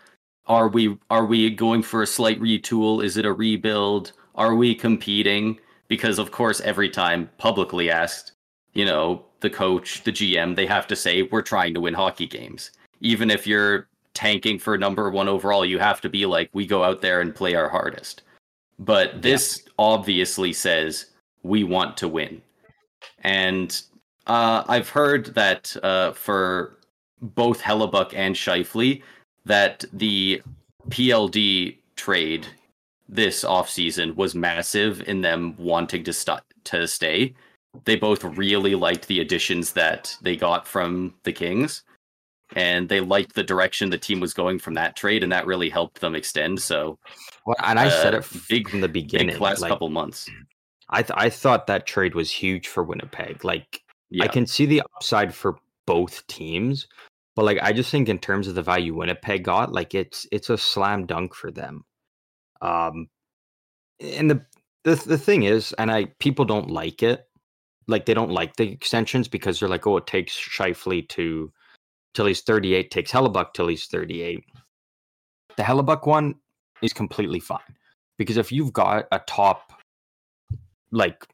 are 0.46 0.68
we 0.68 0.96
are 1.10 1.26
we 1.26 1.50
going 1.50 1.82
for 1.82 2.02
a 2.02 2.06
slight 2.06 2.40
retool? 2.40 3.04
Is 3.04 3.16
it 3.16 3.26
a 3.26 3.32
rebuild? 3.32 4.12
Are 4.36 4.54
we 4.54 4.74
competing? 4.74 5.58
Because 5.88 6.18
of 6.18 6.30
course 6.30 6.60
every 6.60 6.88
time 6.88 7.28
publicly 7.38 7.90
asked, 7.90 8.32
you 8.74 8.84
know, 8.84 9.25
the 9.40 9.50
coach, 9.50 10.02
the 10.04 10.12
GM, 10.12 10.56
they 10.56 10.66
have 10.66 10.86
to 10.88 10.96
say, 10.96 11.22
we're 11.22 11.42
trying 11.42 11.74
to 11.74 11.80
win 11.80 11.94
hockey 11.94 12.26
games. 12.26 12.70
Even 13.00 13.30
if 13.30 13.46
you're 13.46 13.88
tanking 14.14 14.58
for 14.58 14.78
number 14.78 15.10
one 15.10 15.28
overall, 15.28 15.64
you 15.64 15.78
have 15.78 16.00
to 16.00 16.08
be 16.08 16.26
like, 16.26 16.50
we 16.52 16.66
go 16.66 16.82
out 16.82 17.02
there 17.02 17.20
and 17.20 17.34
play 17.34 17.54
our 17.54 17.68
hardest. 17.68 18.22
But 18.78 19.22
this 19.22 19.62
yeah. 19.64 19.72
obviously 19.78 20.52
says 20.52 21.06
we 21.42 21.64
want 21.64 21.96
to 21.98 22.08
win. 22.08 22.42
And 23.22 23.80
uh, 24.26 24.64
I've 24.68 24.88
heard 24.88 25.34
that 25.34 25.76
uh, 25.82 26.12
for 26.12 26.78
both 27.20 27.60
Hellebuyck 27.60 28.12
and 28.14 28.34
Scheifele, 28.34 29.02
that 29.44 29.84
the 29.92 30.42
PLD 30.88 31.78
trade 31.94 32.46
this 33.08 33.44
offseason 33.44 34.16
was 34.16 34.34
massive 34.34 35.02
in 35.08 35.20
them 35.20 35.54
wanting 35.58 36.02
to 36.04 36.12
st- 36.12 36.40
to 36.64 36.88
stay 36.88 37.34
they 37.84 37.96
both 37.96 38.24
really 38.24 38.74
liked 38.74 39.08
the 39.08 39.20
additions 39.20 39.72
that 39.72 40.16
they 40.22 40.36
got 40.36 40.66
from 40.66 41.14
the 41.24 41.32
Kings, 41.32 41.82
and 42.54 42.88
they 42.88 43.00
liked 43.00 43.34
the 43.34 43.42
direction 43.42 43.90
the 43.90 43.98
team 43.98 44.20
was 44.20 44.32
going 44.32 44.58
from 44.58 44.74
that 44.74 44.96
trade, 44.96 45.22
and 45.22 45.32
that 45.32 45.46
really 45.46 45.68
helped 45.68 46.00
them 46.00 46.14
extend. 46.14 46.60
So, 46.60 46.98
well, 47.46 47.56
and 47.64 47.78
I 47.78 47.88
said 47.88 48.14
uh, 48.14 48.18
it 48.18 48.26
big- 48.48 48.68
from 48.68 48.80
the 48.80 48.88
beginning. 48.88 49.38
last 49.38 49.60
like, 49.60 49.70
couple 49.70 49.90
months. 49.90 50.30
I 50.88 51.02
th- 51.02 51.16
I 51.16 51.30
thought 51.30 51.66
that 51.66 51.86
trade 51.86 52.14
was 52.14 52.30
huge 52.30 52.68
for 52.68 52.84
Winnipeg. 52.84 53.44
Like 53.44 53.82
Yeah, 54.10 54.24
I 54.24 54.28
can 54.28 54.46
see 54.46 54.66
the 54.66 54.82
upside 54.82 55.34
for 55.34 55.58
both 55.86 56.26
teams, 56.28 56.86
but 57.34 57.44
like 57.44 57.58
I 57.60 57.72
just 57.72 57.90
think 57.90 58.08
in 58.08 58.18
terms 58.18 58.46
of 58.48 58.54
the 58.54 58.62
value 58.62 58.94
Winnipeg 58.94 59.44
got, 59.44 59.72
like 59.72 59.94
it's 59.94 60.26
it's 60.30 60.50
a 60.50 60.56
slam 60.56 61.06
dunk 61.06 61.34
for 61.34 61.50
them. 61.50 61.84
Um, 62.62 63.08
and 64.00 64.30
the 64.30 64.44
the 64.84 64.94
the 64.94 65.18
thing 65.18 65.42
is, 65.42 65.72
and 65.78 65.90
I 65.90 66.06
people 66.20 66.44
don't 66.44 66.70
like 66.70 67.02
it, 67.02 67.26
like 67.88 68.06
they 68.06 68.14
don't 68.14 68.30
like 68.30 68.56
the 68.56 68.70
extensions 68.70 69.28
because 69.28 69.60
they're 69.60 69.68
like, 69.68 69.86
oh, 69.86 69.96
it 69.98 70.06
takes 70.06 70.36
Scheifele 70.36 71.08
to 71.10 71.52
till 72.14 72.26
he's 72.26 72.40
thirty 72.40 72.74
eight, 72.74 72.90
takes 72.90 73.12
Hellebuyck 73.12 73.52
till 73.54 73.68
he's 73.68 73.86
thirty 73.86 74.22
eight. 74.22 74.44
The 75.56 75.62
Hellebuyck 75.62 76.06
one 76.06 76.34
is 76.82 76.92
completely 76.92 77.40
fine 77.40 77.60
because 78.18 78.36
if 78.36 78.52
you've 78.52 78.72
got 78.72 79.06
a 79.12 79.20
top, 79.20 79.72
like, 80.90 81.26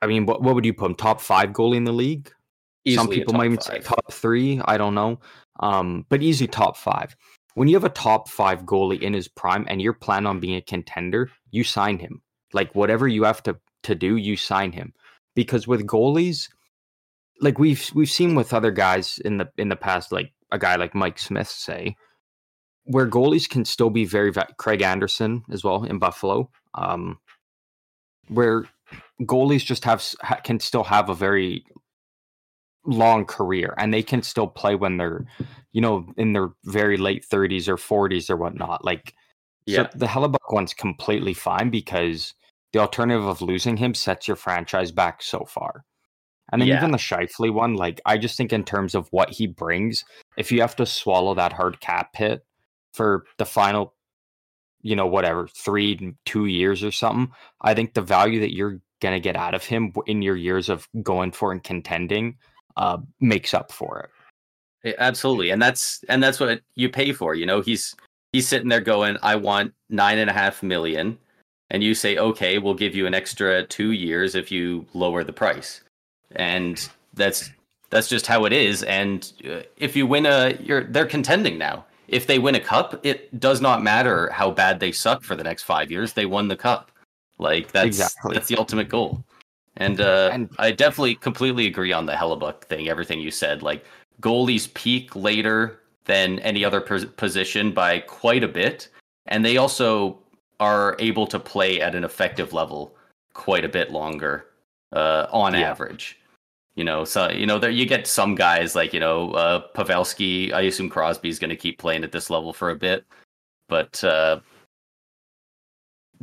I 0.00 0.06
mean, 0.06 0.26
what 0.26 0.42
what 0.42 0.54
would 0.54 0.64
you 0.64 0.74
put 0.74 0.90
him 0.90 0.94
top 0.94 1.20
five 1.20 1.50
goalie 1.50 1.76
in 1.76 1.84
the 1.84 1.92
league? 1.92 2.32
Some 2.86 3.06
Easily 3.06 3.16
a 3.16 3.18
people 3.18 3.34
might 3.34 3.46
even 3.46 3.60
say 3.60 3.80
top 3.80 4.12
three. 4.12 4.60
I 4.64 4.78
don't 4.78 4.94
know. 4.94 5.20
Um, 5.60 6.06
but 6.08 6.22
easy 6.22 6.46
top 6.46 6.76
five. 6.76 7.16
When 7.54 7.66
you 7.66 7.74
have 7.74 7.84
a 7.84 7.90
top 7.90 8.28
five 8.28 8.62
goalie 8.62 9.02
in 9.02 9.12
his 9.12 9.26
prime 9.26 9.66
and 9.68 9.82
you're 9.82 9.92
planning 9.92 10.26
on 10.26 10.38
being 10.38 10.54
a 10.54 10.62
contender, 10.62 11.28
you 11.50 11.64
sign 11.64 11.98
him. 11.98 12.22
Like 12.52 12.74
whatever 12.74 13.08
you 13.08 13.24
have 13.24 13.42
to 13.42 13.58
to 13.82 13.94
do, 13.94 14.16
you 14.16 14.36
sign 14.36 14.72
him. 14.72 14.94
Because 15.38 15.68
with 15.68 15.86
goalies, 15.86 16.48
like 17.40 17.60
we've 17.60 17.88
we've 17.94 18.10
seen 18.10 18.34
with 18.34 18.52
other 18.52 18.72
guys 18.72 19.20
in 19.24 19.38
the 19.38 19.48
in 19.56 19.68
the 19.68 19.76
past, 19.76 20.10
like 20.10 20.32
a 20.50 20.58
guy 20.58 20.74
like 20.74 20.96
Mike 20.96 21.18
Smith, 21.20 21.46
say, 21.48 21.94
where 22.86 23.06
goalies 23.08 23.48
can 23.48 23.64
still 23.64 23.90
be 23.90 24.04
very 24.04 24.32
va- 24.32 24.52
Craig 24.58 24.82
Anderson 24.82 25.44
as 25.52 25.62
well 25.62 25.84
in 25.84 26.00
Buffalo, 26.00 26.50
um, 26.74 27.18
where 28.26 28.64
goalies 29.22 29.64
just 29.64 29.84
have 29.84 30.02
can 30.42 30.58
still 30.58 30.82
have 30.84 31.08
a 31.08 31.14
very 31.14 31.64
long 32.84 33.24
career 33.24 33.74
and 33.78 33.94
they 33.94 34.02
can 34.02 34.22
still 34.22 34.46
play 34.48 34.74
when 34.74 34.96
they're 34.96 35.24
you 35.72 35.80
know 35.80 36.04
in 36.16 36.32
their 36.32 36.48
very 36.64 36.96
late 36.96 37.24
30s 37.30 37.68
or 37.68 37.76
40s 37.76 38.30
or 38.30 38.36
whatnot 38.36 38.84
like 38.84 39.12
Yeah. 39.66 39.90
so 39.90 39.98
the 39.98 40.06
hellebuyck 40.06 40.50
one's 40.50 40.72
completely 40.74 41.34
fine 41.34 41.68
because 41.70 42.32
the 42.72 42.78
alternative 42.78 43.26
of 43.26 43.42
losing 43.42 43.76
him 43.76 43.94
sets 43.94 44.28
your 44.28 44.36
franchise 44.36 44.92
back 44.92 45.22
so 45.22 45.44
far 45.44 45.84
and 46.52 46.60
then 46.60 46.68
Yeah. 46.68 46.78
even 46.78 46.90
the 46.90 46.98
Scheifele 46.98 47.52
one 47.52 47.74
like 47.74 48.00
i 48.06 48.16
just 48.18 48.36
think 48.36 48.52
in 48.52 48.64
terms 48.64 48.94
of 48.94 49.08
what 49.10 49.30
he 49.30 49.46
brings 49.46 50.04
if 50.36 50.52
you 50.52 50.60
have 50.60 50.76
to 50.76 50.86
swallow 50.86 51.34
that 51.34 51.52
hard 51.52 51.80
cap 51.80 52.14
hit 52.14 52.44
for 52.92 53.24
the 53.38 53.46
final 53.46 53.94
you 54.82 54.96
know 54.96 55.06
whatever 55.06 55.48
three 55.48 56.14
two 56.24 56.46
years 56.46 56.84
or 56.84 56.90
something 56.90 57.32
i 57.62 57.74
think 57.74 57.94
the 57.94 58.02
value 58.02 58.40
that 58.40 58.54
you're 58.54 58.80
going 59.00 59.14
to 59.14 59.20
get 59.20 59.36
out 59.36 59.54
of 59.54 59.64
him 59.64 59.92
in 60.06 60.22
your 60.22 60.36
years 60.36 60.68
of 60.68 60.88
going 61.02 61.30
for 61.32 61.52
and 61.52 61.62
contending 61.62 62.36
uh, 62.76 62.98
makes 63.20 63.54
up 63.54 63.70
for 63.72 64.00
it. 64.00 64.10
Yeah, 64.84 64.94
absolutely 64.98 65.50
and 65.50 65.60
that's 65.60 66.04
and 66.08 66.22
that's 66.22 66.38
what 66.38 66.60
you 66.76 66.88
pay 66.88 67.12
for 67.12 67.34
you 67.34 67.44
know 67.44 67.60
he's 67.60 67.94
he's 68.32 68.46
sitting 68.46 68.68
there 68.68 68.80
going 68.80 69.16
i 69.22 69.34
want 69.34 69.72
nine 69.88 70.18
and 70.18 70.30
a 70.30 70.32
half 70.32 70.62
million 70.62 71.18
and 71.70 71.82
you 71.82 71.94
say 71.94 72.16
okay 72.18 72.58
we'll 72.58 72.74
give 72.74 72.94
you 72.94 73.06
an 73.06 73.14
extra 73.14 73.64
two 73.66 73.92
years 73.92 74.34
if 74.34 74.50
you 74.50 74.86
lower 74.94 75.24
the 75.24 75.32
price. 75.32 75.82
And 76.32 76.88
that's 77.14 77.50
that's 77.90 78.08
just 78.08 78.26
how 78.26 78.44
it 78.44 78.52
is. 78.52 78.82
And 78.84 79.32
uh, 79.48 79.60
if 79.76 79.96
you 79.96 80.06
win 80.06 80.26
a 80.26 80.56
you're 80.62 80.84
they're 80.84 81.06
contending 81.06 81.58
now. 81.58 81.84
If 82.08 82.26
they 82.26 82.38
win 82.38 82.54
a 82.54 82.60
cup 82.60 83.04
it 83.04 83.38
does 83.38 83.60
not 83.60 83.82
matter 83.82 84.30
how 84.32 84.50
bad 84.50 84.80
they 84.80 84.92
suck 84.92 85.22
for 85.22 85.36
the 85.36 85.44
next 85.44 85.64
five 85.64 85.90
years. 85.90 86.12
They 86.14 86.26
won 86.26 86.48
the 86.48 86.56
cup. 86.56 86.90
Like 87.38 87.70
that's 87.72 87.86
Exactly. 87.86 88.34
that's 88.34 88.48
the 88.48 88.56
ultimate 88.56 88.88
goal. 88.88 89.22
And 89.76 90.00
uh 90.00 90.30
And- 90.32 90.48
i 90.58 90.70
definitely 90.70 91.14
completely 91.16 91.66
agree 91.66 91.92
on 91.92 92.06
the 92.06 92.12
hellebuyck 92.14 92.62
thing 92.64 92.88
everything 92.88 93.20
you 93.20 93.30
said. 93.30 93.62
Like 93.62 93.84
goalies 94.20 94.72
peak 94.74 95.14
later 95.14 95.80
than 96.06 96.38
any 96.40 96.64
other 96.64 96.80
position 96.80 97.70
by 97.72 98.00
quite 98.00 98.42
a 98.42 98.48
bit. 98.48 98.88
And 99.26 99.44
they 99.44 99.58
also 99.58 100.18
are 100.60 100.96
able 100.98 101.26
to 101.26 101.38
play 101.38 101.80
at 101.80 101.94
an 101.94 102.04
effective 102.04 102.52
level 102.52 102.96
quite 103.34 103.64
a 103.64 103.68
bit 103.68 103.90
longer 103.90 104.46
uh, 104.92 105.26
on 105.30 105.54
Yeah. 105.54 105.70
average 105.70 106.18
you 106.74 106.84
know 106.84 107.04
so 107.04 107.28
you 107.30 107.46
know 107.46 107.58
there 107.58 107.70
you 107.70 107.86
get 107.86 108.06
some 108.06 108.34
guys 108.34 108.74
like 108.74 108.92
you 108.92 109.00
know 109.00 109.32
uh, 109.32 109.62
pavelski 109.74 110.52
i 110.52 110.62
assume 110.62 110.88
crosby's 110.88 111.38
going 111.38 111.50
to 111.50 111.56
keep 111.56 111.78
playing 111.78 112.04
at 112.04 112.12
this 112.12 112.30
level 112.30 112.52
for 112.52 112.70
a 112.70 112.76
bit 112.76 113.04
but 113.68 114.02
uh, 114.04 114.40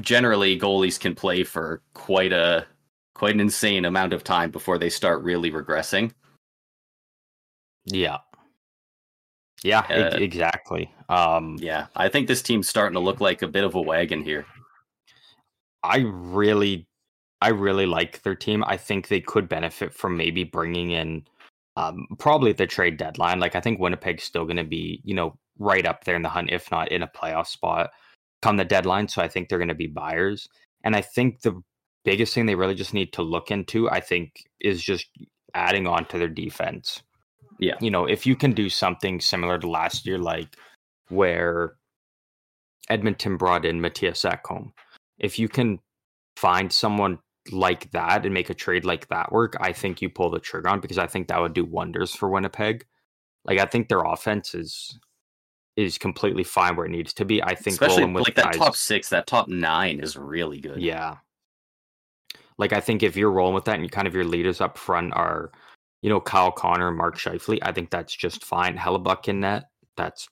generally 0.02 0.60
goalies 0.60 1.00
can 1.00 1.14
play 1.16 1.44
for 1.44 1.82
quite 1.94 2.34
a 2.34 2.66
quite 3.14 3.34
an 3.34 3.40
insane 3.40 3.86
amount 3.86 4.14
of 4.14 4.24
time 4.24 4.52
before 4.52 4.78
they 4.78 4.90
start 4.90 5.22
really 5.24 5.52
regressing 5.52 6.12
Yeah. 7.86 8.18
Yeah, 9.64 9.82
Uh, 9.90 10.18
exactly. 10.20 10.92
Um, 11.10 11.58
Yeah, 11.60 11.88
I 11.96 12.10
think 12.10 12.28
this 12.28 12.42
team's 12.42 12.70
starting 12.70 12.94
to 12.96 13.00
look 13.00 13.22
like 13.22 13.42
a 13.42 13.48
bit 13.48 13.64
of 13.64 13.76
a 13.76 13.82
wagon 13.82 14.24
here. 14.24 14.46
I 15.84 15.98
really, 16.08 16.88
I 17.42 17.50
really 17.50 17.86
like 17.86 18.24
their 18.24 18.36
team. 18.36 18.64
I 18.66 18.78
think 18.78 19.08
they 19.08 19.22
could 19.22 19.48
benefit 19.48 19.94
from 19.94 20.18
maybe 20.18 20.44
bringing 20.44 20.92
in, 20.92 21.26
um, 21.76 22.08
probably 22.18 22.52
at 22.52 22.58
the 22.58 22.68
trade 22.68 22.98
deadline. 22.98 23.40
Like 23.40 23.56
I 23.56 23.62
think 23.62 23.80
Winnipeg's 23.80 24.24
still 24.24 24.46
going 24.46 24.58
to 24.58 24.64
be, 24.64 25.02
you 25.04 25.14
know, 25.14 25.38
right 25.60 25.86
up 25.86 26.04
there 26.04 26.16
in 26.16 26.22
the 26.22 26.30
hunt, 26.30 26.50
if 26.52 26.72
not 26.72 26.92
in 26.92 27.04
a 27.04 27.08
playoff 27.08 27.48
spot, 27.48 27.92
come 28.42 28.58
the 28.58 28.66
deadline. 28.66 29.08
So 29.08 29.22
I 29.22 29.28
think 29.28 29.48
they're 29.48 29.60
going 29.60 29.68
to 29.68 29.76
be 29.76 29.88
buyers. 29.88 30.48
And 30.84 30.96
I 30.96 31.02
think 31.02 31.42
the 31.42 31.62
biggest 32.04 32.34
thing 32.34 32.46
they 32.46 32.56
really 32.56 32.76
just 32.76 32.94
need 32.94 33.14
to 33.14 33.22
look 33.22 33.52
into, 33.52 33.90
I 33.90 34.00
think, 34.00 34.32
is 34.60 34.82
just 34.84 35.08
adding 35.54 35.88
on 35.88 36.06
to 36.06 36.18
their 36.18 36.28
defense. 36.28 37.02
Yeah. 37.60 37.76
You 37.80 37.92
know, 37.92 38.06
if 38.06 38.26
you 38.26 38.36
can 38.36 38.54
do 38.54 38.70
something 38.70 39.22
similar 39.22 39.58
to 39.60 39.70
last 39.70 40.06
year, 40.06 40.18
like 40.18 40.50
where 41.10 41.76
Edmonton 42.90 43.38
brought 43.38 43.66
in 43.66 43.80
Mattias 43.80 44.30
Ekholm, 44.30 44.72
if 45.18 45.40
you 45.40 45.48
can 45.48 45.80
find 46.36 46.72
someone 46.72 47.20
like 47.52 47.92
that 47.92 48.26
and 48.26 48.34
make 48.34 48.50
a 48.50 48.54
trade 48.54 48.86
like 48.86 49.08
that 49.08 49.32
work, 49.32 49.56
I 49.60 49.72
think 49.72 50.02
you 50.02 50.10
pull 50.10 50.30
the 50.30 50.40
trigger 50.40 50.70
on 50.70 50.80
because 50.80 50.98
I 50.98 51.08
think 51.08 51.28
that 51.28 51.40
would 51.40 51.54
do 51.54 51.66
wonders 51.66 52.14
for 52.14 52.30
Winnipeg. 52.30 52.86
Like 53.44 53.60
I 53.60 53.66
think 53.66 53.88
their 53.88 54.02
offense 54.02 54.56
is 54.56 55.00
is 55.76 55.98
completely 55.98 56.44
fine 56.44 56.76
where 56.76 56.86
it 56.86 56.92
needs 56.92 57.14
to 57.14 57.26
be. 57.26 57.44
I 57.44 57.54
think 57.54 57.74
Especially 57.74 58.06
with 58.06 58.24
like 58.24 58.36
that 58.36 58.54
guys, 58.54 58.58
top 58.58 58.76
six, 58.76 59.10
that 59.10 59.28
top 59.28 59.48
nine 59.48 60.00
is 60.00 60.16
really 60.16 60.60
good. 60.60 60.82
yeah. 60.82 61.18
Like 62.58 62.72
I 62.72 62.80
think 62.80 63.04
if 63.04 63.18
you're 63.18 63.32
rolling 63.32 63.54
with 63.54 63.66
that 63.66 63.76
and 63.76 63.84
you 63.84 63.90
kind 63.90 64.08
of 64.08 64.16
your 64.16 64.24
leaders 64.24 64.62
up 64.62 64.78
front 64.78 65.14
are, 65.14 65.52
you 66.02 66.10
know, 66.10 66.22
Kyle 66.22 66.52
Connor 66.52 66.88
and 66.88 66.98
Mark 66.98 67.18
Scheifele, 67.18 67.60
I 67.62 67.74
think 67.74 67.90
that's 67.90 68.16
just 68.16 68.46
fine. 68.46 68.78
Hellebuyck 68.78 69.28
in 69.28 69.42
net, 69.42 69.66
that's 69.98 70.30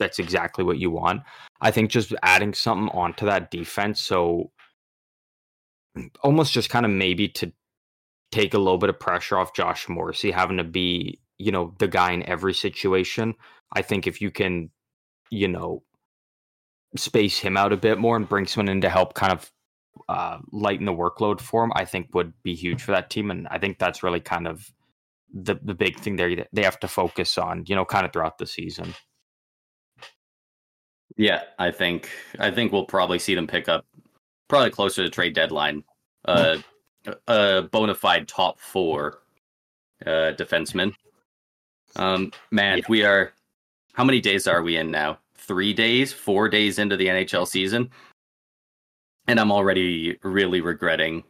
that's 0.00 0.18
exactly 0.18 0.64
what 0.64 0.78
you 0.78 0.90
want. 0.90 1.22
I 1.60 1.70
think 1.70 1.90
just 1.90 2.12
adding 2.22 2.54
something 2.54 2.88
onto 2.88 3.26
that 3.26 3.52
defense, 3.52 4.00
so 4.00 4.50
almost 6.22 6.52
just 6.52 6.70
kind 6.70 6.84
of 6.84 6.90
maybe 6.90 7.28
to 7.28 7.52
take 8.32 8.54
a 8.54 8.58
little 8.58 8.78
bit 8.78 8.90
of 8.90 8.98
pressure 8.98 9.38
off 9.38 9.54
Josh 9.54 9.88
Morrissey 9.88 10.30
having 10.30 10.56
to 10.56 10.64
be, 10.64 11.20
you 11.38 11.52
know, 11.52 11.74
the 11.78 11.88
guy 11.88 12.12
in 12.12 12.28
every 12.28 12.54
situation. 12.54 13.34
I 13.72 13.82
think 13.82 14.06
if 14.06 14.20
you 14.20 14.30
can, 14.30 14.70
you 15.30 15.48
know, 15.48 15.82
space 16.96 17.38
him 17.38 17.56
out 17.56 17.72
a 17.72 17.76
bit 17.76 17.98
more 17.98 18.16
and 18.16 18.28
bring 18.28 18.46
someone 18.46 18.68
in 18.68 18.80
to 18.80 18.88
help 18.88 19.14
kind 19.14 19.32
of 19.32 19.52
uh, 20.08 20.38
lighten 20.52 20.86
the 20.86 20.92
workload 20.92 21.40
for 21.40 21.64
him, 21.64 21.72
I 21.74 21.84
think 21.84 22.14
would 22.14 22.32
be 22.42 22.54
huge 22.54 22.82
for 22.82 22.92
that 22.92 23.10
team. 23.10 23.30
And 23.30 23.46
I 23.48 23.58
think 23.58 23.78
that's 23.78 24.02
really 24.02 24.20
kind 24.20 24.46
of 24.48 24.70
the 25.32 25.56
the 25.62 25.74
big 25.74 25.98
thing 25.98 26.16
they 26.16 26.44
they 26.52 26.62
have 26.62 26.80
to 26.80 26.88
focus 26.88 27.38
on, 27.38 27.64
you 27.66 27.76
know, 27.76 27.84
kind 27.84 28.06
of 28.06 28.12
throughout 28.12 28.38
the 28.38 28.46
season. 28.46 28.94
Yeah, 31.16 31.42
I 31.58 31.70
think 31.70 32.08
I 32.38 32.50
think 32.50 32.72
we'll 32.72 32.84
probably 32.86 33.18
see 33.18 33.34
them 33.34 33.46
pick 33.46 33.68
up 33.68 33.84
probably 34.48 34.70
closer 34.70 35.02
to 35.02 35.10
trade 35.10 35.34
deadline. 35.34 35.84
Uh, 36.24 36.58
a 37.28 37.62
bona 37.62 37.94
fide 37.94 38.28
top 38.28 38.60
four 38.60 39.22
uh, 40.06 40.32
defenseman. 40.36 40.92
Um, 41.96 42.32
man, 42.50 42.78
Yeah. 42.78 42.84
we 42.88 43.04
are. 43.04 43.32
How 43.94 44.04
many 44.04 44.20
days 44.20 44.46
are 44.46 44.62
we 44.62 44.76
in 44.76 44.90
now? 44.90 45.18
Three 45.34 45.72
days, 45.72 46.12
four 46.12 46.48
days 46.48 46.78
into 46.78 46.96
the 46.96 47.06
NHL 47.06 47.46
season, 47.46 47.90
and 49.26 49.40
I'm 49.40 49.50
already 49.50 50.16
really 50.22 50.60
regretting 50.60 51.24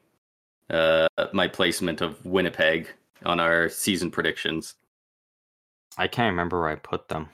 uh, 0.69 1.09
my 1.33 1.49
placement 1.49 2.01
of 2.01 2.25
Winnipeg 2.27 2.89
on 3.25 3.41
our 3.41 3.69
season 3.69 4.11
predictions. 4.11 4.75
I 5.97 6.07
can't 6.07 6.33
remember 6.33 6.61
where 6.61 6.69
I 6.71 6.75
put 6.77 7.09
them. 7.09 7.29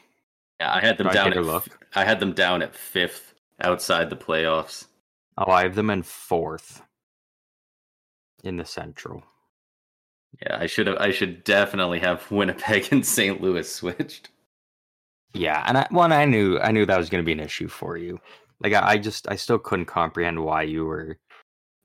Yeah, 0.61 0.75
I 0.75 0.81
had 0.81 0.99
them 0.99 1.09
I 1.09 1.13
down. 1.13 1.33
At, 1.33 1.45
look? 1.45 1.67
I 1.95 2.05
had 2.05 2.21
them 2.21 2.33
down 2.33 2.63
at 2.63 2.75
fifth 2.75 3.35
outside 3.61 4.11
the 4.11 4.17
playoffs. 4.17 4.87
Oh, 5.39 5.51
I 5.51 5.63
have 5.63 5.75
them 5.75 5.91
in 5.91 6.03
fourth 6.03 6.83
in 8.43 8.57
the 8.57 8.65
Central. 8.65 9.23
Yeah, 10.43 10.57
I 10.59 10.67
should 10.67 10.87
have. 10.87 10.97
I 10.99 11.11
should 11.11 11.45
definitely 11.45 11.99
have 12.01 12.31
Winnipeg 12.31 12.89
and 12.93 13.05
St. 13.05 13.41
Louis 13.41 13.71
switched. 13.71 14.31
Yeah, 15.35 15.63
and 15.67 15.79
I, 15.79 15.87
one 15.91 16.13
I 16.13 16.25
knew 16.25 16.59
I 16.59 16.73
knew 16.73 16.87
that 16.87 16.99
was 16.99 17.11
going 17.11 17.23
to 17.23 17.27
be 17.27 17.33
an 17.33 17.41
issue 17.41 17.69
for 17.69 17.97
you. 17.97 18.19
Like 18.61 18.73
I, 18.73 18.93
I 18.93 18.99
just 18.99 19.29
I 19.31 19.37
still 19.37 19.59
couldn't 19.59 19.87
comprehend 19.87 20.43
why 20.43 20.63
you 20.63 20.87
were 20.87 21.19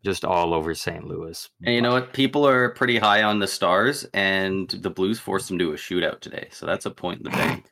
just 0.04 0.26
all 0.26 0.54
over 0.54 0.74
St. 0.74 1.06
Louis. 1.06 1.50
And 1.64 1.76
you 1.76 1.82
know 1.82 1.92
what? 1.92 2.14
People 2.14 2.48
are 2.48 2.70
pretty 2.70 2.98
high 2.98 3.24
on 3.24 3.40
the 3.40 3.48
Stars, 3.48 4.06
and 4.14 4.70
the 4.70 4.90
Blues 4.90 5.20
forced 5.20 5.48
them 5.48 5.60
to 5.60 5.74
a 5.74 5.76
shootout 5.76 6.22
today. 6.22 6.48
So 6.52 6.66
that's 6.66 6.86
a 6.86 6.92
point 6.92 7.20
in 7.20 7.24
the 7.26 7.30
bank. 7.32 7.66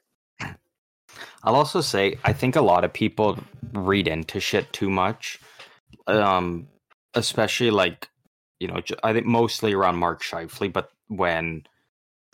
I'll 1.43 1.55
also 1.55 1.81
say 1.81 2.17
I 2.23 2.33
think 2.33 2.55
a 2.55 2.61
lot 2.61 2.83
of 2.83 2.93
people 2.93 3.37
read 3.73 4.07
into 4.07 4.39
shit 4.39 4.71
too 4.73 4.89
much, 4.89 5.39
um, 6.07 6.67
especially 7.13 7.71
like 7.71 8.09
you 8.59 8.67
know 8.67 8.81
I 9.03 9.13
think 9.13 9.25
mostly 9.25 9.73
around 9.73 9.97
Mark 9.97 10.23
Scheifele, 10.23 10.71
but 10.71 10.89
when. 11.07 11.63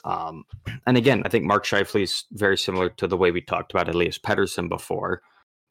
Um, 0.03 0.43
and 0.85 0.97
again, 0.97 1.23
I 1.25 1.29
think 1.29 1.45
Mark 1.45 1.65
Scheifele 1.65 2.03
is 2.03 2.25
very 2.31 2.59
similar 2.59 2.89
to 2.89 3.07
the 3.07 3.17
way 3.17 3.31
we 3.31 3.41
talked 3.41 3.71
about 3.71 3.89
Elias 3.89 4.19
Pettersson 4.19 4.69
before. 4.69 5.23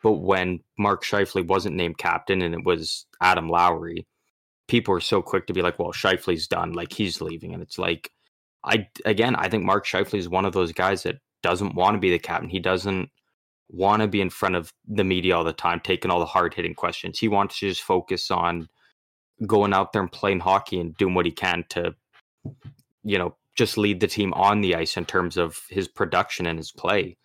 But 0.03 0.15
when 0.15 0.61
Mark 0.77 1.05
Scheifele 1.05 1.47
wasn't 1.47 1.77
named 1.77 1.99
captain 1.99 2.43
and 2.43 2.53
it 2.53 2.65
was 2.65 3.07
Adam 3.21 3.49
Lowry, 3.49 4.07
people 4.69 4.95
are 4.95 5.01
so 5.01 5.23
quick 5.23 5.47
to 5.47 5.53
be 5.53 5.63
like, 5.63 5.79
well, 5.79 5.93
Scheifele's 5.93 6.47
done, 6.47 6.73
like 6.73 6.93
he's 6.93 7.21
leaving. 7.21 7.55
And 7.55 7.63
it's 7.63 7.79
like, 7.79 8.11
I, 8.65 8.89
again, 9.05 9.35
I 9.37 9.49
think 9.49 9.65
Mark 9.65 9.87
Scheifele 9.87 10.19
is 10.19 10.29
one 10.29 10.45
of 10.45 10.53
those 10.53 10.73
guys 10.73 11.05
that 11.05 11.17
doesn't 11.45 11.75
want 11.75 11.95
to 11.95 12.01
be 12.01 12.11
the 12.11 12.19
captain. 12.19 12.49
He 12.49 12.59
doesn't 12.59 13.11
want 13.69 14.01
to 14.01 14.09
be 14.09 14.23
in 14.23 14.31
front 14.31 14.57
of 14.57 14.73
the 14.89 15.05
media 15.05 15.37
all 15.37 15.45
the 15.45 15.53
time, 15.53 15.79
taking 15.79 16.11
all 16.11 16.21
the 16.21 16.25
hard 16.25 16.55
hitting 16.55 16.75
questions. 16.75 17.19
He 17.19 17.29
wants 17.29 17.59
to 17.59 17.69
just 17.69 17.83
focus 17.83 18.31
on 18.31 18.69
going 19.47 19.75
out 19.75 19.93
there 19.93 20.01
and 20.01 20.11
playing 20.11 20.41
hockey 20.41 20.81
and 20.81 20.97
doing 20.97 21.15
what 21.15 21.27
he 21.27 21.33
can 21.33 21.65
to, 21.69 21.95
you 23.03 23.19
know, 23.19 23.37
just 23.57 23.77
lead 23.77 24.01
the 24.01 24.07
team 24.07 24.33
on 24.33 24.63
the 24.63 24.75
ice 24.75 24.97
in 24.97 25.05
terms 25.05 25.37
of 25.37 25.61
his 25.69 25.87
production 25.87 26.47
and 26.47 26.59
his 26.59 26.73
play. 26.73 27.19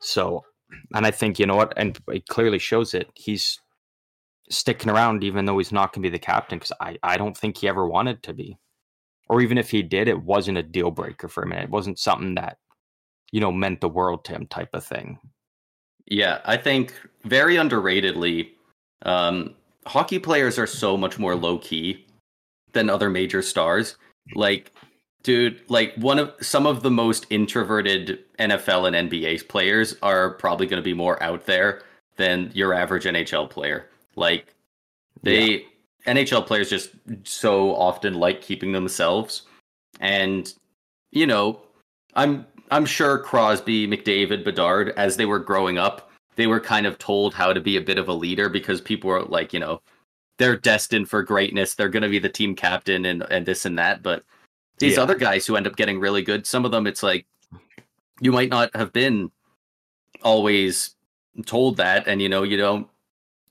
So, 0.00 0.44
and 0.94 1.06
I 1.06 1.10
think, 1.10 1.38
you 1.38 1.46
know 1.46 1.56
what, 1.56 1.72
and 1.76 1.98
it 2.08 2.26
clearly 2.26 2.58
shows 2.58 2.92
it. 2.92 3.08
He's 3.14 3.58
sticking 4.50 4.90
around 4.90 5.24
even 5.24 5.46
though 5.46 5.56
he's 5.56 5.72
not 5.72 5.92
going 5.92 6.02
to 6.02 6.10
be 6.10 6.12
the 6.12 6.18
captain 6.18 6.58
because 6.58 6.72
I, 6.78 6.98
I 7.02 7.16
don't 7.16 7.36
think 7.36 7.56
he 7.56 7.68
ever 7.68 7.86
wanted 7.86 8.22
to 8.24 8.34
be. 8.34 8.58
Or 9.28 9.40
even 9.40 9.56
if 9.56 9.70
he 9.70 9.82
did, 9.82 10.08
it 10.08 10.22
wasn't 10.22 10.58
a 10.58 10.62
deal 10.62 10.90
breaker 10.90 11.28
for 11.28 11.42
him. 11.42 11.52
It 11.52 11.70
wasn't 11.70 11.98
something 11.98 12.34
that, 12.34 12.58
you 13.32 13.40
know, 13.40 13.50
meant 13.50 13.80
the 13.80 13.88
world 13.88 14.24
to 14.26 14.32
him 14.32 14.46
type 14.46 14.70
of 14.74 14.84
thing. 14.84 15.18
Yeah, 16.06 16.40
I 16.44 16.56
think 16.56 16.94
very 17.24 17.56
underratedly, 17.56 18.50
um, 19.02 19.54
hockey 19.86 20.18
players 20.18 20.58
are 20.58 20.66
so 20.66 20.96
much 20.96 21.18
more 21.18 21.34
low 21.34 21.58
key 21.58 22.06
than 22.72 22.90
other 22.90 23.10
major 23.10 23.42
stars. 23.42 23.96
Like, 24.34 24.72
dude, 25.22 25.60
like 25.68 25.94
one 25.96 26.18
of 26.18 26.34
some 26.40 26.66
of 26.66 26.82
the 26.82 26.90
most 26.90 27.26
introverted 27.30 28.20
NFL 28.38 28.92
and 28.92 29.10
NBA 29.10 29.48
players 29.48 29.96
are 30.02 30.30
probably 30.34 30.66
going 30.66 30.82
to 30.82 30.84
be 30.84 30.94
more 30.94 31.22
out 31.22 31.46
there 31.46 31.82
than 32.16 32.50
your 32.54 32.74
average 32.74 33.04
NHL 33.04 33.48
player. 33.48 33.88
Like 34.16 34.54
they 35.22 35.64
yeah. 36.06 36.14
NHL 36.14 36.46
players 36.46 36.70
just 36.70 36.90
so 37.24 37.74
often 37.74 38.14
like 38.14 38.42
keeping 38.42 38.72
themselves. 38.72 39.42
And 40.00 40.52
you 41.10 41.26
know, 41.26 41.60
I'm 42.14 42.46
I'm 42.72 42.86
sure 42.86 43.18
Crosby, 43.18 43.86
McDavid, 43.86 44.44
Bedard, 44.44 44.94
as 44.96 45.18
they 45.18 45.26
were 45.26 45.38
growing 45.38 45.76
up, 45.76 46.10
they 46.36 46.46
were 46.46 46.58
kind 46.58 46.86
of 46.86 46.96
told 46.96 47.34
how 47.34 47.52
to 47.52 47.60
be 47.60 47.76
a 47.76 47.82
bit 47.82 47.98
of 47.98 48.08
a 48.08 48.14
leader 48.14 48.48
because 48.48 48.80
people 48.80 49.10
were 49.10 49.22
like, 49.22 49.52
you 49.52 49.60
know, 49.60 49.82
they're 50.38 50.56
destined 50.56 51.10
for 51.10 51.22
greatness. 51.22 51.74
They're 51.74 51.90
going 51.90 52.02
to 52.02 52.08
be 52.08 52.18
the 52.18 52.30
team 52.30 52.56
captain 52.56 53.04
and 53.04 53.24
and 53.30 53.44
this 53.44 53.66
and 53.66 53.78
that. 53.78 54.02
But 54.02 54.24
these 54.78 54.96
yeah. 54.96 55.02
other 55.02 55.14
guys 55.14 55.46
who 55.46 55.56
end 55.56 55.66
up 55.66 55.76
getting 55.76 56.00
really 56.00 56.22
good, 56.22 56.46
some 56.46 56.64
of 56.64 56.70
them, 56.70 56.86
it's 56.86 57.02
like 57.02 57.26
you 58.22 58.32
might 58.32 58.48
not 58.48 58.74
have 58.74 58.90
been 58.90 59.30
always 60.22 60.94
told 61.44 61.76
that, 61.76 62.08
and 62.08 62.22
you 62.22 62.28
know, 62.30 62.42
you 62.42 62.56
don't 62.56 62.88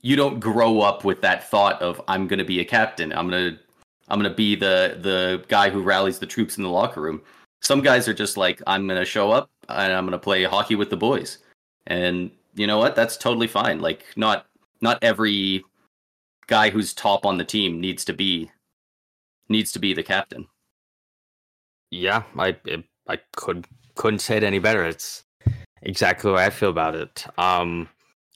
you 0.01 0.15
don't 0.15 0.39
grow 0.39 0.81
up 0.81 1.03
with 1.05 1.21
that 1.21 1.47
thought 1.47 1.79
of 1.79 2.01
I'm 2.07 2.27
going 2.27 2.39
to 2.39 2.45
be 2.45 2.59
a 2.59 2.65
captain. 2.65 3.13
I'm 3.13 3.29
going 3.29 3.53
to 3.53 3.59
I'm 4.07 4.19
going 4.19 4.31
to 4.31 4.35
be 4.35 4.55
the 4.55 4.97
the 4.99 5.45
guy 5.47 5.69
who 5.69 5.83
rallies 5.83 6.17
the 6.17 6.25
troops 6.25 6.57
in 6.57 6.63
the 6.63 6.69
locker 6.69 7.01
room. 7.01 7.21
Some 7.61 7.81
guys 7.81 8.07
are 8.07 8.13
just 8.13 8.37
like 8.37 8.61
I'm 8.67 8.87
going 8.87 8.99
to 8.99 9.05
show 9.05 9.31
up 9.31 9.49
and 9.69 9.93
I'm 9.93 10.05
going 10.05 10.11
to 10.11 10.19
play 10.19 10.43
hockey 10.43 10.75
with 10.75 10.89
the 10.89 10.97
boys. 10.97 11.39
And 11.87 12.31
you 12.55 12.67
know 12.67 12.77
what? 12.77 12.95
That's 12.95 13.17
totally 13.17 13.47
fine. 13.47 13.79
Like 13.79 14.03
not 14.15 14.45
not 14.81 14.99
every 15.01 15.63
guy 16.47 16.69
who's 16.69 16.93
top 16.93 17.25
on 17.25 17.37
the 17.37 17.45
team 17.45 17.79
needs 17.79 18.03
to 18.05 18.13
be 18.13 18.51
needs 19.49 19.71
to 19.73 19.79
be 19.79 19.93
the 19.93 20.03
captain. 20.03 20.47
Yeah, 21.91 22.23
I 22.37 22.55
I 23.07 23.19
could 23.35 23.65
couldn't 23.95 24.19
say 24.19 24.37
it 24.37 24.43
any 24.43 24.59
better. 24.59 24.83
It's 24.83 25.23
exactly 25.81 26.29
the 26.29 26.35
way 26.35 26.45
I 26.45 26.49
feel 26.49 26.69
about 26.69 26.95
it. 26.95 27.25
Um 27.37 27.89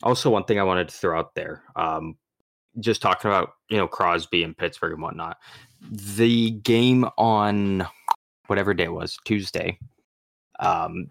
also, 0.03 0.29
one 0.29 0.43
thing 0.43 0.59
I 0.59 0.63
wanted 0.63 0.89
to 0.89 0.95
throw 0.95 1.17
out 1.17 1.35
there, 1.35 1.63
um, 1.75 2.17
just 2.79 3.01
talking 3.01 3.29
about 3.29 3.53
you 3.69 3.77
know 3.77 3.87
Crosby 3.87 4.43
and 4.43 4.57
Pittsburgh 4.57 4.93
and 4.93 5.01
whatnot. 5.01 5.37
The 5.91 6.51
game 6.51 7.05
on 7.17 7.87
whatever 8.47 8.73
day 8.73 8.85
it 8.85 8.93
was 8.93 9.17
Tuesday, 9.25 9.77
um, 10.59 11.07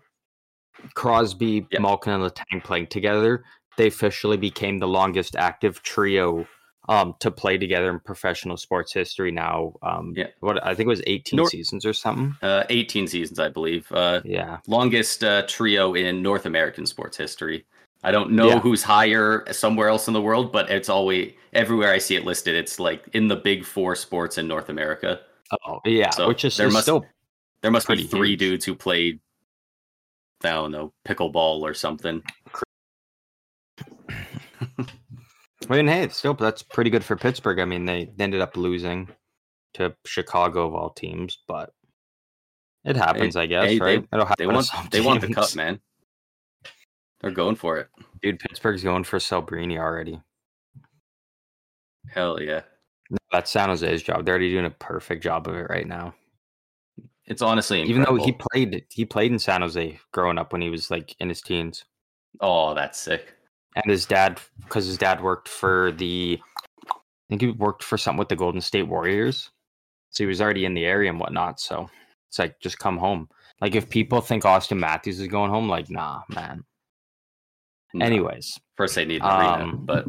Crosby, 0.95 1.67
yep. 1.71 1.81
Malkin, 1.81 2.13
and 2.13 2.23
Letang 2.23 2.63
playing 2.63 2.89
together. 2.89 3.45
They 3.77 3.87
officially 3.89 4.37
became 4.37 4.79
the 4.79 4.89
longest 4.89 5.37
active 5.37 5.83
trio 5.83 6.47
um, 6.89 7.15
to 7.21 7.31
play 7.31 7.57
together 7.59 7.91
in 7.91 8.01
professional 8.01 8.57
sports 8.57 8.93
history 8.93 9.31
now. 9.31 9.75
Um, 9.83 10.13
yeah. 10.17 10.29
What 10.41 10.65
I 10.65 10.75
think 10.75 10.87
it 10.87 10.89
was 10.89 11.03
18 11.07 11.37
Nor- 11.39 11.49
seasons 11.49 11.87
or 11.87 11.93
something. 11.93 12.37
Uh, 12.43 12.65
18 12.69 13.07
seasons, 13.09 13.39
I 13.39 13.49
believe. 13.49 13.91
Uh, 13.91 14.21
yeah. 14.25 14.59
Longest 14.67 15.25
uh, 15.25 15.43
trio 15.47 15.95
in 15.95 16.23
North 16.23 16.47
American 16.47 16.87
sports 16.87 17.17
history. 17.17 17.65
I 18.03 18.11
don't 18.11 18.33
know 18.33 18.49
yeah. 18.49 18.59
who's 18.61 18.83
higher 18.83 19.45
somewhere 19.51 19.89
else 19.89 20.09
in 20.09 20.15
the 20.15 20.21
world, 20.21 20.53
but 20.53 20.71
it's 20.71 20.91
always 20.91 21.33
everywhere 21.55 21.91
I 21.91 21.99
see 21.99 22.17
it 22.17 22.25
listed. 22.27 22.55
It's 22.55 22.79
like 22.79 23.09
in 23.15 23.29
the 23.29 23.37
big 23.37 23.65
four 23.65 23.97
sports 23.97 24.37
in 24.37 24.47
North 24.47 24.69
America. 24.69 25.21
Oh 25.67 25.81
yeah, 25.87 26.11
so 26.11 26.29
which 26.29 26.45
is 26.45 26.57
there 26.57 26.71
must 26.71 26.85
still 26.85 27.07
there 27.65 27.71
must 27.71 27.89
be 27.89 28.05
three 28.05 28.33
huge. 28.33 28.41
dudes 28.41 28.65
who 28.67 28.75
played. 28.75 29.21
I 30.45 30.51
don't 30.51 30.71
know 30.71 30.93
pickleball 31.09 31.63
or 31.63 31.73
something. 31.73 32.23
I 34.61 34.87
mean, 35.71 35.87
hey, 35.89 36.07
still 36.09 36.35
that's 36.35 36.63
pretty 36.63 36.91
good 36.91 37.03
for 37.03 37.17
Pittsburgh. 37.17 37.59
I 37.59 37.65
mean, 37.65 37.87
they, 37.87 38.13
ended 38.19 38.43
up 38.43 38.59
losing 38.59 39.09
to 39.75 39.97
Chicago 40.05 40.67
of 40.67 40.75
all 40.75 40.91
teams, 40.91 41.39
but 41.49 41.73
it 42.85 42.97
happens, 42.97 43.35
hey, 43.35 43.41
I 43.41 43.47
guess, 43.47 43.71
hey, 43.71 43.79
right? 43.79 44.07
They, 44.13 44.19
they 44.41 44.47
want 44.47 44.67
they 44.91 45.01
want 45.01 45.23
the 45.23 45.33
cup, 45.33 45.57
man. 45.57 45.81
They're 47.23 47.31
going 47.31 47.57
for 47.57 47.79
it. 47.79 47.89
Dude, 48.21 48.41
Pittsburgh's 48.41 48.83
going 48.83 49.05
for 49.05 49.19
Celebrini 49.19 49.79
already. 49.79 50.21
Hell 52.11 52.43
yeah. 52.43 52.61
No, 53.09 53.17
that's 53.33 53.51
San 53.51 53.71
Jose's 53.71 54.03
job. 54.03 54.27
They're 54.27 54.35
already 54.35 54.51
doing 54.51 54.67
a 54.67 54.71
perfect 54.71 55.23
job 55.23 55.49
of 55.49 55.55
it 55.55 55.71
right 55.71 55.87
now. 55.87 56.15
It's 57.27 57.43
honestly 57.43 57.81
incredible. 57.81 58.17
even 58.19 58.19
though 58.19 58.25
he 58.25 58.33
played 58.33 58.85
he 58.91 59.05
played 59.05 59.33
in 59.33 59.39
San 59.39 59.63
Jose 59.63 59.99
growing 60.13 60.39
up 60.39 60.53
when 60.53 60.61
he 60.61 60.71
was 60.71 60.91
like 60.91 61.17
in 61.21 61.29
his 61.29 61.41
teens. 61.41 61.85
Oh, 62.41 62.75
that's 62.75 62.99
sick. 62.99 63.35
And 63.77 63.91
his 63.91 64.07
dad, 64.07 64.41
because 64.63 64.87
his 64.87 64.99
dad 64.99 65.21
worked 65.23 65.49
for 65.49 65.93
the, 65.93 66.39
I 66.89 66.95
think 67.29 67.41
he 67.41 67.51
worked 67.51 67.83
for 67.83 67.99
something 67.99 68.19
with 68.19 68.29
the 68.29 68.37
Golden 68.37 68.61
State 68.61 68.85
Warriors, 68.85 69.51
so 70.11 70.23
he 70.23 70.29
was 70.29 70.41
already 70.41 70.65
in 70.65 70.75
the 70.75 70.85
area 70.85 71.11
and 71.11 71.19
whatnot. 71.19 71.59
So 71.59 71.89
it's 72.29 72.39
like 72.39 72.61
just 72.61 72.79
come 72.79 72.99
home. 72.99 73.29
Like 73.61 73.75
if 73.75 73.89
people 73.89 74.21
think 74.21 74.45
Austin 74.45 74.79
Matthews 74.79 75.21
is 75.21 75.29
going 75.29 75.51
home, 75.51 75.69
like 75.69 75.91
nah, 75.91 76.21
man. 76.29 76.65
No. 77.95 78.05
Anyways, 78.05 78.59
first 78.77 78.97
they 78.97 79.05
need 79.05 79.23
the 79.23 79.27
um, 79.27 79.83
but 79.85 80.07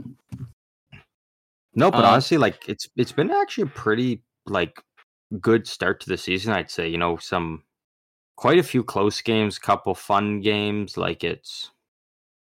no, 1.75 1.91
but 1.91 2.04
uh, 2.04 2.10
honestly, 2.10 2.38
like 2.38 2.67
it's 2.67 2.89
it's 2.95 3.12
been 3.12 3.32
actually 3.32 3.63
a 3.63 3.67
pretty 3.67 4.23
like 4.47 4.82
good 5.36 5.67
start 5.67 6.00
to 6.02 6.10
the 6.10 6.17
season. 6.17 6.54
I'd 6.54 6.71
say 6.71 6.88
you 6.88 6.98
know 6.98 7.17
some 7.17 7.63
quite 8.36 8.60
a 8.60 8.63
few 8.63 8.84
close 8.84 9.21
games, 9.21 9.60
couple 9.60 9.95
fun 9.95 10.41
games. 10.41 10.98
Like 10.98 11.24
it's 11.24 11.71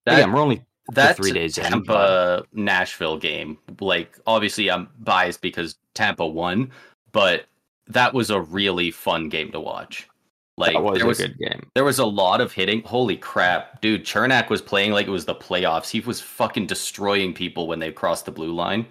that, 0.06 0.18
again, 0.18 0.32
we're 0.32 0.40
only 0.40 0.64
that 0.92 1.16
three 1.16 1.32
days 1.32 1.54
Tampa 1.54 2.44
in, 2.52 2.64
Nashville 2.64 3.16
game. 3.16 3.58
Like 3.80 4.18
obviously, 4.26 4.70
I'm 4.70 4.88
biased 4.98 5.40
because 5.40 5.76
Tampa 5.94 6.26
won, 6.26 6.70
but 7.12 7.46
that 7.88 8.14
was 8.14 8.30
a 8.30 8.40
really 8.40 8.90
fun 8.90 9.28
game 9.28 9.52
to 9.52 9.60
watch. 9.60 10.08
Like 10.56 10.78
was 10.78 10.98
there 10.98 11.06
was 11.06 11.20
a 11.20 11.28
good 11.28 11.38
game. 11.38 11.66
There 11.74 11.84
was 11.84 11.98
a 11.98 12.06
lot 12.06 12.40
of 12.40 12.52
hitting. 12.52 12.82
Holy 12.82 13.16
crap, 13.16 13.80
dude! 13.80 14.04
Cernak 14.04 14.50
was 14.50 14.62
playing 14.62 14.92
like 14.92 15.06
it 15.08 15.10
was 15.10 15.24
the 15.24 15.34
playoffs. 15.34 15.90
He 15.90 16.00
was 16.00 16.20
fucking 16.20 16.66
destroying 16.66 17.34
people 17.34 17.66
when 17.66 17.80
they 17.80 17.90
crossed 17.90 18.24
the 18.24 18.30
blue 18.30 18.52
line. 18.52 18.86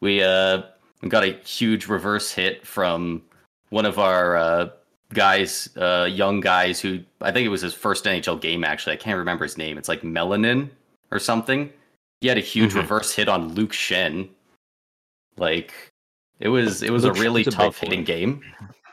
We 0.00 0.22
uh 0.22 0.62
got 1.10 1.24
a 1.24 1.32
huge 1.44 1.86
reverse 1.86 2.30
hit 2.32 2.66
from 2.66 3.22
one 3.70 3.86
of 3.86 3.98
our 3.98 4.36
uh, 4.36 4.68
guys, 5.12 5.68
uh, 5.76 6.08
young 6.10 6.40
guys 6.40 6.80
who 6.80 7.00
I 7.20 7.32
think 7.32 7.46
it 7.46 7.50
was 7.50 7.62
his 7.62 7.74
first 7.74 8.04
NHL 8.04 8.40
game. 8.40 8.64
Actually, 8.64 8.94
I 8.94 8.96
can't 8.96 9.18
remember 9.18 9.44
his 9.44 9.58
name. 9.58 9.78
It's 9.78 9.88
like 9.88 10.02
Melanin 10.02 10.70
or 11.10 11.18
something. 11.18 11.72
He 12.20 12.28
had 12.28 12.38
a 12.38 12.42
huge 12.42 12.70
mm-hmm. 12.70 12.80
reverse 12.80 13.14
hit 13.14 13.28
on 13.28 13.54
Luke 13.54 13.72
Schenn. 13.72 14.28
Like 15.36 15.72
it 16.40 16.48
was, 16.48 16.82
it 16.82 16.90
was 16.90 17.04
Luke 17.04 17.16
a 17.16 17.20
really 17.20 17.44
tough 17.44 17.78
hitting 17.78 18.04
game. 18.04 18.42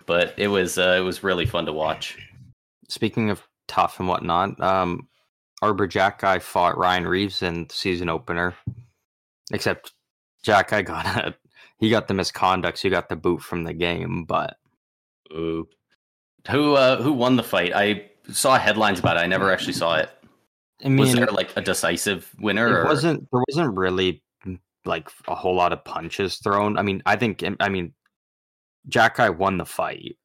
but 0.06 0.34
it 0.38 0.48
was 0.48 0.78
uh, 0.78 0.96
it 0.98 1.02
was 1.02 1.24
really 1.24 1.46
fun 1.46 1.66
to 1.66 1.74
watch. 1.74 2.18
Speaking 2.90 3.30
of 3.30 3.42
tough 3.68 4.00
and 4.00 4.10
whatnot, 4.10 4.60
um, 4.60 5.08
Arber 5.62 5.88
Xhekaj 5.88 6.42
fought 6.42 6.78
Ryan 6.78 7.08
Reaves 7.08 7.42
in 7.42 7.68
the 7.68 7.74
season 7.74 8.10
opener. 8.10 8.56
Except 9.54 9.94
Xhekaj 10.46 10.86
got 10.86 11.06
a, 11.28 11.36
he 11.82 11.90
got 11.90 12.08
the 12.08 12.14
misconduct, 12.14 12.78
so 12.78 12.84
he 12.84 12.90
got 12.90 13.10
the 13.10 13.16
boot 13.18 13.42
from 13.42 13.64
the 13.66 13.74
game. 13.74 14.24
But 14.24 14.58
Ooh. 15.34 15.68
Who 16.50 16.76
uh, 16.76 17.02
who 17.02 17.12
won 17.12 17.36
the 17.36 17.44
fight? 17.44 17.74
I 17.76 18.10
saw 18.32 18.58
headlines 18.58 19.00
about 19.00 19.18
it. 19.18 19.22
I 19.22 19.28
never 19.28 19.52
actually 19.52 19.74
saw 19.74 19.98
it. 19.98 20.10
I 20.84 20.90
mean, 20.90 20.98
was 20.98 21.14
there 21.14 21.28
like 21.28 21.52
a 21.56 21.62
decisive 21.62 22.32
winner? 22.40 22.68
it 22.68 22.82
or- 22.82 22.86
wasn't 22.86 23.28
there 23.32 23.44
wasn't 23.50 23.76
really 23.78 24.24
mm, 24.46 24.60
like 24.86 25.10
a 25.28 25.36
whole 25.36 25.56
lot 25.56 25.74
of 25.74 25.84
punches 25.84 26.38
thrown. 26.38 26.78
I 26.78 26.84
mean, 26.84 27.02
I 27.06 27.16
think 27.16 27.44
I 27.60 27.70
mean 27.70 27.94
Xhekaj 28.90 29.38
won 29.38 29.58
the 29.58 29.66
fight. 29.66 30.18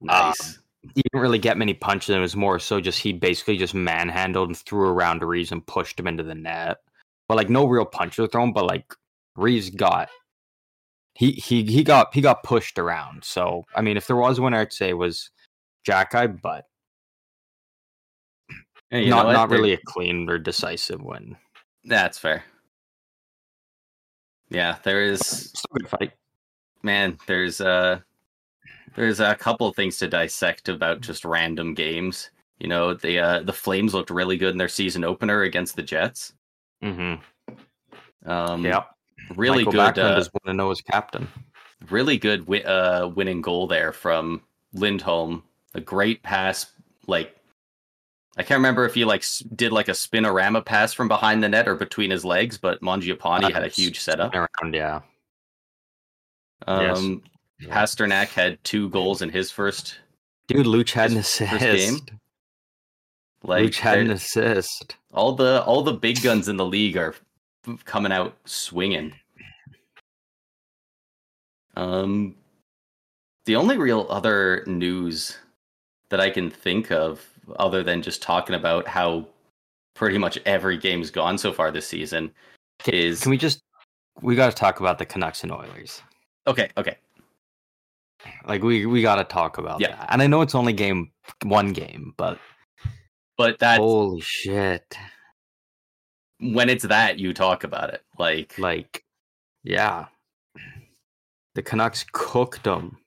nice. 0.00 0.58
He 0.94 1.02
didn't 1.02 1.20
really 1.20 1.40
get 1.40 1.58
many 1.58 1.74
punches. 1.74 2.14
It 2.14 2.20
was 2.20 2.36
more 2.36 2.60
so 2.60 2.80
just 2.80 3.00
he 3.00 3.12
basically 3.12 3.56
just 3.56 3.74
manhandled 3.74 4.48
and 4.48 4.56
threw 4.56 4.88
around 4.88 5.22
Reaves 5.22 5.50
and 5.50 5.66
pushed 5.66 5.98
him 5.98 6.06
into 6.06 6.22
the 6.22 6.36
net. 6.36 6.78
But 7.28 7.36
like 7.36 7.50
no 7.50 7.66
real 7.66 7.84
punches 7.84 8.18
were 8.18 8.28
thrown. 8.28 8.52
But 8.52 8.66
like 8.66 8.94
Reaves 9.36 9.70
got 9.70 10.08
he 11.18 11.32
he 11.32 11.64
he 11.64 11.82
got 11.82 12.14
he 12.14 12.20
got 12.20 12.44
pushed 12.44 12.78
around. 12.78 13.24
So 13.24 13.64
I 13.74 13.82
mean, 13.82 13.96
if 13.96 14.06
there 14.06 14.14
was 14.14 14.38
one, 14.38 14.54
I'd 14.54 14.72
say 14.72 14.90
it 14.90 14.96
was 14.96 15.30
Xhekaj, 15.84 16.40
but 16.40 16.64
Hey, 18.90 19.08
not 19.08 19.32
not 19.32 19.50
really 19.50 19.72
a 19.72 19.80
clean 19.84 20.30
or 20.30 20.38
decisive 20.38 21.02
win. 21.02 21.36
That's 21.82 22.18
fair. 22.18 22.44
Yeah, 24.48 24.76
there 24.84 25.02
is 25.02 25.18
Still 25.18 25.72
good 25.74 25.88
fight. 25.88 26.12
man. 26.84 27.18
There's 27.26 27.60
uh 27.60 27.98
there's 28.94 29.18
a 29.18 29.34
couple 29.34 29.72
things 29.72 29.96
to 29.98 30.06
dissect 30.06 30.68
about 30.68 31.00
just 31.00 31.24
random 31.24 31.74
games. 31.74 32.30
You 32.60 32.68
know, 32.68 32.94
the 32.94 33.18
uh, 33.18 33.42
the 33.42 33.52
Flames 33.52 33.92
looked 33.92 34.10
really 34.10 34.36
good 34.36 34.52
in 34.52 34.58
their 34.58 34.68
season 34.68 35.02
opener 35.02 35.42
against 35.42 35.74
the 35.74 35.82
Jets. 35.82 36.32
Mm-hmm. 36.80 38.30
Um, 38.30 38.64
yeah. 38.64 38.84
Really 39.36 39.64
Michael 39.64 39.72
good. 39.72 39.94
Backlund 39.94 40.16
Uh, 40.16 40.20
is 40.20 40.30
want 40.32 40.44
to 40.46 40.54
know 40.54 40.70
his 40.70 40.80
captain. 40.80 41.28
really 41.90 42.18
good 42.18 42.40
wi- 42.46 42.64
uh, 42.64 43.08
winning 43.08 43.40
goal 43.40 43.66
there 43.66 43.92
from 43.92 44.42
Lindholm. 44.72 45.42
A 45.74 45.80
great 45.80 46.22
pass, 46.22 46.66
like 47.06 47.34
I 48.36 48.42
can't 48.42 48.58
remember 48.58 48.84
if 48.84 48.94
he 48.94 49.04
like 49.04 49.24
did 49.56 49.72
like 49.72 49.88
a 49.88 49.92
spinorama 49.92 50.64
pass 50.64 50.92
from 50.92 51.08
behind 51.08 51.42
the 51.42 51.48
net 51.48 51.68
or 51.68 51.74
between 51.74 52.10
his 52.10 52.24
legs, 52.24 52.56
but 52.56 52.80
Mangiapane 52.80 53.52
had 53.52 53.64
a 53.64 53.68
huge 53.68 54.00
setup. 54.00 54.34
Around, 54.34 54.74
yeah. 54.74 55.00
Um, 56.66 57.22
Yeah. 57.60 57.74
Pastrnak 57.74 58.28
had 58.28 58.62
two 58.62 58.88
goals 58.90 59.20
in 59.22 59.30
his 59.30 59.50
first. 59.50 59.98
Dude, 60.46 60.66
Luch 60.66 60.92
had 60.92 61.10
an 61.10 61.18
assist. 61.18 61.60
game? 61.60 62.18
Like 63.42 63.66
Luch 63.70 63.78
had 63.78 63.98
an 63.98 64.10
assist. 64.10 64.96
all 65.12 65.32
the 65.32 65.62
all 65.64 65.82
the 65.82 65.92
big 65.92 66.22
guns 66.22 66.48
in 66.48 66.56
the 66.56 66.64
league 66.66 66.96
are 66.96 67.10
f- 67.10 67.20
coming 67.84 68.12
out 68.12 68.36
swinging. 68.44 69.14
Um, 71.76 72.34
the 73.46 73.56
only 73.56 73.78
real 73.78 74.06
other 74.10 74.64
news 74.66 75.38
that 76.10 76.20
I 76.20 76.30
can 76.30 76.50
think 76.50 76.90
of, 76.90 77.24
other 77.56 77.82
than 77.82 78.02
just 78.02 78.20
talking 78.22 78.54
about 78.54 78.88
how 78.88 79.26
pretty 79.94 80.18
much 80.18 80.38
every 80.44 80.76
game's 80.76 81.10
gone 81.10 81.38
so 81.38 81.52
far 81.52 81.70
this 81.70 81.86
season, 81.86 82.32
Can, 82.80 82.94
is 82.94 83.20
can 83.20 83.30
we 83.30 83.38
just 83.38 83.60
we 84.20 84.34
got 84.34 84.50
to 84.50 84.56
talk 84.56 84.80
about 84.80 84.98
the 84.98 85.06
Canucks 85.06 85.42
and 85.42 85.52
Oilers? 85.52 86.02
okay. 86.46 86.70
Okay, 86.76 86.96
Like 88.46 88.62
we 88.62 88.86
we 88.86 89.02
got 89.02 89.16
to 89.16 89.24
talk 89.24 89.58
about 89.58 89.80
Yeah. 89.80 89.94
that. 89.96 90.08
And 90.10 90.20
I 90.20 90.26
know 90.26 90.40
it's 90.42 90.54
only 90.54 90.72
game 90.72 91.12
one 91.44 91.72
game, 91.72 92.14
but 92.16 92.38
but 93.36 93.58
that 93.60 93.78
holy 93.78 94.20
shit! 94.20 94.96
When 96.40 96.68
it's 96.70 96.84
that 96.86 97.18
you 97.18 97.34
talk 97.34 97.64
about 97.64 97.90
it, 97.92 98.02
like 98.18 98.56
Like, 98.58 99.04
yeah, 99.64 100.06
the 101.54 101.62
Canucks 101.62 102.04
cooked 102.12 102.64
them. 102.64 102.98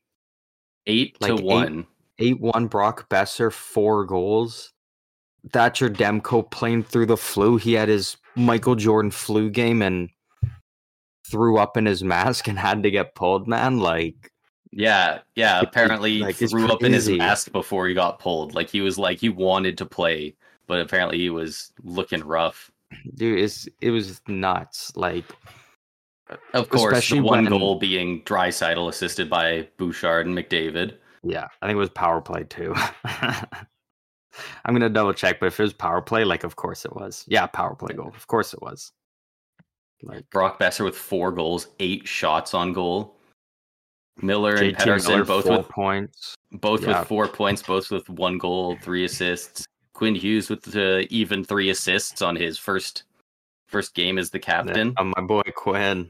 eight 0.87 1.17
like 1.21 1.29
to 1.35 1.41
eight- 1.41 1.43
one. 1.45 1.87
Eight 2.19 2.39
one. 2.39 2.67
Brock 2.67 3.09
Boeser 3.09 3.51
four 3.51 4.05
goals. 4.05 4.73
Thatcher 5.51 5.89
Demko 5.89 6.49
playing 6.51 6.83
through 6.83 7.07
the 7.07 7.17
flu. 7.17 7.57
He 7.57 7.73
had 7.73 7.89
his 7.89 8.17
Michael 8.35 8.75
Jordan 8.75 9.09
flu 9.09 9.49
game 9.49 9.81
and 9.81 10.09
threw 11.27 11.57
up 11.57 11.77
in 11.77 11.85
his 11.85 12.03
mask 12.03 12.47
and 12.47 12.59
had 12.59 12.83
to 12.83 12.91
get 12.91 13.15
pulled. 13.15 13.47
Man, 13.47 13.79
like 13.79 14.31
Yeah, 14.71 15.19
yeah. 15.35 15.59
It- 15.61 15.63
Apparently, 15.69 16.19
like, 16.19 16.39
it's 16.41 16.51
threw 16.51 16.71
up 16.71 16.83
in 16.83 16.93
his 16.93 17.09
mask 17.09 17.51
before 17.51 17.87
he 17.87 17.93
got 17.95 18.19
pulled. 18.19 18.53
Like 18.53 18.69
he 18.69 18.81
was 18.81 18.97
like 18.99 19.19
he 19.19 19.29
wanted 19.29 19.77
to 19.79 19.85
play, 19.85 20.35
but 20.67 20.79
apparently 20.79 21.17
he 21.17 21.29
was 21.29 21.71
looking 21.83 22.23
rough. 22.23 22.69
Dude, 23.15 23.39
it's 23.39 23.67
it 23.81 23.91
was 23.91 24.21
nuts. 24.27 24.91
Like 24.95 25.25
uh, 26.29 26.35
Of 26.53 26.69
course, 26.69 26.93
Especially 26.93 27.19
the 27.19 27.25
one 27.25 27.43
when- 27.45 27.51
goal 27.59 27.79
being 27.79 28.23
Draisaitl 28.23 28.89
assisted 28.89 29.29
by 29.29 29.67
Bouchard 29.77 30.27
and 30.27 30.37
McDavid. 30.37 30.97
Yeah, 31.23 31.47
I 31.61 31.67
think 31.67 31.75
it 31.75 31.79
was 31.79 31.89
power 31.89 32.19
play 32.21 32.43
too. 32.45 32.73
I'm 33.05 34.73
gonna 34.73 34.89
double 34.89 35.13
check, 35.13 35.39
but 35.39 35.47
if 35.47 35.59
it 35.59 35.63
was 35.63 35.73
power 35.73 36.01
play, 36.01 36.23
like 36.23 36.43
of 36.43 36.55
course 36.55 36.85
it 36.85 36.95
was. 36.95 37.25
Yeah, 37.27 37.45
power 37.47 37.75
play 37.75 37.93
goal. 37.95 38.07
Of 38.15 38.27
course 38.27 38.53
it 38.53 38.61
was. 38.61 38.91
Like 40.03 40.27
Brock 40.31 40.59
Boeser 40.59 40.83
with 40.83 40.97
four 40.97 41.31
goals, 41.31 41.67
eight 41.79 42.07
shots 42.07 42.53
on 42.53 42.73
goal. 42.73 43.17
Miller 44.21 44.55
and 44.55 44.75
JT 44.75 44.77
Pettersson 44.77 45.07
Miller, 45.09 45.25
both 45.25 45.45
four 45.45 45.57
with 45.57 45.69
points. 45.69 46.35
both 46.51 46.81
yeah. 46.81 46.99
with 46.99 47.07
four 47.07 47.27
points, 47.27 47.61
both 47.67 47.91
with 47.91 48.09
one 48.09 48.37
goal, 48.37 48.77
three 48.81 49.05
assists. 49.05 49.65
Quinn 50.01 50.15
Hughes 50.15 50.49
with 50.49 50.63
the 50.63 51.05
even 51.11 51.43
three 51.43 51.69
assists 51.69 52.23
on 52.23 52.35
his 52.35 52.57
first 52.57 53.03
first 53.67 53.93
game 53.93 54.17
as 54.17 54.31
the 54.31 54.39
captain. 54.39 54.95
Uh, 54.97 55.03
my 55.03 55.21
boy 55.21 55.43
Quinn. 55.55 56.09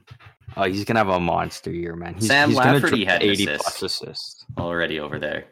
Oh, 0.56 0.64
he's 0.64 0.86
gonna 0.86 1.00
have 1.02 1.10
a 1.10 1.20
monster 1.20 1.72
year, 1.72 1.98
man. 1.98 2.14
He's, 2.14 2.28
Sam 2.28 2.48
he's 2.48 2.58
Lafferty 2.58 3.04
had 3.04 3.22
80 3.22 3.44
assist. 3.44 3.62
plus 3.62 3.84
assists. 3.84 4.46
Already 4.58 5.02
over 5.02 5.20
there. 5.20 5.44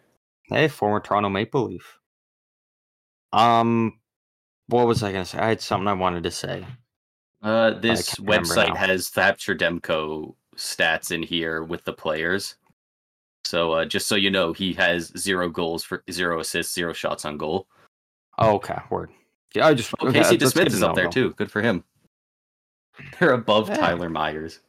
Hey, 0.44 0.70
former 0.70 1.02
Toronto 1.02 1.28
Maple 1.28 1.66
Leaf. 1.66 2.00
Um, 3.34 4.00
what 4.68 4.88
was 4.88 5.04
I 5.04 5.12
gonna 5.12 5.26
say? 5.26 5.40
I 5.40 5.50
had 5.50 5.60
something 5.60 5.90
I 5.90 5.94
wanted 5.94 6.24
to 6.24 6.32
say. 6.32 6.66
Uh, 7.44 7.72
this 7.72 8.16
website 8.16 8.74
has 8.74 9.10
Thatcher 9.10 9.54
Demko 9.54 10.34
stats 10.56 11.12
in 11.12 11.24
here 11.24 11.66
with 11.66 11.84
the 11.84 11.92
players. 11.92 12.56
So 13.44 13.74
uh, 13.74 13.84
just 13.84 14.08
so 14.08 14.16
you 14.16 14.32
know, 14.32 14.54
he 14.54 14.72
has 14.76 15.12
zero 15.18 15.50
goals 15.50 15.84
for 15.84 16.06
zero 16.10 16.40
assists, 16.40 16.74
zero 16.74 16.94
shots 16.94 17.26
on 17.26 17.38
goal. 17.38 17.68
Oh, 18.40 18.56
okay, 18.56 18.78
word. 18.90 19.12
Yeah, 19.54 19.68
I 19.68 19.74
just 19.74 19.94
Oh, 20.00 20.08
okay, 20.08 20.20
Casey 20.20 20.38
that's 20.38 20.54
good 20.54 20.68
DeSmith 20.68 20.74
is 20.74 20.84
up 20.84 20.96
there 20.96 21.06
though. 21.06 21.12
too. 21.12 21.34
Good 21.34 21.52
for 21.52 21.62
him. 21.62 21.84
They're 23.20 23.34
above 23.34 23.70
Yeah. 23.70 23.76
Tyler 23.78 24.10
Myers. 24.10 24.60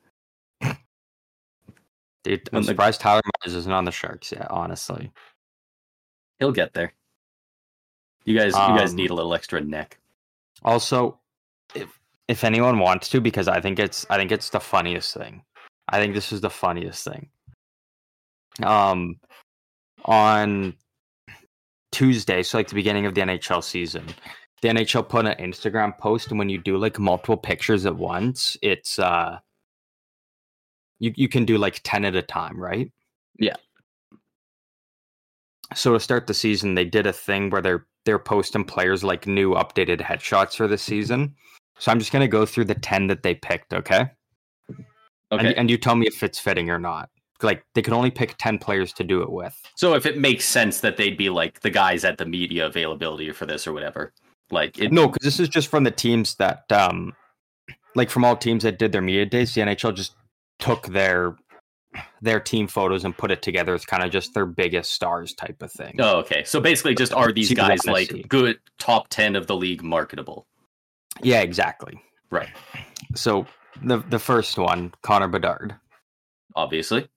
Dude, 2.23 2.49
I'm 2.53 2.63
surprised 2.65 3.01
Tyler 3.01 3.23
Myers 3.43 3.55
isn't 3.57 3.73
on 3.73 3.85
the 3.87 3.91
Sharks 3.91 4.31
yet. 4.33 4.47
Honestly, 4.51 5.11
He'll 6.39 6.53
get 6.53 6.73
there. 6.75 6.93
You 8.25 8.37
guys, 8.39 8.53
you 8.53 8.59
guys 8.77 8.91
Um, 8.91 8.97
need 8.97 9.11
a 9.11 9.15
little 9.15 9.35
extra 9.35 9.61
neck. 9.61 9.99
also, 10.63 11.19
if 11.75 11.99
if 12.29 12.45
anyone 12.45 12.79
wants 12.79 13.09
to, 13.11 13.21
because 13.21 13.49
I 13.49 13.61
think 13.61 13.79
it's 13.79 14.07
I 14.11 14.17
think 14.17 14.33
it's 14.33 14.51
the 14.51 14.61
funniest 14.61 15.15
thing. 15.15 15.43
I 15.89 15.99
think 15.99 16.15
this 16.15 16.31
is 16.33 16.41
the 16.43 16.51
funniest 16.51 17.05
thing. 17.05 17.31
Um, 18.63 19.19
on 20.05 20.77
Tuesday, 21.93 22.43
so 22.43 22.59
like 22.59 22.69
the 22.69 22.75
beginning 22.75 23.07
of 23.07 23.15
the 23.15 23.21
NHL 23.21 23.63
season, 23.63 24.07
the 24.63 24.69
NHL 24.69 25.09
put 25.09 25.27
an 25.27 25.37
Instagram 25.39 25.97
post, 25.99 26.31
and 26.31 26.39
when 26.39 26.49
you 26.49 26.59
do 26.59 26.77
like 26.77 26.99
multiple 26.99 27.37
pictures 27.37 27.87
at 27.87 27.97
once, 27.97 28.57
it's 28.63 28.99
uh, 28.99 29.39
you 30.99 31.13
you 31.17 31.29
can 31.29 31.45
do 31.45 31.59
like 31.59 31.81
ten 31.83 32.05
at 32.05 32.15
a 32.15 32.23
time, 32.23 32.61
right? 32.61 32.93
Yeah. 33.39 33.57
So 35.75 35.93
to 35.95 36.01
start 36.01 36.27
the 36.27 36.35
season, 36.35 36.75
they 36.75 36.85
did 36.85 37.07
a 37.07 37.13
thing 37.13 37.51
where 37.51 37.63
they're 37.63 37.87
they're 38.05 38.19
posting 38.19 38.65
players 38.65 39.03
like 39.03 39.27
new 39.27 39.55
updated 39.55 40.01
headshots 40.01 40.57
for 40.57 40.69
the 40.69 40.79
season. 40.79 41.35
So 41.79 41.91
I'm 41.91 41.99
just 41.99 42.13
gonna 42.13 42.29
go 42.29 42.45
through 42.45 42.67
the 42.67 42.75
ten 42.75 43.07
that 43.09 43.23
they 43.23 43.35
picked, 43.35 43.73
okay? 43.73 44.11
Okay. 45.33 45.47
And, 45.47 45.57
and 45.57 45.71
you 45.71 45.79
tell 45.79 45.95
me 45.95 46.07
if 46.07 46.23
it's 46.23 46.39
fitting 46.39 46.71
or 46.71 46.79
not. 46.79 47.09
Like 47.43 47.65
they 47.75 47.83
can 47.83 47.95
only 47.95 48.11
pick 48.11 48.37
ten 48.39 48.59
players 48.59 48.93
to 48.95 49.05
do 49.05 49.23
it 49.23 49.31
with. 49.31 49.57
so 49.77 49.95
if 49.95 50.07
it 50.07 50.19
makes 50.19 50.45
sense 50.45 50.81
that 50.81 50.97
they'd 50.97 51.17
be 51.17 51.31
like 51.31 51.61
the 51.61 51.71
guys 51.71 52.05
at 52.05 52.19
the 52.19 52.27
media 52.27 52.67
availability 52.67 53.31
for 53.33 53.47
this 53.47 53.67
or 53.67 53.73
whatever, 53.73 54.13
like 54.51 54.79
it, 54.79 54.93
No, 54.93 55.07
because 55.09 55.25
this 55.25 55.41
is 55.41 55.49
just 55.49 55.69
from 55.69 55.85
the 55.85 55.91
teams 55.91 56.35
that, 56.37 56.71
um, 56.73 57.15
like 57.95 58.11
from 58.11 58.25
all 58.25 58.37
teams 58.37 58.63
that 58.65 58.79
did 58.79 58.93
their 58.93 59.03
media 59.03 59.27
days, 59.27 59.55
the 59.55 59.61
NHL 59.63 59.95
just 59.95 60.15
took 60.59 60.87
their 60.89 61.37
their 62.23 62.39
team 62.39 62.69
photos 62.69 63.05
and 63.05 63.17
put 63.17 63.31
it 63.33 63.43
together. 63.43 63.75
It's 63.75 63.85
kind 63.85 64.05
of 64.05 64.11
just 64.13 64.33
their 64.35 64.47
biggest 64.47 64.93
stars 64.93 65.35
type 65.35 65.61
of 65.63 65.73
thing. 65.73 65.97
Oh, 65.99 66.19
okay. 66.19 66.45
So 66.45 66.61
basically, 66.61 66.95
just 66.95 67.13
are 67.13 67.33
these 67.33 67.49
See 67.49 67.55
what 67.57 67.65
I 67.65 67.69
guys 67.71 67.87
like 67.87 68.11
see. 68.11 68.23
good 68.29 68.59
top 68.79 69.09
ten 69.09 69.35
of 69.35 69.47
the 69.49 69.57
league 69.57 69.83
marketable? 69.83 70.47
Yeah, 71.23 71.41
exactly. 71.41 72.01
Right. 72.31 72.51
So 73.17 73.45
the 73.83 73.99
the 74.09 74.19
first 74.21 74.57
one, 74.59 74.93
Connor 75.03 75.27
Bedard. 75.29 75.75
Obviously. 76.55 77.09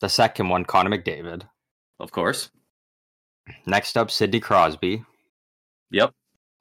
The 0.00 0.08
second 0.08 0.48
one, 0.48 0.64
Connor 0.64 0.90
McDavid. 0.90 1.42
Of 2.00 2.12
course. 2.12 2.50
Next 3.66 3.96
up, 3.96 4.10
Sidney 4.10 4.40
Crosby. 4.40 5.04
Yep. 5.90 6.12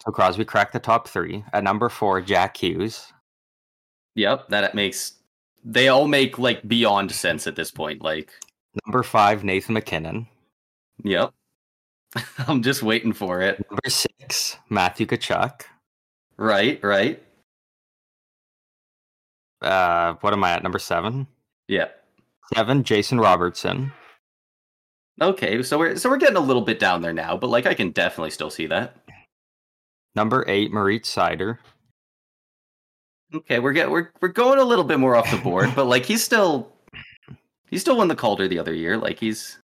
So 0.03 0.11
Crosby 0.11 0.45
cracked 0.45 0.73
the 0.73 0.79
top 0.79 1.07
three. 1.07 1.43
At 1.53 1.63
number 1.63 1.89
four, 1.89 2.21
Jack 2.21 2.57
Hughes. 2.57 3.11
Yep. 4.15 4.49
That 4.49 4.75
makes 4.75 5.13
they 5.63 5.87
all 5.87 6.07
make 6.07 6.37
like 6.37 6.67
beyond 6.67 7.11
sense 7.11 7.47
at 7.47 7.55
this 7.55 7.71
point. 7.71 8.01
Like 8.01 8.31
Number 8.85 9.03
five, 9.03 9.43
Nathan 9.43 9.73
MacKinnon. 9.73 10.27
Yep. 11.03 11.31
I'm 12.47 12.61
just 12.63 12.83
waiting 12.83 13.13
for 13.13 13.41
it. 13.41 13.63
Number 13.69 13.89
six, 13.89 14.57
Matthew 14.69 15.05
Tkachuk. 15.05 15.61
Right, 16.37 16.83
right. 16.83 17.21
Uh, 19.61 20.15
what 20.21 20.33
am 20.33 20.43
I 20.43 20.51
at? 20.53 20.63
Number 20.63 20.79
seven. 20.79 21.27
Yeah. 21.67 21.89
Seven, 22.53 22.83
Jason 22.83 23.19
Robertson. 23.19 23.91
Okay, 25.21 25.61
so 25.61 25.77
we're 25.77 25.95
so 25.95 26.09
we're 26.09 26.17
getting 26.17 26.37
a 26.37 26.41
little 26.41 26.61
bit 26.61 26.79
down 26.79 27.01
there 27.01 27.13
now, 27.13 27.37
but 27.37 27.49
like 27.49 27.65
I 27.65 27.73
can 27.73 27.91
definitely 27.91 28.31
still 28.31 28.49
see 28.49 28.65
that. 28.67 28.97
Number 30.15 30.43
eight, 30.47 30.71
Moritz 30.71 31.13
Seider. 31.13 31.59
Okay, 33.33 33.59
we're 33.59 33.73
get 33.73 33.89
we're 33.89 34.11
we're 34.21 34.29
going 34.29 34.59
a 34.59 34.63
little 34.63 34.83
bit 34.83 34.99
more 34.99 35.15
off 35.15 35.29
the 35.29 35.37
board, 35.37 35.71
but 35.75 35.85
like 35.85 36.05
he's 36.05 36.23
still 36.23 36.71
he 37.69 37.77
still 37.77 37.97
won 37.97 38.07
the 38.07 38.15
Calder 38.15 38.47
the 38.47 38.59
other 38.59 38.73
year. 38.73 38.97
Like 38.97 39.19
he's 39.19 39.59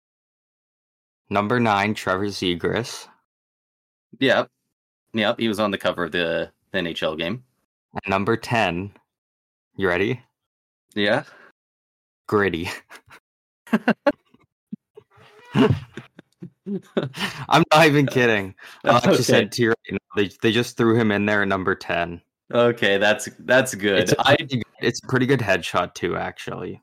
Number 1.30 1.60
nine, 1.60 1.94
Trevor 1.94 2.26
Zegras. 2.26 3.08
Yep. 4.20 4.50
Yep, 5.14 5.40
he 5.40 5.48
was 5.48 5.60
on 5.60 5.72
the 5.72 5.78
cover 5.78 6.06
of 6.06 6.12
the, 6.12 6.52
the 6.72 6.80
NHL 6.80 7.18
game. 7.18 7.44
Number 8.08 8.36
ten, 8.36 8.92
you 9.76 9.88
ready? 9.88 10.22
Yeah. 10.96 11.24
Gritty. 12.30 12.70
I'm 17.50 17.64
not 17.74 17.88
even 17.88 18.06
kidding. 18.12 18.54
Actually 18.86 19.14
Okay. 19.16 19.24
said 19.24 19.52
to 19.54 19.62
you 19.64 19.70
right 19.70 20.00
they 20.16 20.30
they 20.44 20.52
just 20.52 20.78
threw 20.78 20.96
him 20.96 21.12
in 21.12 21.26
there 21.26 21.42
at 21.42 21.48
number 21.48 21.74
ten. 21.74 22.22
Okay, 22.54 23.00
that's 23.00 23.30
that's 23.40 23.74
good. 23.74 24.00
It's 24.02 24.12
a, 24.12 24.22
I 24.22 24.36
pretty, 24.36 24.58
good- 24.58 24.64
it's 24.82 25.04
a 25.04 25.08
pretty 25.08 25.26
good 25.26 25.40
headshot 25.40 25.96
too, 25.96 26.16
actually. 26.16 26.82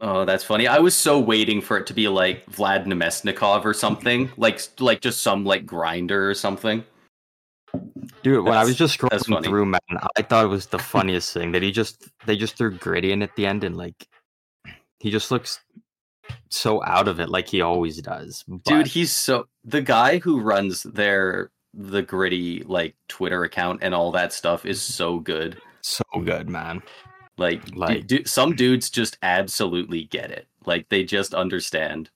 oh, 0.00 0.24
that's 0.24 0.44
funny. 0.44 0.68
I 0.68 0.78
was 0.78 0.94
so 0.94 1.18
waiting 1.18 1.60
for 1.60 1.76
it 1.76 1.86
to 1.88 1.94
be 1.94 2.06
like 2.06 2.46
Vlad 2.46 2.86
Namestnikov 2.86 3.64
or 3.64 3.74
something, 3.74 4.30
like 4.36 4.60
like 4.78 5.00
just 5.00 5.20
some 5.22 5.44
like 5.44 5.66
grinder 5.66 6.30
or 6.30 6.34
something. 6.34 6.84
Dude, 8.22 8.44
when 8.44 8.56
I 8.56 8.64
was 8.64 8.76
just 8.76 8.96
scrolling 8.98 9.44
through, 9.44 9.66
man, 9.66 9.80
I 10.16 10.22
thought 10.22 10.44
it 10.44 10.48
was 10.48 10.66
the 10.66 10.78
funniest 10.94 11.32
thing 11.32 11.50
that 11.52 11.62
he 11.62 11.72
just 11.72 12.08
they 12.26 12.36
just 12.36 12.56
threw 12.56 12.76
gritty 12.78 13.10
in 13.10 13.22
at 13.22 13.34
the 13.34 13.46
end 13.46 13.64
and 13.64 13.76
like 13.76 14.06
he 15.00 15.10
just 15.10 15.30
looks 15.30 15.60
so 16.48 16.82
out 16.84 17.08
of 17.08 17.18
it 17.18 17.28
like 17.28 17.48
he 17.48 17.60
always 17.60 18.00
does. 18.00 18.44
Dude, 18.64 18.86
he's 18.86 19.10
so 19.12 19.48
the 19.64 19.82
guy 19.82 20.18
who 20.18 20.40
runs 20.40 20.84
their 20.84 21.50
the 21.74 22.02
gritty 22.02 22.62
like 22.64 22.94
Twitter 23.08 23.44
account 23.44 23.80
and 23.82 23.94
all 23.94 24.10
that 24.12 24.32
stuff 24.32 24.64
is 24.66 24.80
so 24.80 25.18
good. 25.18 25.60
so 25.82 26.04
good, 26.24 26.48
man. 26.48 26.82
Like, 27.38 27.62
Like- 27.74 28.26
some 28.26 28.54
dudes 28.54 28.90
just 28.90 29.16
absolutely 29.22 30.04
get 30.04 30.30
it. 30.30 30.46
Like 30.66 30.88
they 30.90 31.04
just 31.04 31.32
understand. 31.32 32.10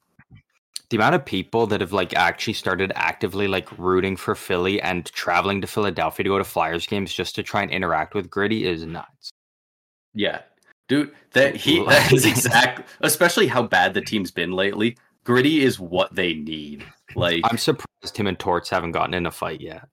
The 0.91 0.97
amount 0.97 1.15
of 1.15 1.25
people 1.25 1.67
that 1.69 1.81
have 1.81 1.93
like 1.93 2.15
actually 2.15 2.53
started 2.53 2.93
actively 2.95 3.49
like 3.49 3.77
rooting 3.79 4.17
for 4.17 4.35
Philly 4.35 4.83
and 4.83 5.07
traveling 5.07 5.61
to 5.63 5.67
Philadelphia 5.67 6.25
to 6.25 6.29
go 6.31 6.39
to 6.39 6.45
Flyers 6.45 6.87
games 6.87 7.13
just 7.13 7.35
to 7.37 7.43
try 7.43 7.63
and 7.63 7.71
interact 7.71 8.15
with 8.15 8.29
Gritty 8.29 8.67
is 8.67 8.85
nuts. 8.85 9.31
Yeah, 10.13 10.43
dude, 10.89 11.13
that 11.33 11.57
he 11.57 11.85
that 11.89 12.13
is 12.13 12.25
exactly. 12.25 12.85
Especially 13.01 13.47
how 13.47 13.63
bad 13.63 13.95
the 13.95 14.01
team's 14.01 14.31
been 14.31 14.53
lately. 14.53 14.97
Gritty 15.25 15.63
is 15.63 15.81
what 15.81 16.15
they 16.15 16.35
need. 16.35 16.85
Like, 17.15 17.41
I'm 17.45 17.57
surprised 17.57 18.17
him 18.17 18.27
and 18.27 18.39
Torts 18.39 18.69
haven't 18.69 18.93
gotten 18.93 19.15
in 19.15 19.27
a 19.27 19.31
fight 19.31 19.61
yet. 19.61 19.89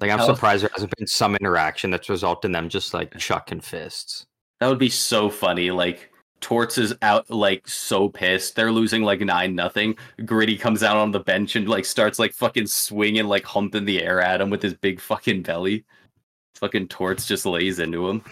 Like 0.00 0.10
I'm 0.10 0.24
surprised 0.24 0.62
there 0.64 0.70
hasn't 0.72 0.96
been 0.96 1.06
some 1.06 1.36
interaction 1.36 1.90
that's 1.90 2.08
resulted 2.08 2.48
in 2.48 2.52
them 2.52 2.68
just 2.68 2.92
like 2.92 3.16
chucking 3.18 3.60
fists. 3.60 4.26
that 4.58 4.68
would 4.68 4.78
be 4.78 4.88
so 4.90 5.30
funny. 5.30 5.70
Like. 5.70 6.10
Torts 6.42 6.76
is 6.76 6.94
out 7.00 7.28
like 7.30 7.66
so 7.66 8.10
pissed. 8.10 8.56
They're 8.56 8.70
losing 8.70 9.02
like 9.02 9.20
nine 9.20 9.54
nothing. 9.54 9.96
Gritty 10.26 10.58
comes 10.58 10.82
out 10.82 10.98
on 10.98 11.10
the 11.10 11.18
bench 11.18 11.56
and 11.56 11.66
like 11.66 11.86
starts 11.86 12.18
like 12.18 12.34
fucking 12.34 12.66
swinging, 12.66 13.24
like 13.24 13.44
humping 13.44 13.86
the 13.86 14.02
air 14.02 14.20
at 14.20 14.42
him 14.42 14.50
with 14.50 14.62
his 14.62 14.74
big 14.74 15.00
fucking 15.00 15.42
belly. 15.42 15.86
Fucking 16.56 16.88
Torts 16.88 17.26
just 17.26 17.46
lays 17.46 17.78
into 17.78 18.06
him. 18.06 18.22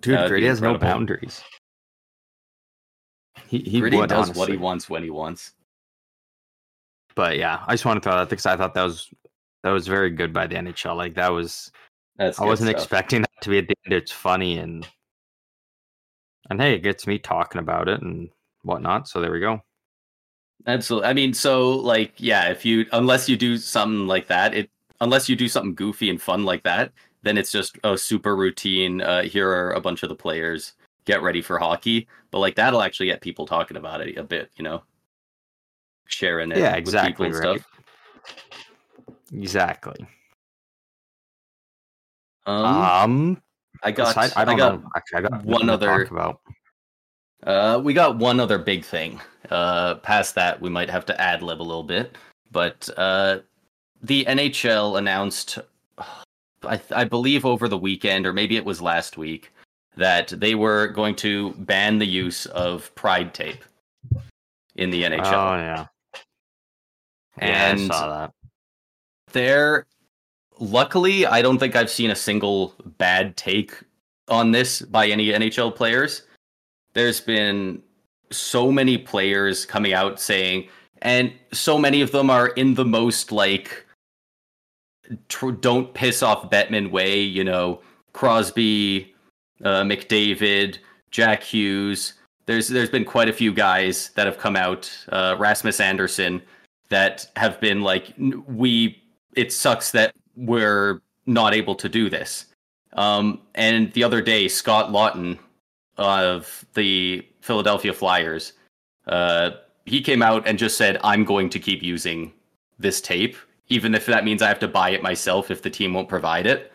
Dude, 0.00 0.14
That'd 0.14 0.28
Gritty 0.28 0.46
has 0.46 0.60
no 0.60 0.76
boundaries. 0.78 1.42
He 3.46 3.58
he 3.58 3.80
Gritty 3.80 3.96
would, 3.96 4.08
does 4.08 4.34
what 4.34 4.48
he 4.48 4.56
wants 4.56 4.88
when 4.88 5.02
he 5.02 5.10
wants. 5.10 5.52
But 7.14 7.36
yeah, 7.36 7.62
I 7.66 7.74
just 7.74 7.84
want 7.84 8.02
to 8.02 8.08
throw 8.08 8.18
that 8.18 8.28
because 8.28 8.46
I 8.46 8.56
thought 8.56 8.74
that 8.74 8.82
was 8.82 9.10
that 9.62 9.70
was 9.70 9.86
very 9.86 10.10
good 10.10 10.32
by 10.32 10.46
the 10.46 10.56
NHL. 10.56 10.96
Like 10.96 11.14
that 11.14 11.28
was 11.28 11.70
That's 12.16 12.40
I 12.40 12.44
wasn't 12.44 12.70
stuff. 12.70 12.80
expecting 12.82 13.22
that 13.22 13.30
to 13.42 13.50
be 13.50 13.58
at 13.58 13.68
the 13.68 13.74
end. 13.86 13.94
It's 13.94 14.12
funny 14.12 14.58
and 14.58 14.86
and 16.50 16.60
hey, 16.60 16.74
it 16.74 16.82
gets 16.82 17.06
me 17.06 17.18
talking 17.18 17.60
about 17.60 17.88
it 17.88 18.02
and 18.02 18.30
whatnot. 18.62 19.08
So 19.08 19.20
there 19.20 19.32
we 19.32 19.40
go. 19.40 19.62
Absolutely. 20.66 21.08
I 21.08 21.12
mean, 21.12 21.34
so 21.34 21.70
like, 21.70 22.14
yeah, 22.16 22.48
if 22.50 22.64
you 22.64 22.86
unless 22.92 23.28
you 23.28 23.36
do 23.36 23.56
something 23.56 24.06
like 24.06 24.26
that, 24.28 24.54
it 24.54 24.70
unless 25.00 25.28
you 25.28 25.36
do 25.36 25.48
something 25.48 25.74
goofy 25.74 26.10
and 26.10 26.20
fun 26.20 26.44
like 26.44 26.62
that, 26.64 26.92
then 27.24 27.36
it's 27.38 27.50
just 27.50 27.78
a 27.84 27.96
super 27.98 28.36
routine. 28.36 29.00
Uh, 29.00 29.22
here 29.22 29.48
are 29.50 29.72
a 29.72 29.80
bunch 29.80 30.02
of 30.02 30.08
the 30.08 30.14
players. 30.14 30.74
Get 31.04 31.22
ready 31.22 31.42
for 31.42 31.58
hockey. 31.58 32.06
But 32.30 32.38
like 32.38 32.54
that'll 32.54 32.82
actually 32.82 33.06
get 33.06 33.20
people 33.20 33.46
talking 33.46 33.76
about 33.76 34.00
it 34.00 34.16
a 34.16 34.22
bit, 34.22 34.50
you 34.56 34.62
know, 34.64 34.82
sharing 36.06 36.52
it. 36.52 36.58
yeah, 36.58 36.70
with 36.70 36.78
exactly. 36.78 37.28
people 37.30 37.40
Right. 37.40 37.60
stuff. 37.60 37.70
Exactly. 39.32 40.06
Um, 42.46 42.64
Um, 42.66 43.42
I 43.82 43.90
got. 43.90 44.16
I 44.36 44.44
don't 44.44 44.56
got 44.56 44.82
know. 44.82 44.88
Actually, 44.96 45.18
I 45.18 45.22
got 45.28 45.44
one 45.44 45.68
other- 45.70 46.04
talk 46.04 46.10
about. 46.10 46.40
Uh, 47.42 47.80
we 47.82 47.92
got 47.92 48.16
one 48.16 48.40
other 48.40 48.58
big 48.58 48.84
thing. 48.84 49.20
Uh, 49.50 49.96
past 49.96 50.34
that, 50.34 50.60
we 50.60 50.70
might 50.70 50.88
have 50.88 51.04
to 51.06 51.20
ad 51.20 51.42
lib 51.42 51.60
a 51.60 51.62
little 51.62 51.82
bit, 51.82 52.16
but 52.50 52.88
uh, 52.96 53.40
the 54.02 54.24
NHL 54.24 54.96
announced, 54.98 55.58
I, 56.66 56.80
I 56.94 57.04
believe 57.04 57.44
over 57.44 57.68
the 57.68 57.78
weekend, 57.78 58.26
or 58.26 58.32
maybe 58.32 58.56
it 58.56 58.64
was 58.64 58.80
last 58.82 59.16
week, 59.16 59.52
that 59.96 60.28
they 60.28 60.54
were 60.54 60.88
going 60.88 61.14
to 61.16 61.50
ban 61.58 61.98
the 61.98 62.06
use 62.06 62.46
of 62.46 62.94
Pride 62.94 63.32
tape 63.34 63.64
in 64.76 64.90
the 64.90 65.02
NHL. 65.04 65.20
Oh 65.26 65.56
yeah. 65.56 65.86
Yeah, 67.38 67.70
And- 67.72 67.80
I 67.80 67.86
saw 67.94 68.08
that. 68.20 68.32
there 69.32 69.86
luckily 70.60 71.26
i 71.26 71.42
don't 71.42 71.58
think 71.58 71.74
i've 71.74 71.90
seen 71.90 72.12
a 72.12 72.14
single 72.14 72.72
bad 72.96 73.36
take 73.36 73.74
on 74.28 74.52
this 74.52 74.82
by 74.82 75.08
any 75.08 75.30
nhl 75.30 75.74
players 75.74 76.22
there's 76.92 77.20
been 77.20 77.82
so 78.30 78.70
many 78.70 78.96
players 78.96 79.66
coming 79.66 79.92
out 79.92 80.20
saying 80.20 80.68
and 81.02 81.32
so 81.52 81.76
many 81.76 82.00
of 82.02 82.12
them 82.12 82.30
are 82.30 82.48
in 82.50 82.74
the 82.74 82.84
most 82.84 83.32
like 83.32 83.83
tr- 85.28 85.50
don't 85.50 85.92
piss 85.94 86.22
off 86.22 86.50
Bettman 86.50 86.90
way 86.90 87.20
you 87.20 87.44
know 87.44 87.80
crosby 88.12 89.14
uh, 89.62 89.82
mcdavid 89.82 90.78
jack 91.10 91.42
hughes. 91.42 92.14
There's 92.46 92.68
there's 92.68 92.90
been 92.90 93.04
quite 93.04 93.28
a 93.28 93.32
few 93.32 93.52
guys 93.52 94.10
that 94.16 94.26
have 94.26 94.38
come 94.38 94.56
out 94.56 94.90
uh, 95.10 95.36
rasmus 95.38 95.80
andersson 95.80 96.42
that 96.88 97.26
have 97.36 97.60
been 97.60 97.82
like 97.82 98.12
we 98.46 99.02
it 99.34 99.52
sucks 99.52 99.90
that 99.92 100.14
we're 100.36 101.00
not 101.26 101.54
able 101.54 101.74
to 101.76 101.88
do 101.88 102.10
this. 102.10 102.46
Um 102.92 103.40
and 103.54 103.92
the 103.92 104.04
other 104.04 104.20
day 104.20 104.48
scott 104.48 104.90
laughton 104.90 105.38
of 105.96 106.64
the 106.74 107.26
philadelphia 107.40 107.92
flyers 107.92 108.52
uh 109.06 109.50
he 109.86 110.00
came 110.00 110.22
out 110.22 110.46
and 110.46 110.58
just 110.58 110.76
said 110.76 110.98
i'm 111.04 111.24
going 111.24 111.48
to 111.50 111.58
keep 111.60 111.82
using 111.82 112.32
this 112.78 113.00
tape 113.00 113.36
even 113.68 113.94
if 113.94 114.06
that 114.06 114.24
means 114.24 114.42
i 114.42 114.48
have 114.48 114.58
to 114.58 114.68
buy 114.68 114.90
it 114.90 115.02
myself 115.02 115.50
if 115.50 115.62
the 115.62 115.70
team 115.70 115.94
won't 115.94 116.08
provide 116.08 116.46
it. 116.46 116.70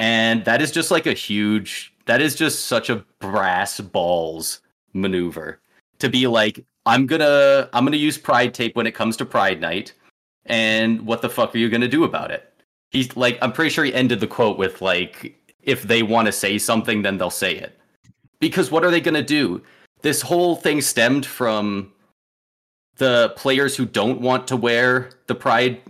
And 0.00 0.44
that 0.44 0.62
is 0.62 0.70
just 0.70 0.90
like 0.90 1.06
a 1.06 1.12
huge 1.12 1.92
that 2.06 2.22
is 2.22 2.34
just 2.34 2.66
such 2.66 2.88
a 2.88 3.04
brass 3.20 3.80
balls 3.80 4.60
maneuver 4.92 5.60
to 5.98 6.08
be 6.08 6.26
like 6.26 6.64
i'm 6.86 7.06
gonna 7.06 7.68
i'm 7.72 7.84
gonna 7.84 7.96
use 7.96 8.16
pride 8.16 8.54
tape 8.54 8.76
when 8.76 8.86
it 8.86 8.94
comes 8.94 9.16
to 9.16 9.24
pride 9.24 9.60
night 9.60 9.92
and 10.46 11.04
what 11.04 11.20
the 11.20 11.28
fuck 11.28 11.54
are 11.54 11.58
you 11.58 11.68
gonna 11.68 11.88
do 11.88 12.04
about 12.04 12.30
it? 12.30 12.52
He's 12.90 13.16
like 13.16 13.38
i'm 13.42 13.52
pretty 13.52 13.70
sure 13.70 13.84
he 13.84 13.94
ended 13.94 14.20
the 14.20 14.26
quote 14.26 14.58
with 14.58 14.80
like 14.80 15.36
if 15.62 15.82
they 15.82 16.02
want 16.02 16.26
to 16.26 16.32
say 16.32 16.58
something 16.58 17.02
then 17.02 17.18
they'll 17.18 17.30
say 17.30 17.56
it. 17.56 17.78
Because 18.40 18.70
what 18.70 18.84
are 18.84 18.90
they 18.90 19.00
gonna 19.00 19.22
do? 19.22 19.62
This 20.02 20.22
whole 20.22 20.54
thing 20.54 20.80
stemmed 20.80 21.26
from 21.26 21.92
the 22.96 23.32
players 23.36 23.76
who 23.76 23.84
don't 23.84 24.20
want 24.20 24.46
to 24.48 24.56
wear 24.56 25.10
the 25.26 25.34
pride 25.34 25.80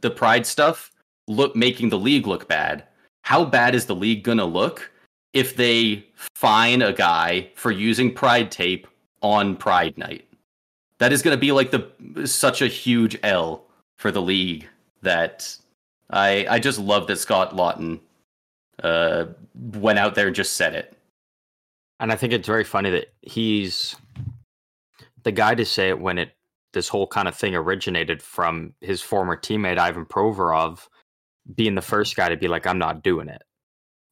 the 0.00 0.10
pride 0.10 0.46
stuff 0.46 0.90
look 1.26 1.54
making 1.54 1.88
the 1.88 1.98
league 1.98 2.26
look 2.26 2.48
bad 2.48 2.84
how 3.22 3.44
bad 3.44 3.74
is 3.74 3.86
the 3.86 3.94
league 3.94 4.24
gonna 4.24 4.44
look 4.44 4.90
if 5.32 5.56
they 5.56 6.04
fine 6.16 6.82
a 6.82 6.92
guy 6.92 7.48
for 7.54 7.70
using 7.70 8.12
Pride 8.12 8.50
tape 8.50 8.86
on 9.22 9.56
Pride 9.56 9.96
Night. 9.98 10.24
That 10.98 11.12
is 11.12 11.22
to 11.22 11.36
be 11.36 11.52
like 11.52 11.70
the 11.70 12.26
such 12.26 12.62
a 12.62 12.66
huge 12.66 13.18
L 13.22 13.64
for 13.98 14.10
the 14.10 14.22
league 14.22 14.66
that 15.02 15.56
I 16.10 16.46
I 16.48 16.58
just 16.58 16.78
love 16.78 17.06
that 17.06 17.16
Scott 17.16 17.54
Laughton 17.54 18.00
uh, 18.82 19.26
went 19.74 19.98
out 19.98 20.14
there 20.14 20.26
and 20.26 20.36
just 20.36 20.54
said 20.54 20.74
it. 20.74 20.96
And 22.00 22.10
I 22.12 22.16
think 22.16 22.32
it's 22.32 22.46
very 22.46 22.64
funny 22.64 22.90
that 22.90 23.12
he's 23.22 23.96
the 25.24 25.32
guy 25.32 25.54
to 25.54 25.64
say 25.64 25.88
it 25.88 26.00
when 26.00 26.18
it 26.18 26.30
this 26.78 26.88
whole 26.88 27.08
kind 27.08 27.26
of 27.26 27.34
thing 27.34 27.56
originated 27.56 28.22
from 28.22 28.72
his 28.80 29.02
former 29.02 29.36
teammate 29.36 29.78
Ivan 29.78 30.06
Provorov 30.06 30.86
being 31.52 31.74
the 31.74 31.82
first 31.82 32.14
guy 32.14 32.28
to 32.28 32.36
be 32.36 32.46
like, 32.46 32.68
I'm 32.68 32.78
not 32.78 33.02
doing 33.02 33.28
it. 33.28 33.42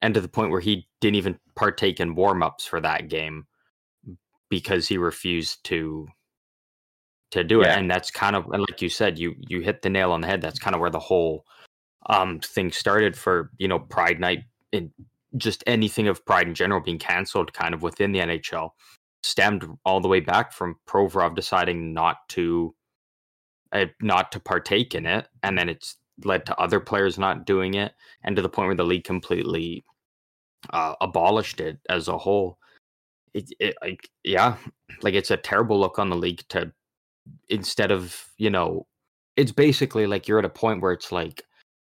And 0.03 0.12
to 0.14 0.21
the 0.21 0.27
point 0.27 0.51
where 0.51 0.61
he 0.61 0.89
didn't 1.01 1.14
even 1.14 1.39
partake 1.55 2.01
in 2.01 2.17
warm-ups 2.17 2.67
for 2.67 2.81
that 2.81 3.09
game 3.09 3.47
because 4.51 4.89
he 4.89 4.99
refused 4.99 5.62
to 5.67 6.09
to 7.31 7.45
do 7.45 7.61
yeah. 7.61 7.75
it. 7.75 7.79
And 7.79 7.89
that's 7.89 8.11
kind 8.11 8.35
of 8.35 8.47
and 8.47 8.62
like 8.69 8.83
you 8.83 8.89
said, 8.89 9.17
you 9.17 9.37
you 9.39 9.61
hit 9.61 9.83
the 9.83 9.91
nail 9.91 10.11
on 10.11 10.21
the 10.21 10.27
head. 10.27 10.43
That's 10.43 10.59
kind 10.59 10.75
of 10.75 10.81
where 10.81 10.91
the 10.91 10.99
whole 10.99 11.45
um 12.11 12.41
thing 12.41 12.73
started 12.73 13.17
for, 13.17 13.53
you 13.59 13.69
know, 13.69 13.79
Pride 13.79 14.19
Night 14.19 14.43
and 14.73 14.91
just 15.37 15.62
anything 15.69 16.09
of 16.09 16.25
Pride 16.25 16.49
in 16.49 16.55
general 16.55 16.81
being 16.81 16.99
canceled 16.99 17.53
kind 17.53 17.75
of 17.75 17.83
within 17.83 18.11
the 18.11 18.19
NHL 18.19 18.71
stemmed 19.27 19.66
all 19.85 20.01
the 20.01 20.09
way 20.09 20.20
back 20.20 20.53
from 20.53 20.77
Provorov 20.87 21.35
deciding 21.35 21.93
not 21.93 22.29
to 22.31 22.74
uh, 23.72 23.87
not 24.01 24.33
to 24.33 24.41
partake 24.41 24.95
in 24.95 25.07
it, 25.07 25.29
and 25.43 25.59
then 25.59 25.68
it's 25.68 25.97
led 26.24 26.47
to 26.47 26.59
other 26.59 26.81
players 26.81 27.18
not 27.18 27.45
doing 27.47 27.74
it, 27.74 27.93
and 28.22 28.37
to 28.37 28.43
the 28.43 28.49
point 28.49 28.68
where 28.68 28.77
the 28.77 28.85
league 28.85 29.05
completely 29.05 29.85
uh, 30.70 30.95
abolished 31.01 31.61
it 31.61 31.79
as 31.89 32.09
a 32.09 32.16
whole. 32.16 32.59
It, 33.35 33.51
it 33.61 33.77
yeah, 34.24 34.57
like 35.03 35.14
it's 35.14 35.31
a 35.31 35.37
terrible 35.37 35.79
look 35.79 35.99
on 35.99 36.09
the 36.11 36.16
league 36.16 36.43
to 36.51 36.72
instead 37.49 37.91
of 37.91 38.27
you 38.39 38.51
know, 38.51 38.87
it's 39.37 39.53
basically 39.53 40.07
like 40.07 40.29
you're 40.29 40.39
at 40.39 40.45
a 40.45 40.51
point 40.51 40.81
where 40.81 40.93
it's 40.93 41.12
like 41.12 41.43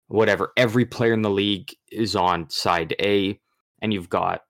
whatever 0.08 0.52
every 0.58 0.86
player 0.86 1.14
in 1.14 1.22
the 1.22 1.30
league 1.30 1.70
is 1.92 2.16
on 2.16 2.50
side 2.50 2.96
A, 3.00 3.40
and 3.82 3.94
you've 3.94 4.10
got 4.10 4.42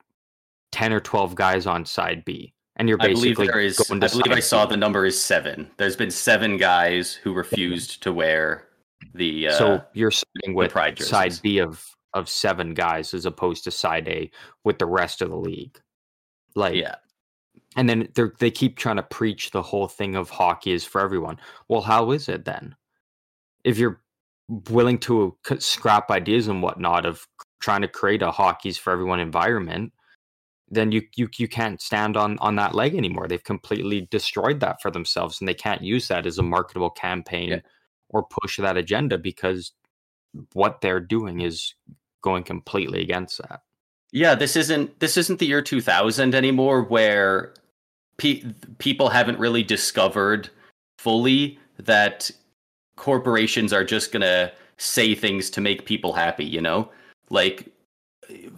ten 0.72 0.94
or 0.94 1.02
twelve 1.02 1.36
guys 1.36 1.68
on 1.68 1.86
side 1.86 2.24
B 2.26 2.54
and 2.80 2.88
you're 2.88 2.98
basically 2.98 3.32
I 3.32 3.34
believe 3.34 3.52
there 3.52 3.60
is. 3.60 3.92
I 3.92 4.08
believe 4.08 4.32
I 4.32 4.40
saw 4.40 4.66
the 4.66 4.78
number 4.78 5.06
is 5.06 5.22
seven. 5.22 5.70
There's 5.78 5.98
been 5.98 6.10
seven 6.10 6.58
guys 6.58 7.14
who 7.14 7.34
refused 7.34 8.02
to 8.04 8.14
wear 8.14 8.70
the. 9.14 9.50
Uh, 9.50 9.58
so 9.58 9.82
you're 9.94 10.12
starting 10.12 10.56
with 10.56 10.74
side 11.00 11.38
B 11.44 11.60
of 11.60 11.86
of 12.14 12.30
seven 12.30 12.74
guys 12.74 13.14
as 13.14 13.26
opposed 13.26 13.66
to 13.66 13.72
side 13.72 14.08
A 14.08 14.32
with 14.64 14.80
the 14.80 14.86
rest 14.86 15.22
of 15.22 15.30
the 15.30 15.36
league. 15.36 15.80
Like 16.56 16.76
yeah. 16.76 16.96
And 17.76 17.88
then 17.88 18.08
they 18.16 18.24
they 18.40 18.52
keep 18.52 18.78
trying 18.78 18.96
to 18.96 19.04
preach 19.04 19.52
the 19.52 19.62
whole 19.62 19.90
thing 19.90 20.16
of 20.16 20.30
hockey 20.30 20.72
is 20.72 20.86
for 20.86 21.02
everyone. 21.02 21.38
Well, 21.68 21.82
how 21.82 22.12
is 22.12 22.30
it 22.30 22.46
then? 22.46 22.76
If 23.66 23.78
you're 23.78 24.02
willing 24.70 24.98
to 25.00 25.36
scrap 25.60 26.10
ideas 26.10 26.48
and 26.48 26.64
whatnot 26.64 27.06
of 27.06 27.28
trying 27.60 27.82
to 27.82 27.90
create 27.90 28.22
a 28.22 28.32
hockey's 28.32 28.78
for 28.78 28.92
everyone 28.92 29.20
environment, 29.20 29.92
then 30.72 30.92
you 30.92 31.02
you 31.16 31.28
you 31.38 31.48
can't 31.48 31.82
stand 31.82 32.16
on 32.16 32.38
on 32.40 32.56
that 32.56 32.76
leg 32.76 32.96
anymore. 32.96 33.28
They've 33.28 33.44
completely 33.44 34.08
destroyed 34.12 34.60
that 34.60 34.82
for 34.82 34.92
themselves, 34.92 35.40
and 35.40 35.48
they 35.48 35.54
can't 35.54 35.82
use 35.82 36.08
that 36.08 36.26
as 36.26 36.38
a 36.38 36.44
marketable 36.44 36.92
campaign 36.92 37.50
yeah. 37.50 37.60
or 38.10 38.24
push 38.24 38.58
that 38.58 38.78
agenda 38.78 39.18
because 39.18 39.72
what 40.54 40.82
they're 40.82 41.00
doing 41.00 41.42
is 41.42 41.74
going 42.22 42.44
completely 42.44 43.02
against 43.02 43.40
that. 43.40 43.62
Yeah, 44.12 44.36
this 44.36 44.56
isn't 44.56 45.00
this 45.00 45.18
isn't 45.18 45.40
the 45.40 45.46
year 45.46 45.62
2000 45.62 46.36
anymore, 46.36 46.84
where 46.84 47.54
pe- 48.18 48.44
people 48.78 49.10
haven't 49.10 49.40
really 49.40 49.64
discovered 49.64 50.50
fully 51.00 51.60
that 51.78 52.30
corporations 52.96 53.72
are 53.74 53.84
just 53.84 54.12
gonna 54.12 54.52
say 54.78 55.16
things 55.16 55.50
to 55.52 55.62
make 55.62 55.86
people 55.86 56.14
happy. 56.14 56.46
You 56.46 56.62
know, 56.62 56.92
like 57.30 57.72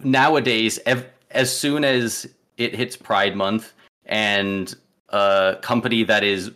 nowadays. 0.04 0.78
Ev- 0.86 1.08
as 1.34 1.54
soon 1.54 1.84
as 1.84 2.28
it 2.56 2.74
hits 2.74 2.96
Pride 2.96 3.36
Month 3.36 3.72
and 4.06 4.74
a 5.08 5.58
company 5.62 6.04
that 6.04 6.24
is 6.24 6.50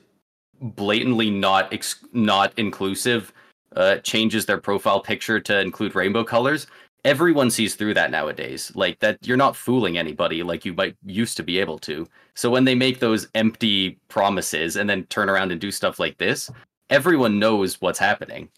blatantly 0.60 1.30
not 1.30 1.72
ex- 1.72 2.04
not 2.12 2.52
inclusive 2.56 3.32
uh, 3.74 3.96
changes 3.98 4.46
their 4.46 4.58
profile 4.58 5.00
picture 5.00 5.38
to 5.40 5.60
include 5.60 5.94
rainbow 5.94 6.24
colors, 6.24 6.66
everyone 7.04 7.50
sees 7.50 7.74
through 7.74 7.94
that 7.94 8.10
nowadays. 8.10 8.72
Like 8.74 8.98
that, 9.00 9.18
you're 9.26 9.36
not 9.36 9.54
fooling 9.54 9.98
anybody 9.98 10.42
like 10.42 10.64
you 10.64 10.72
might 10.74 10.96
used 11.04 11.36
to 11.36 11.42
be 11.42 11.58
able 11.58 11.78
to. 11.80 12.06
So 12.34 12.50
when 12.50 12.64
they 12.64 12.74
make 12.74 13.00
those 13.00 13.28
empty 13.34 13.98
promises 14.08 14.76
and 14.76 14.88
then 14.88 15.04
turn 15.04 15.28
around 15.28 15.52
and 15.52 15.60
do 15.60 15.70
stuff 15.70 15.98
like 15.98 16.18
this, 16.18 16.50
everyone 16.90 17.38
knows 17.38 17.80
what's 17.80 17.98
happening, 17.98 18.48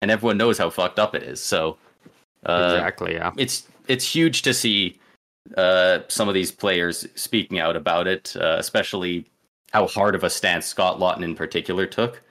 and 0.00 0.10
everyone 0.10 0.38
knows 0.38 0.58
how 0.58 0.70
fucked 0.70 0.98
up 0.98 1.14
it 1.14 1.22
is. 1.22 1.40
So 1.40 1.76
uh, 2.46 2.72
exactly, 2.72 3.14
yeah, 3.14 3.32
it's 3.36 3.66
it's 3.88 4.04
huge 4.04 4.42
to 4.42 4.54
see 4.54 4.98
uh, 5.56 6.00
some 6.08 6.28
of 6.28 6.34
these 6.34 6.52
players 6.52 7.06
speaking 7.14 7.58
out 7.58 7.76
about 7.76 8.06
it, 8.06 8.34
uh, 8.36 8.56
especially 8.58 9.26
how 9.72 9.86
hard 9.86 10.14
of 10.14 10.24
a 10.24 10.30
stance 10.30 10.66
Scott 10.66 10.98
Laughton 10.98 11.22
in 11.22 11.34
particular 11.34 11.86
took. 11.86 12.22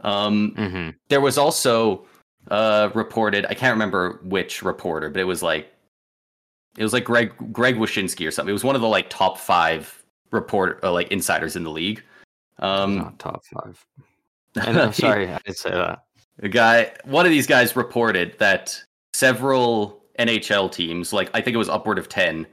Um, 0.00 0.54
mm-hmm. 0.56 0.90
There 1.08 1.20
was 1.20 1.38
also 1.38 2.06
uh, 2.50 2.90
reported, 2.94 3.46
I 3.46 3.54
can't 3.54 3.74
remember 3.74 4.20
which 4.22 4.62
reporter, 4.62 5.10
but 5.10 5.20
it 5.20 5.24
was 5.24 5.42
like 5.42 5.72
it 6.76 6.82
was 6.82 6.92
like 6.92 7.04
Greg 7.04 7.32
Greg 7.52 7.76
Wyshynski 7.76 8.26
or 8.26 8.30
something. 8.30 8.50
It 8.50 8.52
was 8.52 8.64
one 8.64 8.74
of 8.74 8.82
the 8.82 8.88
like 8.88 9.08
top 9.08 9.38
five 9.38 10.04
report 10.30 10.80
uh, 10.82 10.92
like 10.92 11.10
insiders 11.10 11.56
in 11.56 11.64
the 11.64 11.70
league. 11.70 12.02
Um, 12.58 12.98
Not 12.98 13.18
top 13.18 13.44
five. 13.46 13.84
And, 14.56 14.78
I'm 14.78 14.92
sorry, 14.92 15.28
I 15.28 15.38
didn't 15.44 15.58
say 15.58 15.70
that. 15.70 16.04
A 16.42 16.48
guy, 16.48 16.92
one 17.04 17.24
of 17.24 17.32
these 17.32 17.46
guys 17.46 17.76
reported 17.76 18.38
that 18.38 18.78
several 19.14 20.02
NHL 20.18 20.72
teams, 20.72 21.12
like 21.12 21.30
I 21.34 21.40
think 21.40 21.54
it 21.54 21.58
was 21.58 21.68
upward 21.68 21.98
of 21.98 22.08
ten, 22.08 22.46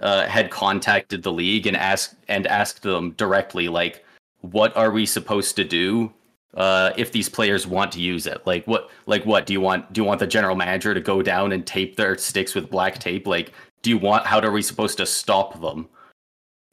uh, 0.00 0.26
had 0.26 0.50
contacted 0.50 1.22
the 1.22 1.32
league 1.32 1.66
and 1.66 1.76
asked 1.76 2.16
and 2.28 2.46
asked 2.46 2.82
them 2.82 3.12
directly, 3.12 3.68
like, 3.68 4.04
what 4.42 4.76
are 4.76 4.90
we 4.90 5.06
supposed 5.06 5.56
to 5.56 5.64
do 5.64 6.12
uh, 6.54 6.92
if 6.96 7.12
these 7.12 7.28
players 7.28 7.66
want 7.66 7.92
to 7.92 8.00
use 8.00 8.26
it? 8.26 8.46
Like, 8.46 8.66
what, 8.66 8.90
like, 9.06 9.24
what 9.24 9.46
do 9.46 9.52
you 9.52 9.60
want? 9.60 9.92
Do 9.92 10.00
you 10.00 10.04
want 10.04 10.20
the 10.20 10.26
general 10.26 10.56
manager 10.56 10.94
to 10.94 11.00
go 11.00 11.22
down 11.22 11.52
and 11.52 11.66
tape 11.66 11.96
their 11.96 12.16
sticks 12.18 12.54
with 12.54 12.70
black 12.70 12.98
tape? 12.98 13.26
Like, 13.26 13.52
do 13.82 13.90
you 13.90 13.98
want? 13.98 14.26
How 14.26 14.40
are 14.40 14.52
we 14.52 14.62
supposed 14.62 14.98
to 14.98 15.06
stop 15.06 15.60
them? 15.60 15.88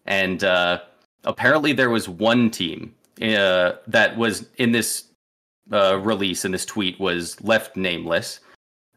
And 0.06 0.44
uh, 0.44 0.82
apparently, 1.24 1.74
there 1.74 1.90
was 1.90 2.10
one 2.10 2.50
team 2.50 2.94
uh, 3.22 3.74
that 3.88 4.18
was 4.18 4.48
in 4.58 4.72
this 4.72 5.06
uh, 5.72 5.98
release, 6.00 6.44
and 6.44 6.54
this 6.54 6.66
tweet 6.66 7.00
was 7.00 7.42
left 7.42 7.78
nameless. 7.78 8.42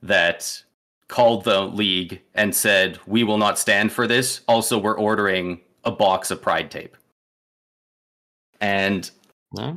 That 0.03 0.63
called 1.09 1.45
the 1.45 1.63
league 1.63 2.21
and 2.35 2.55
said, 2.55 2.99
"We 3.07 3.25
will 3.25 3.39
not 3.39 3.59
stand 3.59 3.93
for 3.93 4.07
this. 4.07 4.41
Also, 4.49 4.79
we're 4.79 4.99
ordering 4.99 5.61
a 5.85 5.91
box 5.91 6.31
of 6.31 6.43
Pride 6.43 6.71
tape." 6.71 6.97
And 8.61 9.11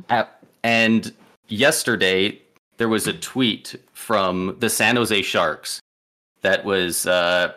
at, 0.08 0.42
and 0.62 1.12
yesterday 1.48 2.40
there 2.78 2.88
was 2.88 3.06
a 3.06 3.12
tweet 3.12 3.76
from 3.92 4.56
the 4.58 4.70
San 4.70 4.96
Jose 4.96 5.22
Sharks 5.22 5.80
that 6.42 6.64
was 6.64 7.06
uh, 7.06 7.52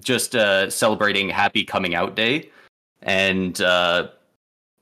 just 0.00 0.36
uh, 0.36 0.70
celebrating 0.70 1.28
Happy 1.28 1.64
Coming 1.64 1.94
Out 1.94 2.14
Day, 2.14 2.50
and 3.02 3.60
uh, 3.60 4.08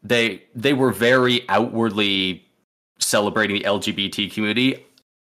they 0.03 0.43
they 0.55 0.73
were 0.73 0.93
very 0.93 1.49
outwardly 1.49 2.45
celebrating 2.99 3.59
the 3.59 3.65
LGBT 3.65 4.33
community 4.33 4.87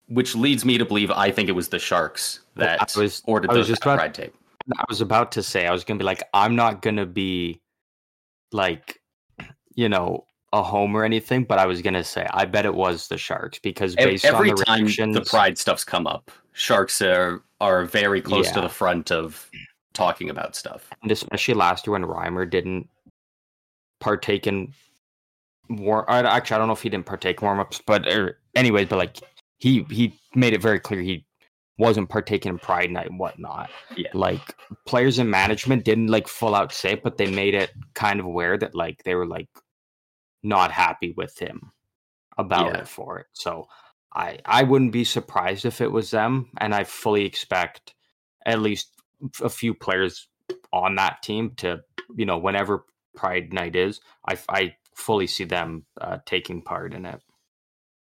which 0.08 0.34
leads 0.34 0.64
me 0.64 0.78
to 0.78 0.84
believe 0.84 1.10
I 1.10 1.30
think 1.30 1.48
it 1.48 1.52
was 1.52 1.68
the 1.68 1.78
Sharks 1.78 2.40
that 2.58 2.96
I 2.96 3.00
was, 3.00 3.22
ordered 3.26 3.50
I 3.50 3.54
was 3.54 3.66
just 3.66 3.82
about, 3.82 4.14
tape. 4.14 4.34
I 4.76 4.84
was 4.88 5.00
about 5.00 5.32
to 5.32 5.42
say 5.42 5.66
I 5.66 5.72
was 5.72 5.84
gonna 5.84 5.98
be 5.98 6.04
like 6.04 6.22
I'm 6.34 6.54
not 6.54 6.82
gonna 6.82 7.06
be 7.06 7.60
like 8.52 9.00
you 9.74 9.88
know 9.88 10.24
a 10.52 10.62
home 10.62 10.96
or 10.96 11.04
anything, 11.04 11.44
but 11.44 11.58
I 11.58 11.66
was 11.66 11.82
gonna 11.82 12.04
say 12.04 12.26
I 12.30 12.44
bet 12.44 12.66
it 12.66 12.74
was 12.74 13.08
the 13.08 13.18
Sharks 13.18 13.58
because 13.58 13.94
based 13.94 14.24
every 14.24 14.50
on 14.50 14.56
the 14.56 14.64
time 14.64 14.80
reactions, 14.82 15.14
the 15.14 15.24
Pride 15.24 15.58
stuff's 15.58 15.84
come 15.84 16.06
up, 16.06 16.30
Sharks 16.52 17.00
are 17.00 17.42
are 17.60 17.84
very 17.84 18.20
close 18.20 18.46
yeah. 18.46 18.54
to 18.54 18.60
the 18.62 18.68
front 18.68 19.10
of 19.10 19.48
talking 19.94 20.30
about 20.30 20.54
stuff, 20.54 20.90
and 21.02 21.10
especially 21.10 21.54
last 21.54 21.86
year 21.86 21.92
when 21.92 22.04
Reimer 22.04 22.48
didn't 22.48 22.88
partake 24.00 24.46
in 24.46 24.72
war. 25.68 26.08
Actually, 26.10 26.54
I 26.56 26.58
don't 26.58 26.68
know 26.68 26.74
if 26.74 26.82
he 26.82 26.88
didn't 26.88 27.06
partake 27.06 27.42
warm 27.42 27.60
ups, 27.60 27.80
but 27.84 28.06
or, 28.08 28.38
anyways, 28.54 28.88
but 28.88 28.96
like 28.96 29.18
he 29.58 29.84
he 29.90 30.18
made 30.34 30.54
it 30.54 30.62
very 30.62 30.80
clear 30.80 31.00
he 31.00 31.24
wasn't 31.78 32.08
partaking 32.08 32.50
in 32.50 32.58
Pride 32.58 32.90
Night 32.90 33.08
and 33.08 33.18
whatnot. 33.18 33.70
Yeah. 33.96 34.10
Like 34.12 34.56
players 34.86 35.18
and 35.18 35.30
management 35.30 35.84
didn't 35.84 36.08
like 36.08 36.28
full 36.28 36.54
out 36.54 36.72
say 36.72 36.92
it, 36.92 37.02
but 37.02 37.16
they 37.16 37.30
made 37.30 37.54
it 37.54 37.70
kind 37.94 38.20
of 38.20 38.26
aware 38.26 38.58
that 38.58 38.74
like 38.74 39.02
they 39.04 39.14
were 39.14 39.26
like 39.26 39.48
not 40.42 40.72
happy 40.72 41.14
with 41.16 41.38
him 41.38 41.72
about 42.36 42.74
yeah. 42.74 42.80
it 42.80 42.88
for 42.88 43.18
it. 43.18 43.26
So 43.32 43.66
I 44.14 44.38
I 44.44 44.64
wouldn't 44.64 44.92
be 44.92 45.04
surprised 45.04 45.64
if 45.64 45.80
it 45.80 45.92
was 45.92 46.10
them, 46.10 46.50
and 46.58 46.74
I 46.74 46.84
fully 46.84 47.24
expect 47.24 47.94
at 48.44 48.60
least 48.60 48.90
a 49.42 49.48
few 49.48 49.74
players 49.74 50.28
on 50.72 50.96
that 50.96 51.22
team 51.22 51.52
to 51.58 51.80
you 52.16 52.26
know 52.26 52.38
whenever 52.38 52.84
Pride 53.16 53.52
Night 53.52 53.76
is, 53.76 54.00
I 54.26 54.38
I 54.48 54.74
fully 54.94 55.26
see 55.26 55.44
them 55.44 55.84
uh, 56.00 56.18
taking 56.26 56.62
part 56.62 56.94
in 56.94 57.04
it. 57.04 57.20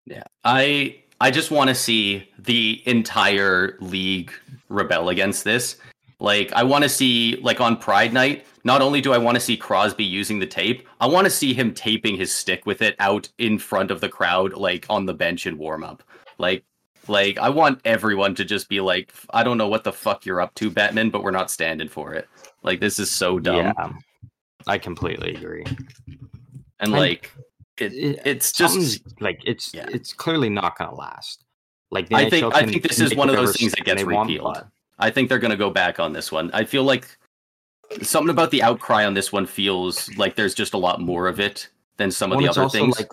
Yeah, 0.06 0.24
I 0.44 1.02
I 1.20 1.30
just 1.30 1.50
want 1.50 1.68
to 1.68 1.74
see 1.74 2.28
the 2.38 2.82
entire 2.86 3.76
league 3.80 4.32
rebel 4.68 5.10
against 5.10 5.44
this. 5.44 5.76
Like 6.18 6.52
I 6.52 6.62
want 6.62 6.82
to 6.84 6.88
see 6.88 7.36
like 7.42 7.60
on 7.60 7.76
Pride 7.76 8.12
Night, 8.12 8.46
not 8.64 8.82
only 8.82 9.00
do 9.00 9.12
I 9.12 9.18
want 9.18 9.36
to 9.36 9.40
see 9.40 9.56
Crosby 9.56 10.04
using 10.04 10.38
the 10.38 10.46
tape, 10.46 10.86
I 11.00 11.06
want 11.06 11.24
to 11.26 11.30
see 11.30 11.54
him 11.54 11.72
taping 11.74 12.16
his 12.16 12.34
stick 12.34 12.66
with 12.66 12.82
it 12.82 12.94
out 12.98 13.28
in 13.38 13.58
front 13.58 13.90
of 13.90 14.00
the 14.00 14.08
crowd 14.08 14.54
like 14.54 14.86
on 14.88 15.06
the 15.06 15.14
bench 15.14 15.46
in 15.46 15.58
warm 15.58 15.84
up. 15.84 16.02
Like 16.38 16.64
like 17.08 17.38
I 17.38 17.48
want 17.48 17.80
everyone 17.84 18.34
to 18.36 18.44
just 18.44 18.68
be 18.68 18.80
like 18.80 19.12
I 19.30 19.42
don't 19.42 19.58
know 19.58 19.68
what 19.68 19.84
the 19.84 19.92
fuck 19.92 20.24
you're 20.24 20.40
up 20.40 20.54
to 20.56 20.70
Bettman, 20.70 21.10
but 21.10 21.22
we're 21.22 21.30
not 21.30 21.50
standing 21.50 21.88
for 21.88 22.14
it. 22.14 22.28
Like 22.62 22.80
this 22.80 22.98
is 22.98 23.10
so 23.10 23.38
dumb. 23.38 23.56
Yeah, 23.56 23.92
I 24.66 24.78
completely 24.78 25.34
agree. 25.34 25.64
And 26.80 26.92
like 26.92 27.32
it, 27.80 27.92
it 27.92 28.20
it's 28.24 28.52
just 28.52 29.02
like 29.20 29.40
it's 29.44 29.72
yeah. 29.74 29.86
it's 29.90 30.12
clearly 30.12 30.48
not 30.48 30.76
going 30.78 30.90
to 30.90 30.96
last. 30.96 31.44
Like 31.90 32.12
I 32.12 32.30
think 32.30 32.54
I 32.54 32.64
think 32.64 32.82
this 32.82 33.00
is 33.00 33.14
one 33.14 33.28
of 33.28 33.36
those 33.36 33.56
things 33.56 33.72
that 33.72 33.84
gets 33.84 34.02
repealed. 34.02 34.64
I 34.98 35.10
think 35.10 35.28
they're 35.28 35.38
going 35.38 35.50
to 35.50 35.56
go 35.56 35.70
back 35.70 35.98
on 35.98 36.12
this 36.12 36.30
one. 36.30 36.50
I 36.52 36.64
feel 36.64 36.84
like 36.84 37.16
something 38.02 38.30
about 38.30 38.50
the 38.50 38.62
outcry 38.62 39.04
on 39.04 39.14
this 39.14 39.32
one 39.32 39.46
feels 39.46 40.14
like 40.16 40.36
there's 40.36 40.54
just 40.54 40.74
a 40.74 40.78
lot 40.78 41.00
more 41.00 41.26
of 41.26 41.40
it 41.40 41.68
than 41.96 42.10
some 42.10 42.32
of 42.32 42.38
the 42.38 42.48
other 42.48 42.68
things. 42.68 42.98
Like 42.98 43.10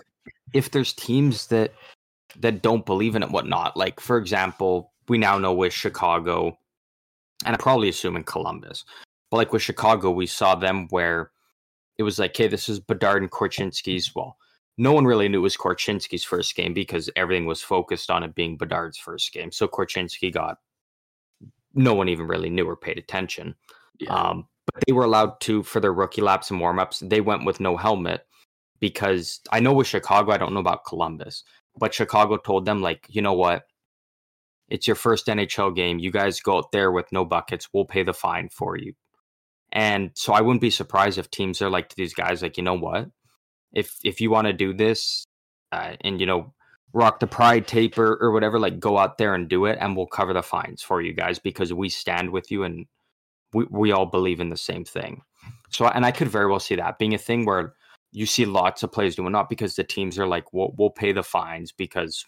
if 0.52 0.70
there's 0.70 0.92
teams 0.92 1.48
that 1.48 1.72
that 2.36 2.62
don't 2.62 2.86
believe 2.86 3.16
in 3.16 3.22
it, 3.22 3.30
whatnot. 3.30 3.76
Like 3.76 4.00
for 4.00 4.18
example, 4.18 4.92
we 5.08 5.18
now 5.18 5.38
know 5.38 5.52
with 5.52 5.72
Chicago, 5.72 6.58
and 7.44 7.54
I'm 7.54 7.60
probably 7.60 7.88
assuming 7.88 8.24
Columbus, 8.24 8.84
but 9.30 9.38
like 9.38 9.52
with 9.52 9.62
Chicago, 9.62 10.10
we 10.10 10.26
saw 10.26 10.54
them 10.54 10.86
where 10.90 11.30
it 11.96 12.02
was 12.04 12.18
like, 12.18 12.36
hey, 12.36 12.46
this 12.46 12.68
is 12.68 12.78
Bedard 12.78 13.22
and 13.22 13.30
Korchinski's. 13.30 14.14
Well, 14.14 14.36
no 14.78 14.92
one 14.92 15.04
really 15.04 15.28
knew 15.28 15.38
it 15.38 15.42
was 15.42 15.56
Korchinski's 15.56 16.22
first 16.22 16.54
game 16.54 16.72
because 16.72 17.10
everything 17.16 17.46
was 17.46 17.60
focused 17.60 18.10
on 18.10 18.22
it 18.22 18.34
being 18.36 18.56
Bedard's 18.56 18.96
first 18.96 19.32
game. 19.32 19.50
So 19.50 19.66
Korchinski 19.66 20.32
got 20.32 20.58
no 21.74 21.94
one 21.94 22.08
even 22.08 22.28
really 22.28 22.48
knew 22.48 22.64
or 22.64 22.76
paid 22.76 22.96
attention. 22.96 23.56
Yeah. 23.98 24.14
Um, 24.14 24.46
but 24.72 24.84
they 24.86 24.92
were 24.92 25.04
allowed 25.04 25.40
to 25.40 25.64
for 25.64 25.80
their 25.80 25.92
rookie 25.92 26.22
laps 26.22 26.50
and 26.50 26.60
warm-ups. 26.60 27.00
They 27.00 27.20
went 27.20 27.44
with 27.44 27.58
no 27.58 27.76
helmet 27.76 28.24
because 28.78 29.40
I 29.50 29.58
know 29.58 29.72
with 29.72 29.88
Chicago, 29.88 30.30
I 30.30 30.38
don't 30.38 30.54
know 30.54 30.60
about 30.60 30.84
Columbus, 30.86 31.42
but 31.76 31.92
Chicago 31.92 32.36
told 32.36 32.64
them 32.64 32.80
like, 32.80 33.04
you 33.08 33.20
know 33.20 33.32
what? 33.32 33.64
It's 34.68 34.86
your 34.86 34.96
first 34.96 35.26
NHL 35.26 35.74
game. 35.74 35.98
You 35.98 36.12
guys 36.12 36.40
go 36.40 36.58
out 36.58 36.70
there 36.70 36.92
with 36.92 37.10
no 37.10 37.24
buckets. 37.24 37.68
We'll 37.72 37.86
pay 37.86 38.04
the 38.04 38.14
fine 38.14 38.48
for 38.50 38.76
you. 38.76 38.92
And 39.72 40.12
so 40.14 40.32
I 40.32 40.40
wouldn't 40.40 40.60
be 40.60 40.70
surprised 40.70 41.18
if 41.18 41.30
teams 41.30 41.60
are 41.62 41.70
like 41.70 41.88
to 41.88 41.96
these 41.96 42.14
guys, 42.14 42.42
like, 42.42 42.56
you 42.56 42.62
know 42.62 42.78
what? 42.78 43.08
If 43.72 43.96
if 44.04 44.20
you 44.20 44.30
want 44.30 44.46
to 44.46 44.52
do 44.52 44.72
this, 44.72 45.24
uh, 45.72 45.94
and 46.02 46.20
you 46.20 46.26
know, 46.26 46.52
rock 46.92 47.20
the 47.20 47.26
pride 47.26 47.66
tape 47.66 47.98
or, 47.98 48.16
or 48.16 48.30
whatever, 48.30 48.58
like 48.58 48.80
go 48.80 48.98
out 48.98 49.18
there 49.18 49.34
and 49.34 49.48
do 49.48 49.66
it, 49.66 49.78
and 49.80 49.96
we'll 49.96 50.06
cover 50.06 50.32
the 50.32 50.42
fines 50.42 50.82
for 50.82 51.00
you 51.02 51.12
guys 51.12 51.38
because 51.38 51.72
we 51.72 51.88
stand 51.88 52.30
with 52.30 52.50
you 52.50 52.64
and 52.64 52.86
we 53.52 53.66
we 53.70 53.92
all 53.92 54.06
believe 54.06 54.40
in 54.40 54.48
the 54.48 54.56
same 54.56 54.84
thing. 54.84 55.22
So, 55.70 55.86
and 55.86 56.04
I 56.04 56.10
could 56.12 56.28
very 56.28 56.46
well 56.46 56.60
see 56.60 56.76
that 56.76 56.98
being 56.98 57.14
a 57.14 57.18
thing 57.18 57.44
where 57.44 57.74
you 58.12 58.26
see 58.26 58.46
lots 58.46 58.82
of 58.82 58.92
players 58.92 59.16
doing 59.16 59.32
not 59.32 59.48
because 59.48 59.76
the 59.76 59.84
teams 59.84 60.18
are 60.18 60.26
like, 60.26 60.52
we'll, 60.52 60.74
we'll 60.78 60.90
pay 60.90 61.12
the 61.12 61.22
fines 61.22 61.72
because 61.72 62.24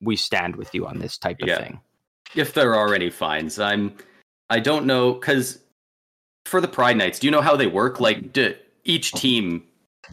we 0.00 0.16
stand 0.16 0.56
with 0.56 0.74
you 0.74 0.86
on 0.86 0.98
this 0.98 1.16
type 1.18 1.40
of 1.40 1.48
yeah. 1.48 1.58
thing. 1.58 1.80
If 2.34 2.54
there 2.54 2.74
are 2.74 2.94
any 2.94 3.10
fines, 3.10 3.58
I'm, 3.58 3.94
I 4.50 4.60
don't 4.60 4.86
know 4.86 5.14
because 5.14 5.60
for 6.46 6.60
the 6.60 6.68
Pride 6.68 6.96
Nights, 6.96 7.18
do 7.18 7.26
you 7.26 7.30
know 7.30 7.40
how 7.40 7.56
they 7.56 7.66
work? 7.66 8.00
Like, 8.00 8.32
do, 8.32 8.54
each 8.84 9.12
team 9.12 9.64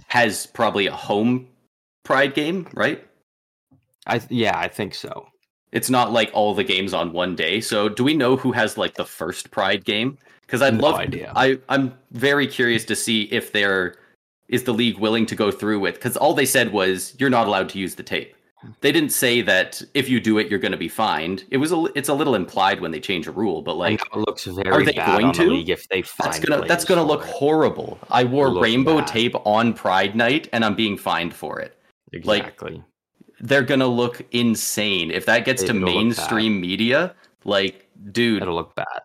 has 0.08 0.46
probably 0.48 0.88
a 0.88 0.94
home 0.94 1.48
Pride 2.04 2.36
game, 2.36 2.68
right? 2.74 3.04
I 4.06 4.22
yeah, 4.30 4.58
I 4.58 4.68
think 4.68 4.94
so. 4.94 5.28
It's 5.72 5.90
not 5.90 6.14
like 6.14 6.30
all 6.34 6.54
the 6.54 6.64
games 6.64 6.94
on 6.94 7.12
one 7.12 7.36
day. 7.36 7.60
So, 7.60 7.90
do 7.90 8.04
we 8.04 8.14
know 8.14 8.38
who 8.38 8.52
has 8.52 8.78
like 8.78 8.94
the 8.94 9.06
first 9.06 9.50
Pride 9.50 9.84
game? 9.84 10.18
Because 10.42 10.62
I'd 10.62 10.76
no 10.76 10.84
love. 10.84 10.96
Idea. 10.96 11.34
I 11.36 11.60
I'm 11.68 11.94
very 12.12 12.46
curious 12.48 12.86
to 12.86 12.96
see 12.96 13.24
if 13.24 13.52
there 13.52 13.96
is 14.48 14.64
the 14.64 14.74
league 14.74 15.00
willing 15.00 15.26
to 15.26 15.36
go 15.36 15.50
through 15.50 15.80
with 15.80 15.96
because 15.96 16.16
all 16.16 16.36
they 16.36 16.46
said 16.46 16.72
was 16.72 17.16
you're 17.18 17.32
not 17.32 17.48
allowed 17.48 17.70
to 17.70 17.80
use 17.80 17.96
the 17.96 18.04
tape. 18.04 18.35
They 18.82 18.92
didn't 18.92 19.12
say 19.12 19.42
that 19.42 19.82
if 19.94 20.10
you 20.10 20.20
do 20.20 20.38
it, 20.38 20.50
you're 20.50 20.60
going 20.60 20.72
to 20.72 20.78
be 20.78 20.88
fined. 20.88 21.46
It 21.52 21.58
was 21.58 21.72
a, 21.72 21.86
it's 21.96 22.10
a 22.10 22.14
little 22.14 22.36
implied 22.36 22.80
when 22.80 22.92
they 22.92 23.00
change 23.00 23.28
a 23.28 23.32
rule, 23.32 23.62
but 23.62 23.76
like, 23.78 24.02
it 24.02 24.18
looks 24.18 24.46
very 24.46 24.70
are 24.70 24.84
they 24.84 24.94
going 24.94 25.32
to? 25.34 25.50
The 25.50 25.72
if 25.72 25.88
they 25.90 26.04
that's 26.20 26.40
gonna 26.40 26.66
that's 26.68 26.86
gonna 26.86 27.04
look 27.04 27.22
it. 27.22 27.28
horrible. 27.28 28.00
I 28.10 28.24
wore 28.24 28.60
rainbow 28.60 29.00
bad. 29.00 29.08
tape 29.08 29.36
on 29.46 29.74
Pride 29.74 30.16
Night, 30.16 30.50
and 30.54 30.64
I'm 30.64 30.76
being 30.76 30.98
fined 30.98 31.34
for 31.34 31.60
it. 31.60 31.78
Exactly. 32.14 32.74
Like, 32.74 32.82
they're 33.42 33.64
gonna 33.64 33.88
look 33.88 34.22
insane 34.32 35.12
if 35.12 35.26
that 35.26 35.46
gets 35.46 35.64
It'll 35.64 35.80
to 35.80 35.86
mainstream 35.86 36.60
media. 36.62 37.16
Like, 37.44 37.90
dude, 38.12 38.42
it'll 38.42 38.56
look 38.56 38.76
bad 38.76 39.02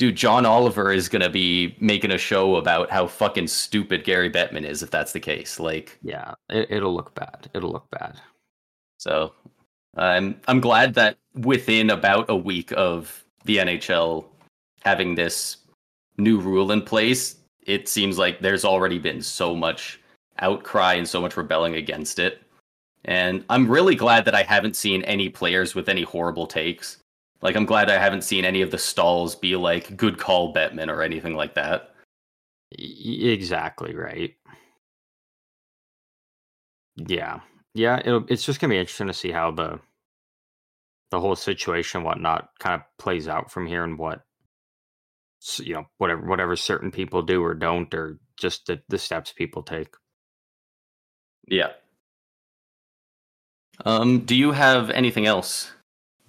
dude, 0.00 0.16
John 0.16 0.46
Oliver 0.46 0.90
is 0.90 1.10
gonna 1.10 1.28
be 1.28 1.76
making 1.78 2.10
a 2.10 2.16
show 2.16 2.56
about 2.56 2.90
how 2.90 3.06
fucking 3.06 3.46
stupid 3.48 4.02
Gary 4.02 4.30
Bettman 4.30 4.64
is 4.64 4.82
if 4.82 4.90
that's 4.90 5.12
the 5.12 5.20
case. 5.20 5.60
Like, 5.60 5.98
yeah, 6.02 6.32
it, 6.48 6.82
will 6.82 6.94
look 6.94 7.14
bad. 7.14 7.50
It'll 7.52 7.70
look 7.70 7.88
bad. 7.90 8.18
So, 9.00 9.32
I'm 9.96 10.38
I'm 10.46 10.60
glad 10.60 10.94
that 10.94 11.16
within 11.34 11.90
about 11.90 12.28
a 12.28 12.36
week 12.36 12.70
of 12.76 13.24
the 13.46 13.56
NHL 13.56 14.26
having 14.82 15.14
this 15.14 15.56
new 16.18 16.38
rule 16.38 16.70
in 16.70 16.82
place, 16.82 17.36
it 17.66 17.88
seems 17.88 18.18
like 18.18 18.40
there's 18.40 18.64
already 18.64 18.98
been 18.98 19.22
so 19.22 19.56
much 19.56 20.00
outcry 20.38 20.94
and 20.94 21.08
so 21.08 21.20
much 21.20 21.36
rebelling 21.36 21.76
against 21.76 22.18
it. 22.18 22.42
And 23.06 23.42
I'm 23.48 23.70
really 23.70 23.94
glad 23.94 24.26
that 24.26 24.34
I 24.34 24.42
haven't 24.42 24.76
seen 24.76 25.02
any 25.04 25.30
players 25.30 25.74
with 25.74 25.88
any 25.88 26.02
horrible 26.02 26.46
takes. 26.46 26.98
Like 27.40 27.56
I'm 27.56 27.64
glad 27.64 27.90
I 27.90 27.98
haven't 27.98 28.22
seen 28.24 28.44
any 28.44 28.60
of 28.60 28.70
the 28.70 28.78
stalls 28.78 29.34
be 29.34 29.56
like 29.56 29.96
good 29.96 30.18
call 30.18 30.52
Bettman 30.52 30.88
or 30.88 31.02
anything 31.02 31.34
like 31.34 31.54
that. 31.54 31.94
Exactly 32.72 33.94
right. 33.94 34.34
Yeah, 36.96 37.40
yeah. 37.74 38.00
it's 38.28 38.44
just 38.44 38.60
gonna 38.60 38.72
be 38.72 38.78
interesting 38.78 39.06
to 39.08 39.14
see 39.14 39.30
how 39.30 39.50
the 39.50 39.80
the 41.10 41.20
whole 41.20 41.36
situation, 41.36 42.04
whatnot, 42.04 42.50
kind 42.60 42.76
of 42.80 42.82
plays 42.98 43.26
out 43.26 43.50
from 43.50 43.66
here, 43.66 43.82
and 43.84 43.98
what 43.98 44.22
you 45.58 45.74
know, 45.74 45.84
whatever 45.98 46.22
whatever 46.26 46.56
certain 46.56 46.90
people 46.90 47.22
do 47.22 47.42
or 47.42 47.54
don't, 47.54 47.92
or 47.94 48.18
just 48.36 48.66
the 48.66 48.80
the 48.88 48.98
steps 48.98 49.32
people 49.32 49.62
take. 49.62 49.94
Yeah. 51.46 51.72
Um. 53.84 54.20
Do 54.20 54.36
you 54.36 54.52
have 54.52 54.90
anything 54.90 55.26
else 55.26 55.72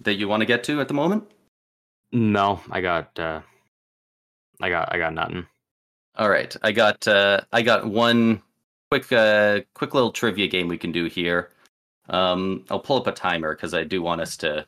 that 0.00 0.14
you 0.14 0.28
want 0.28 0.40
to 0.40 0.46
get 0.46 0.64
to 0.64 0.80
at 0.80 0.88
the 0.88 0.94
moment? 0.94 1.24
No, 2.12 2.60
I 2.70 2.80
got 2.80 3.18
uh 3.18 3.40
I 4.60 4.68
got 4.68 4.92
I 4.92 4.98
got 4.98 5.14
nothing. 5.14 5.46
All 6.16 6.28
right. 6.28 6.54
I 6.62 6.72
got 6.72 7.06
uh 7.08 7.40
I 7.52 7.62
got 7.62 7.86
one 7.86 8.42
quick 8.92 9.10
uh 9.10 9.60
quick 9.72 9.94
little 9.94 10.12
trivia 10.12 10.46
game 10.46 10.68
we 10.68 10.76
can 10.76 10.92
do 10.92 11.06
here. 11.06 11.48
Um 12.10 12.66
I'll 12.68 12.78
pull 12.78 12.98
up 12.98 13.06
a 13.06 13.12
timer 13.12 13.54
cuz 13.54 13.72
I 13.72 13.84
do 13.84 14.02
want 14.02 14.20
us 14.20 14.36
to 14.38 14.66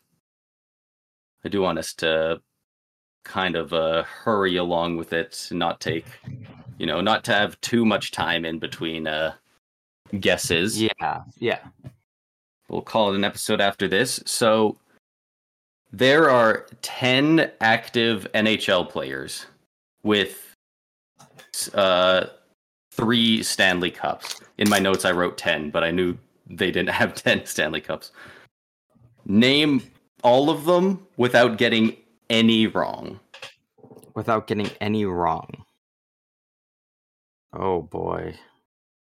I 1.44 1.48
do 1.50 1.60
want 1.60 1.78
us 1.78 1.92
to 1.94 2.40
kind 3.24 3.54
of 3.54 3.74
uh 3.74 4.02
hurry 4.04 4.56
along 4.56 4.96
with 4.96 5.12
it 5.12 5.48
not 5.50 5.78
take 5.78 6.06
you 6.78 6.86
know, 6.86 7.02
not 7.02 7.22
to 7.24 7.32
have 7.32 7.60
too 7.60 7.84
much 7.84 8.12
time 8.12 8.46
in 8.46 8.58
between 8.58 9.06
uh 9.06 9.34
guesses. 10.20 10.80
Yeah. 10.80 11.24
Yeah. 11.38 11.60
We'll 12.68 12.80
call 12.80 13.12
it 13.12 13.16
an 13.16 13.24
episode 13.24 13.60
after 13.60 13.88
this. 13.88 14.22
So 14.24 14.78
there 15.92 16.30
are 16.30 16.66
10 16.80 17.52
active 17.60 18.26
NHL 18.34 18.88
players 18.88 19.46
with 20.02 20.54
uh, 21.74 22.26
three 22.96 23.42
Stanley 23.42 23.90
Cups. 23.90 24.40
In 24.58 24.68
my 24.68 24.78
notes, 24.78 25.04
I 25.04 25.12
wrote 25.12 25.36
10, 25.36 25.70
but 25.70 25.82
I 25.82 25.90
knew 25.90 26.16
they 26.48 26.70
didn't 26.70 26.90
have 27.00 27.14
10 27.14 27.46
Stanley 27.46 27.80
Cups. 27.80 28.12
Name 29.26 29.82
all 30.22 30.50
of 30.50 30.64
them 30.64 31.06
without 31.16 31.58
getting 31.58 31.96
any 32.30 32.66
wrong. 32.66 33.20
Without 34.14 34.46
getting 34.46 34.70
any 34.80 35.04
wrong. 35.04 35.64
Oh 37.52 37.82
boy. 37.82 38.34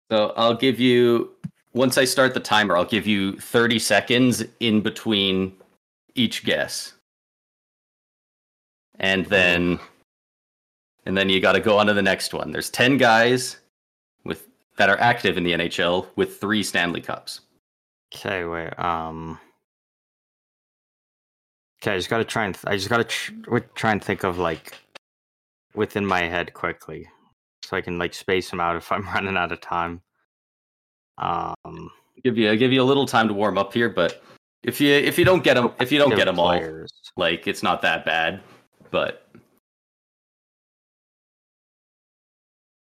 So 0.09 0.33
I'll 0.35 0.55
give 0.55 0.79
you, 0.79 1.31
once 1.73 1.97
I 1.97 2.05
start 2.05 2.33
the 2.33 2.39
timer, 2.39 2.75
I'll 2.75 2.85
give 2.85 3.07
you 3.07 3.37
30 3.37 3.79
seconds 3.79 4.43
in 4.59 4.81
between 4.81 5.53
each 6.15 6.43
guess. 6.43 6.93
And 8.99 9.25
then 9.25 9.79
and 11.05 11.17
then 11.17 11.29
you 11.29 11.39
got 11.39 11.53
to 11.53 11.59
go 11.59 11.79
on 11.79 11.87
to 11.87 11.93
the 11.93 12.01
next 12.01 12.33
one. 12.33 12.51
There's 12.51 12.69
10 12.69 12.97
guys 12.97 13.57
that 14.81 14.89
are 14.89 14.99
active 14.99 15.37
in 15.37 15.43
the 15.43 15.51
NHL 15.51 16.07
with 16.15 16.41
3 16.41 16.63
Stanley 16.63 17.01
Cups. 17.01 17.41
Okay, 18.15 18.45
wait. 18.45 18.73
Um 18.79 19.39
Okay, 21.83 21.93
I 21.93 21.97
just 21.97 22.09
got 22.09 22.17
to 22.17 22.25
try 22.25 22.45
and 22.45 22.55
th- 22.55 22.65
I 22.65 22.77
just 22.77 22.89
got 22.89 22.97
to 22.97 23.03
tr- 23.03 23.59
try 23.75 23.91
and 23.91 24.03
think 24.03 24.23
of 24.23 24.39
like 24.39 24.79
within 25.75 26.03
my 26.03 26.21
head 26.21 26.55
quickly, 26.55 27.07
so 27.63 27.77
I 27.77 27.81
can 27.81 27.99
like 27.99 28.15
space 28.15 28.49
them 28.49 28.59
out 28.59 28.75
if 28.75 28.91
I'm 28.91 29.05
running 29.13 29.37
out 29.37 29.51
of 29.51 29.61
time. 29.61 30.01
Um, 31.19 31.91
Give 32.23 32.39
you 32.39 32.49
I 32.49 32.55
give 32.55 32.71
you 32.71 32.81
a 32.81 32.89
little 32.91 33.05
time 33.05 33.27
to 33.27 33.35
warm 33.35 33.59
up 33.59 33.73
here, 33.73 33.89
but 33.89 34.23
if 34.63 34.81
you 34.81 34.91
if 34.91 35.19
you 35.19 35.25
don't 35.25 35.43
get 35.43 35.53
them 35.53 35.71
if 35.79 35.91
you 35.91 35.99
don't 35.99 36.15
get 36.15 36.25
them 36.25 36.39
all, 36.39 36.59
like 37.17 37.45
it's 37.47 37.61
not 37.61 37.83
that 37.83 38.03
bad. 38.03 38.41
But 38.89 39.27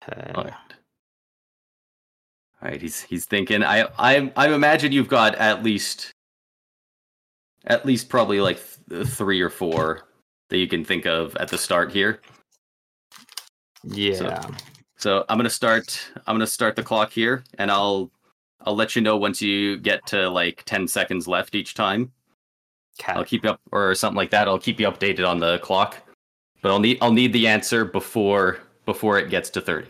Okay. 0.08 0.32
All 2.62 2.68
right. 2.68 2.80
He's 2.80 3.02
he's 3.02 3.24
thinking. 3.24 3.62
I 3.62 3.88
I 3.98 4.32
I 4.36 4.52
imagine 4.52 4.92
you've 4.92 5.08
got 5.08 5.34
at 5.36 5.62
least 5.62 6.12
at 7.66 7.86
least 7.86 8.08
probably 8.08 8.40
like 8.40 8.60
th- 8.88 9.06
three 9.06 9.40
or 9.40 9.50
four 9.50 10.08
that 10.48 10.58
you 10.58 10.66
can 10.66 10.84
think 10.84 11.06
of 11.06 11.36
at 11.36 11.48
the 11.48 11.58
start 11.58 11.92
here. 11.92 12.20
Yeah. 13.84 14.42
So 14.96 15.24
I'm 15.28 15.38
gonna 15.38 15.50
start. 15.50 16.10
I'm 16.26 16.34
gonna 16.34 16.46
start 16.46 16.74
the 16.74 16.82
clock 16.82 17.12
here, 17.12 17.44
and 17.58 17.70
I'll 17.70 18.10
I'll 18.62 18.74
let 18.74 18.96
you 18.96 19.02
know 19.02 19.16
once 19.16 19.40
you 19.40 19.76
get 19.76 20.04
to 20.06 20.28
like 20.28 20.64
ten 20.64 20.88
seconds 20.88 21.28
left 21.28 21.54
each 21.54 21.74
time. 21.74 22.10
I'll 23.16 23.24
keep 23.24 23.44
you 23.44 23.50
up 23.50 23.60
or 23.70 23.94
something 23.94 24.16
like 24.16 24.30
that. 24.30 24.48
I'll 24.48 24.58
keep 24.58 24.80
you 24.80 24.90
updated 24.90 25.26
on 25.28 25.38
the 25.38 25.60
clock, 25.60 25.96
but 26.62 26.72
I'll 26.72 26.80
need 26.80 26.98
I'll 27.00 27.12
need 27.12 27.32
the 27.32 27.46
answer 27.46 27.84
before 27.84 28.58
before 28.86 29.18
it 29.20 29.30
gets 29.30 29.50
to 29.50 29.60
thirty. 29.60 29.86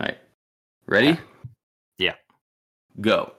All 0.00 0.06
right, 0.06 0.18
ready? 0.88 1.10
Okay. 1.10 1.20
Yeah. 1.98 2.14
Go. 3.00 3.32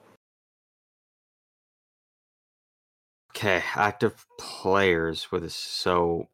Okay. 3.36 3.62
Active 3.74 4.24
players 4.38 5.30
with 5.32 5.44
us. 5.44 5.54
So, 5.54 6.28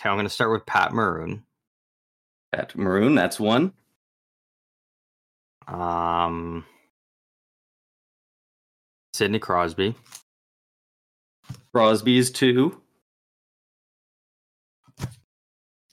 okay, 0.00 0.08
I'm 0.08 0.16
going 0.16 0.26
to 0.26 0.30
start 0.30 0.50
with 0.52 0.64
Pat 0.66 0.92
Maroon. 0.92 1.44
Pat 2.52 2.74
maroon, 2.76 3.14
that's 3.14 3.38
one. 3.38 3.72
Um, 5.66 6.64
Sidney 9.12 9.38
Crosby. 9.38 9.94
Crosby's 11.74 12.30
two. 12.30 12.80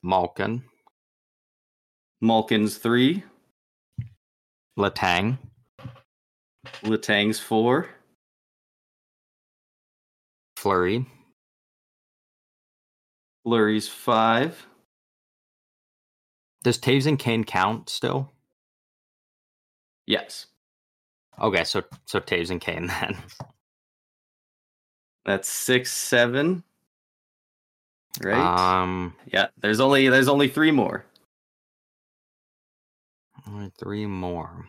Malkin. 0.01 0.63
Malkin's 2.21 2.77
three. 2.77 3.23
Letang. 4.77 5.37
Letang's 6.83 7.39
four. 7.39 7.87
Fleury. 10.57 11.05
Fleury's 13.43 13.87
five. 13.87 14.65
Does 16.63 16.79
Toews 16.79 17.05
and 17.05 17.19
Kane 17.19 17.43
count 17.43 17.89
still? 17.89 18.31
Yes, 20.07 20.47
Okay, 21.39 21.63
so 21.63 21.83
so 22.05 22.19
Toews 22.19 22.49
and 22.49 22.61
Kane 22.61 22.87
then. 23.01 23.17
that's 25.25 25.49
six, 25.49 25.91
seven. 25.91 26.63
Right. 28.23 28.81
Um, 28.81 29.13
yeah. 29.27 29.47
There's 29.59 29.79
only 29.81 30.07
there's 30.09 30.29
only 30.29 30.47
three 30.47 30.71
more. 30.71 31.05
Only 33.47 33.71
three 33.79 34.05
more. 34.05 34.67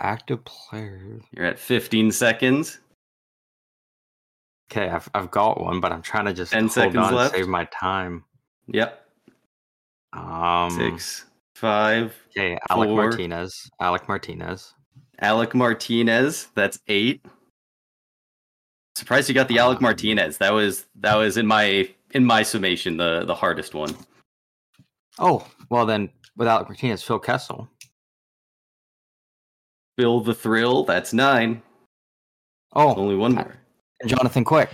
Active 0.00 0.44
players. 0.44 1.22
You're 1.32 1.46
at 1.46 1.58
15 1.58 2.10
seconds. 2.12 2.78
Okay, 4.70 4.88
I've 4.88 5.08
I've 5.14 5.30
got 5.30 5.60
one, 5.60 5.80
but 5.80 5.92
I'm 5.92 6.02
trying 6.02 6.24
to 6.24 6.32
just 6.32 6.52
10 6.52 6.62
hold 6.64 6.72
seconds 6.72 6.96
on 6.96 7.14
left. 7.14 7.34
and 7.34 7.42
save 7.44 7.48
my 7.48 7.66
time. 7.66 8.24
Yep. 8.66 9.00
Um, 10.12 10.70
Six, 10.72 11.26
five. 11.54 12.12
Okay, 12.30 12.58
Alec 12.70 12.88
four. 12.88 12.96
Martinez. 12.96 13.70
Alec 13.80 14.08
Martinez. 14.08 14.74
Alec 15.20 15.54
Martinez. 15.54 16.48
That's 16.56 16.80
eight. 16.88 17.24
Surprised 18.96 19.28
you 19.28 19.34
got 19.34 19.46
the 19.46 19.58
Alec 19.58 19.76
Um, 19.78 19.84
Martinez. 19.84 20.38
That 20.38 20.52
was 20.52 20.86
that 20.96 21.14
was 21.14 21.36
in 21.36 21.46
my 21.46 21.88
in 22.10 22.24
my 22.24 22.42
summation 22.42 22.96
the 22.96 23.24
the 23.24 23.34
hardest 23.36 23.72
one. 23.72 23.94
Oh, 25.18 25.46
well 25.70 25.86
then, 25.86 26.10
with 26.36 26.48
Alec 26.48 26.68
Martinez, 26.68 27.02
Phil 27.02 27.18
Kessel. 27.18 27.68
Bill 29.96 30.20
the 30.20 30.34
Thrill. 30.34 30.84
That's 30.84 31.12
nine. 31.12 31.62
Oh, 32.74 32.94
Only 32.94 33.16
one 33.16 33.34
more. 33.34 33.56
and 34.00 34.10
Jonathan 34.10 34.44
Quick. 34.44 34.70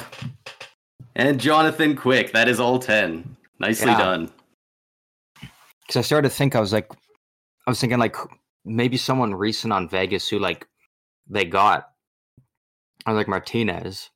And 1.14 1.38
Jonathan 1.40 1.94
Quick. 1.94 2.32
That 2.32 2.48
is 2.48 2.58
all 2.58 2.78
ten. 2.78 3.36
Nicely 3.60 3.90
Yeah. 3.92 3.98
done. 3.98 4.32
Because 5.82 5.96
I 5.96 6.00
started 6.00 6.28
to 6.30 6.34
think, 6.34 6.56
I 6.56 6.60
was 6.60 6.72
like, 6.72 6.90
I 7.66 7.70
was 7.70 7.80
thinking 7.80 7.98
like 7.98 8.16
maybe 8.64 8.96
someone 8.96 9.34
recent 9.34 9.72
on 9.72 9.88
Vegas 9.88 10.28
who 10.28 10.38
like 10.38 10.66
they 11.28 11.44
got. 11.44 11.88
I 13.06 13.10
was 13.12 13.16
like 13.16 13.28
Martinez, 13.28 14.10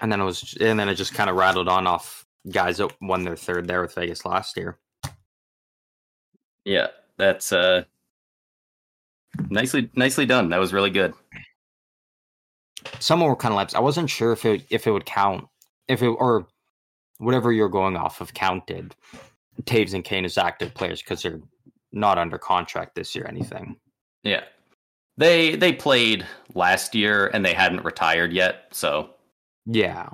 and 0.00 0.12
then 0.12 0.20
it 0.20 0.24
was, 0.24 0.54
and 0.60 0.78
then 0.78 0.88
it 0.88 0.94
just 0.96 1.14
kind 1.14 1.28
of 1.30 1.36
rattled 1.36 1.68
on 1.68 1.86
off 1.86 2.26
guys 2.50 2.76
that 2.78 2.92
won 3.00 3.24
their 3.24 3.36
third 3.36 3.66
there 3.66 3.80
with 3.82 3.94
Vegas 3.94 4.24
last 4.26 4.56
year. 4.56 4.78
Yeah. 6.64 6.88
That's 7.18 7.52
uh 7.52 7.84
nicely 9.50 9.90
nicely 9.94 10.26
done. 10.26 10.48
That 10.50 10.60
was 10.60 10.72
really 10.72 10.90
good. 10.90 11.14
Some 12.98 13.20
were 13.20 13.36
kind 13.36 13.52
of 13.52 13.56
laps. 13.58 13.74
I 13.74 13.80
wasn't 13.80 14.10
sure 14.10 14.32
if 14.32 14.44
it 14.44 14.64
if 14.70 14.86
it 14.86 14.90
would 14.90 15.06
count 15.06 15.46
if 15.88 16.02
it 16.02 16.08
or 16.08 16.46
whatever 17.18 17.52
you're 17.52 17.68
going 17.68 17.96
off 17.96 18.20
of 18.20 18.34
counted. 18.34 18.94
Toews 19.64 19.94
and 19.94 20.02
Kane 20.02 20.24
as 20.24 20.38
active 20.38 20.74
players 20.74 21.02
because 21.02 21.22
they're 21.22 21.40
not 21.92 22.18
under 22.18 22.38
contract 22.38 22.94
this 22.94 23.14
year. 23.14 23.24
or 23.24 23.28
Anything? 23.28 23.76
Yeah. 24.22 24.44
They 25.18 25.56
they 25.56 25.72
played 25.72 26.26
last 26.54 26.94
year 26.94 27.26
and 27.28 27.44
they 27.44 27.52
hadn't 27.52 27.84
retired 27.84 28.32
yet, 28.32 28.64
so 28.72 29.10
Yeah, 29.66 30.08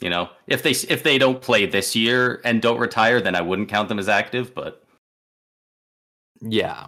you 0.00 0.10
know, 0.10 0.28
if 0.46 0.62
they 0.62 0.70
if 0.70 1.02
they 1.02 1.18
don't 1.18 1.40
play 1.40 1.66
this 1.66 1.94
year 1.96 2.40
and 2.44 2.60
don't 2.60 2.78
retire, 2.78 3.20
then 3.20 3.34
I 3.34 3.40
wouldn't 3.40 3.68
count 3.68 3.88
them 3.88 3.98
as 3.98 4.08
active, 4.08 4.54
but 4.54 4.82
yeah. 6.40 6.86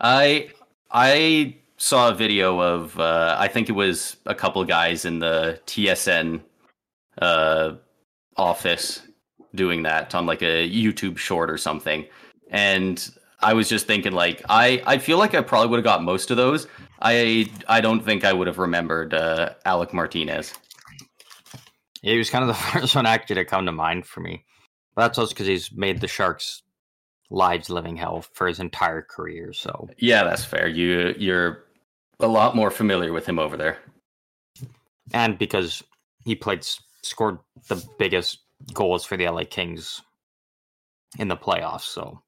I 0.00 0.50
I 0.90 1.56
saw 1.78 2.10
a 2.10 2.14
video 2.14 2.60
of 2.60 2.98
uh 2.98 3.36
I 3.38 3.48
think 3.48 3.68
it 3.68 3.72
was 3.72 4.16
a 4.26 4.34
couple 4.34 4.64
guys 4.64 5.04
in 5.04 5.18
the 5.18 5.60
TSN 5.66 6.40
uh 7.20 7.72
office 8.36 9.02
doing 9.54 9.82
that 9.84 10.14
on 10.14 10.26
like 10.26 10.42
a 10.42 10.68
YouTube 10.68 11.18
short 11.18 11.50
or 11.50 11.58
something. 11.58 12.06
And 12.50 13.10
I 13.40 13.54
was 13.54 13.68
just 13.68 13.86
thinking 13.86 14.12
like 14.12 14.42
I 14.48 14.82
I 14.86 14.98
feel 14.98 15.18
like 15.18 15.34
I 15.34 15.42
probably 15.42 15.68
would 15.68 15.78
have 15.78 15.84
got 15.84 16.02
most 16.02 16.30
of 16.30 16.36
those. 16.36 16.66
I 17.00 17.50
I 17.68 17.80
don't 17.80 18.04
think 18.04 18.24
I 18.24 18.32
would 18.32 18.46
have 18.46 18.58
remembered 18.58 19.14
uh 19.14 19.54
Alec 19.64 19.92
Martinez. 19.92 20.54
Yeah, 22.02 22.12
he 22.12 22.18
was 22.18 22.30
kind 22.30 22.42
of 22.42 22.48
the 22.48 22.54
first 22.80 22.94
one 22.94 23.06
actually 23.06 23.36
to 23.36 23.44
come 23.44 23.66
to 23.66 23.72
mind 23.72 24.06
for 24.06 24.20
me. 24.20 24.44
But 24.94 25.02
that's 25.02 25.18
also 25.18 25.34
because 25.34 25.46
he's 25.46 25.72
made 25.72 26.00
the 26.00 26.08
Sharks' 26.08 26.62
lives 27.30 27.68
living 27.70 27.96
hell 27.96 28.22
for 28.32 28.46
his 28.46 28.60
entire 28.60 29.02
career. 29.02 29.52
So 29.52 29.88
Yeah, 29.98 30.24
that's 30.24 30.44
fair. 30.44 30.68
You 30.68 31.14
you're 31.18 31.64
a 32.20 32.26
lot 32.26 32.56
more 32.56 32.70
familiar 32.70 33.12
with 33.12 33.26
him 33.26 33.38
over 33.38 33.56
there. 33.56 33.78
and 35.12 35.38
because 35.38 35.82
he 36.24 36.34
played 36.34 36.64
scored 37.02 37.38
the 37.68 37.82
biggest 37.98 38.38
goals 38.72 39.04
for 39.04 39.16
the 39.16 39.28
LA 39.28 39.44
Kings 39.44 40.02
in 41.18 41.28
the 41.28 41.36
playoffs. 41.36 41.82
So 41.82 42.20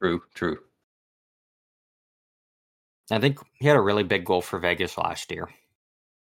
True, 0.00 0.22
true. 0.34 0.58
I 3.10 3.18
think 3.18 3.38
he 3.54 3.66
had 3.66 3.76
a 3.76 3.80
really 3.80 4.04
big 4.04 4.24
goal 4.24 4.40
for 4.40 4.58
Vegas 4.60 4.96
last 4.96 5.30
year, 5.32 5.48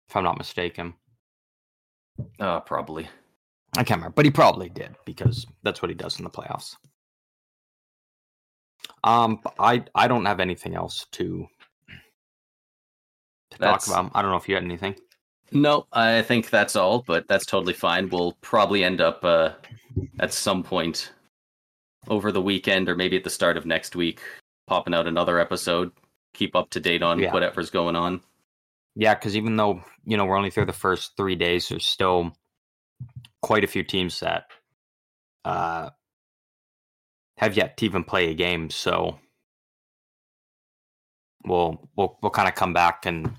if 0.09 0.17
I'm 0.17 0.25
not 0.25 0.39
mistaken. 0.39 0.95
Uh 2.39 2.61
probably. 2.61 3.09
I 3.77 3.85
can't 3.85 3.99
remember, 4.01 4.15
but 4.15 4.25
he 4.27 4.31
probably 4.31 4.69
did 4.69 4.95
because 5.07 5.47
that's 5.63 5.81
what 5.83 5.91
he 5.91 5.95
does 5.95 6.19
in 6.19 6.25
the 6.25 6.31
playoffs. 6.31 6.77
Um, 9.05 9.41
I 9.59 9.85
I 9.95 10.09
don't 10.09 10.25
have 10.27 10.41
anything 10.41 10.75
else 10.75 11.07
to 11.13 11.47
to 13.51 13.59
That's- 13.59 13.87
talk 13.87 13.99
about. 14.07 14.13
I 14.15 14.23
don't 14.23 14.31
know 14.31 14.37
if 14.37 14.49
you 14.49 14.55
had 14.55 14.65
anything. 14.65 14.97
No, 15.51 15.87
I 15.93 16.23
think 16.23 16.49
that's 16.49 16.77
all, 16.77 17.03
but 17.07 17.29
that's 17.29 17.45
totally 17.45 17.75
fine. 17.75 18.09
We'll 18.09 18.33
probably 18.41 18.83
end 18.85 19.01
up 19.03 19.23
uh, 19.23 19.51
at 20.19 20.33
some 20.33 20.63
point 20.63 21.13
over 22.09 22.33
the 22.33 22.41
weekend 22.41 22.89
or 22.89 22.97
maybe 22.97 23.17
at 23.19 23.25
the 23.25 23.31
start 23.31 23.57
of 23.59 23.67
next 23.67 23.95
week 23.95 24.21
popping 24.67 24.95
out 24.95 25.07
another 25.07 25.39
episode. 25.39 25.93
Keep 26.33 26.57
up 26.57 26.71
to 26.71 26.81
date 26.81 27.03
on 27.03 27.19
Yeah. 27.19 27.33
whatever's 27.35 27.69
going 27.71 27.97
on. 27.97 28.23
Yeah, 28.95 29.13
because 29.15 29.37
even 29.37 29.57
though 29.57 29.83
you 30.07 30.17
know 30.17 30.25
we're 30.25 30.37
only 30.39 30.51
through 30.51 30.67
the 30.67 30.73
first 30.73 31.17
three 31.19 31.35
days, 31.35 31.69
there's 31.69 31.85
still 31.85 32.33
quite 33.43 33.65
a 33.65 33.67
few 33.69 33.83
teams 33.83 34.21
that 34.21 34.47
uh, 35.45 35.91
have 37.39 37.57
yet 37.57 37.77
to 37.79 37.85
even 37.85 38.05
play 38.05 38.31
a 38.31 38.35
game. 38.35 38.71
So 38.71 39.19
we'll 41.45 41.89
we'll 41.97 42.19
we'll 42.23 42.31
kind 42.31 42.49
of 42.49 42.55
come 42.55 42.73
back 42.73 43.07
and 43.07 43.33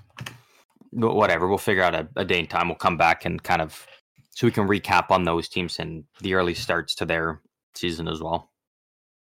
whatever. 0.92 1.48
We'll 1.48 1.58
figure 1.58 1.82
out 1.82 1.94
a, 1.94 2.08
a 2.16 2.24
day 2.24 2.40
and 2.40 2.50
time. 2.50 2.68
We'll 2.68 2.76
come 2.76 2.96
back 2.96 3.24
and 3.24 3.42
kind 3.42 3.62
of 3.62 3.86
so 4.30 4.46
we 4.46 4.50
can 4.50 4.66
recap 4.68 5.10
on 5.10 5.24
those 5.24 5.48
teams 5.48 5.78
and 5.78 6.04
the 6.20 6.34
early 6.34 6.54
starts 6.54 6.94
to 6.96 7.06
their 7.06 7.40
season 7.74 8.08
as 8.08 8.20
well. 8.20 8.50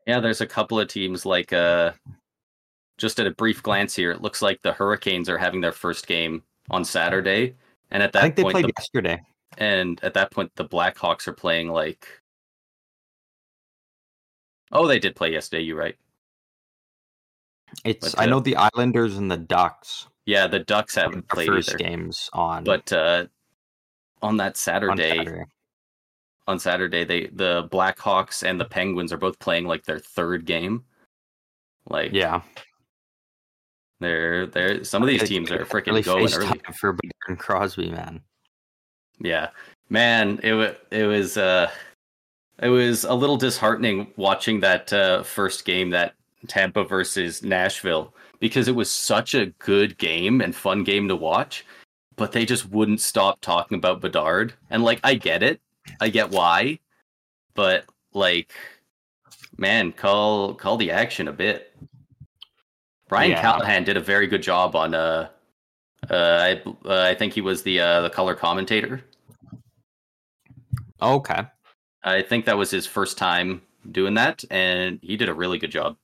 Yeah, 0.07 0.21
there's 0.21 0.41
a 0.41 0.47
couple 0.47 0.79
of 0.79 0.89
teams 0.89 1.25
like 1.25 1.53
uh 1.53 1.93
just 2.99 3.21
at 3.21 3.27
a 3.27 3.33
brief 3.33 3.62
glance 3.62 3.95
here, 3.95 4.11
it 4.11 4.23
looks 4.23 4.41
like 4.41 4.62
the 4.62 4.73
Hurricanes 4.73 5.29
are 5.29 5.37
having 5.39 5.61
their 5.61 5.73
first 5.73 6.07
game 6.07 6.43
on 6.71 6.83
Saturday. 6.83 7.55
And 7.91 8.03
at 8.03 8.12
that 8.12 8.21
I 8.21 8.23
think 8.23 8.37
they 8.37 8.43
point 8.43 8.55
played 8.55 8.64
the, 8.67 8.73
yesterday. 8.79 9.21
and 9.59 10.03
at 10.03 10.14
that 10.14 10.31
point 10.33 10.51
the 10.57 10.64
Blackhawks 10.64 11.29
are 11.29 11.33
playing 11.33 11.69
like 11.69 12.09
Oh, 14.73 14.87
they 14.87 14.99
did 14.99 15.14
play 15.17 15.33
yesterday, 15.33 15.62
you're 15.62 15.77
right. 15.77 15.97
It's 17.85 18.14
But, 18.14 18.21
I 18.21 18.25
uh, 18.25 18.31
know 18.31 18.41
the 18.41 18.57
Islanders 18.57 19.17
and 19.17 19.31
the 19.31 19.37
Ducks 19.37 20.07
Yeah, 20.25 20.47
the 20.47 20.61
Ducks 20.61 20.95
haven't 20.95 21.29
played 21.29 21.47
first 21.47 21.69
either. 21.71 21.79
games 21.79 22.31
on 22.33 22.64
But 22.64 22.93
uh 22.93 23.27
on 24.23 24.37
that 24.39 24.51
on 24.51 24.55
Saturday, 24.57 25.19
Saturday. 25.19 25.45
on 26.47 26.59
Saturday, 26.59 27.05
they 27.05 27.27
the 27.27 27.69
Blackhawks 27.71 28.43
and 28.49 28.61
the 28.61 28.64
Penguins 28.64 29.12
are 29.12 29.19
both 29.19 29.39
playing 29.39 29.67
like 29.67 29.85
their 29.85 29.99
third 29.99 30.47
game. 30.47 30.85
Like 31.89 32.12
Yeah, 32.12 32.43
they're 34.01 34.47
they're 34.47 34.85
some 34.85 35.03
of 35.03 35.09
these 35.09 35.23
teams 35.25 35.51
are 35.51 35.64
freaking 35.64 35.89
really 35.89 36.03
going 36.03 36.33
early. 36.33 36.61
for 36.79 36.97
Crosby, 37.37 37.91
man. 37.91 38.21
Yeah, 39.19 39.51
man, 39.91 40.41
it 40.43 40.53
was 40.53 40.75
it 40.91 41.05
was 41.07 41.37
uh 41.37 41.71
it 42.61 42.69
was 42.69 43.05
a 43.05 43.15
little 43.15 43.37
disheartening 43.37 44.13
watching 44.17 44.61
that 44.61 44.93
uh, 44.93 45.23
first 45.23 45.65
game, 45.65 45.91
that 45.91 46.15
Tampa 46.47 46.85
versus 46.85 47.43
Nashville, 47.43 48.15
because 48.41 48.69
it 48.69 48.75
was 48.75 48.91
such 48.91 49.35
a 49.35 49.47
good 49.59 49.99
game 49.99 50.41
and 50.41 50.55
fun 50.55 50.85
game 50.85 51.09
to 51.09 51.17
watch, 51.17 51.65
but 52.17 52.33
they 52.33 52.45
just 52.45 52.71
wouldn't 52.71 53.01
stop 53.01 53.41
talking 53.41 53.79
about 53.79 54.01
Bedard. 54.01 54.55
And 54.71 54.83
like, 54.83 55.01
I 55.05 55.15
get 55.15 55.43
it, 55.43 55.61
I 56.01 56.09
get 56.09 56.31
why, 56.31 56.79
but 57.55 57.85
like, 58.13 58.53
man, 59.59 59.93
call 59.93 60.55
call 60.55 60.77
the 60.77 60.91
action 60.91 61.29
a 61.29 61.33
bit. 61.33 61.75
Brian 63.09 63.31
Yeah. 63.31 63.43
Callahan 63.43 63.85
did 63.85 63.97
a 63.97 64.01
very 64.01 64.27
good 64.27 64.43
job 64.43 64.75
on 64.75 64.95
uh 64.95 65.29
uh, 66.11 66.15
I 66.15 66.63
uh, 66.89 67.03
I 67.03 67.15
think 67.15 67.33
he 67.33 67.41
was 67.41 67.63
the 67.63 67.81
uh, 67.81 68.01
the 68.03 68.11
color 68.11 68.35
commentator. 68.35 69.03
Okay. 71.03 71.45
I 72.07 72.23
think 72.23 72.45
that 72.45 72.57
was 72.57 72.71
his 72.71 72.87
first 72.87 73.19
time 73.19 73.63
doing 73.91 74.15
that, 74.15 74.45
and 74.51 75.01
he 75.03 75.17
did 75.17 75.29
a 75.29 75.35
really 75.35 75.59
good 75.59 75.73
job. 75.73 75.97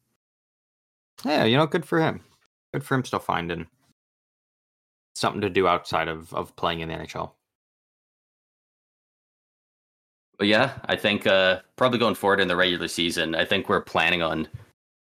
Yeah, 1.24 1.44
you 1.44 1.56
know, 1.56 1.66
good 1.66 1.86
for 1.86 2.00
him. 2.00 2.20
Good 2.72 2.84
for 2.84 2.96
him 2.96 3.04
still 3.04 3.20
finding 3.20 3.68
something 5.14 5.40
to 5.42 5.50
do 5.50 5.68
outside 5.68 6.08
of, 6.08 6.32
of 6.34 6.56
playing 6.56 6.80
in 6.80 6.88
the 6.88 6.94
NHL. 6.96 7.30
But 10.38 10.48
yeah, 10.48 10.72
I 10.86 10.96
think 10.96 11.26
uh, 11.26 11.60
probably 11.76 11.98
going 12.00 12.16
forward 12.16 12.40
in 12.40 12.48
the 12.48 12.56
regular 12.56 12.88
season, 12.88 13.34
I 13.36 13.44
think 13.44 13.68
we're 13.68 13.80
planning 13.82 14.22
on, 14.22 14.48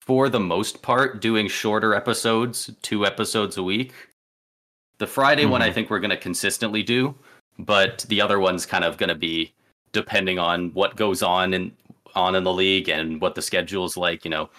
for 0.02 0.28
the 0.28 0.40
most 0.40 0.82
part, 0.82 1.22
doing 1.22 1.48
shorter 1.48 1.94
episodes, 1.94 2.70
two 2.82 3.06
episodes 3.06 3.56
a 3.56 3.62
week. 3.62 3.94
The 4.98 5.06
Friday 5.06 5.46
one, 5.46 5.62
I 5.62 5.70
Mhm. 5.70 5.74
think 5.74 5.90
we're 5.90 6.00
going 6.00 6.10
to 6.10 6.16
consistently 6.18 6.82
do, 6.82 7.14
but 7.58 8.04
the 8.08 8.20
other 8.20 8.38
one's 8.38 8.66
kind 8.66 8.84
of 8.84 8.98
going 8.98 9.08
to 9.08 9.14
be 9.14 9.54
depending 9.92 10.38
on 10.38 10.72
what 10.74 10.96
goes 10.96 11.22
on 11.22 11.54
in 11.54 11.72
on 12.14 12.34
in 12.34 12.44
the 12.44 12.52
league 12.52 12.88
and 12.88 13.20
what 13.20 13.34
the 13.34 13.42
schedule's 13.42 13.96
like. 13.96 14.24
You 14.24 14.30
know, 14.30 14.50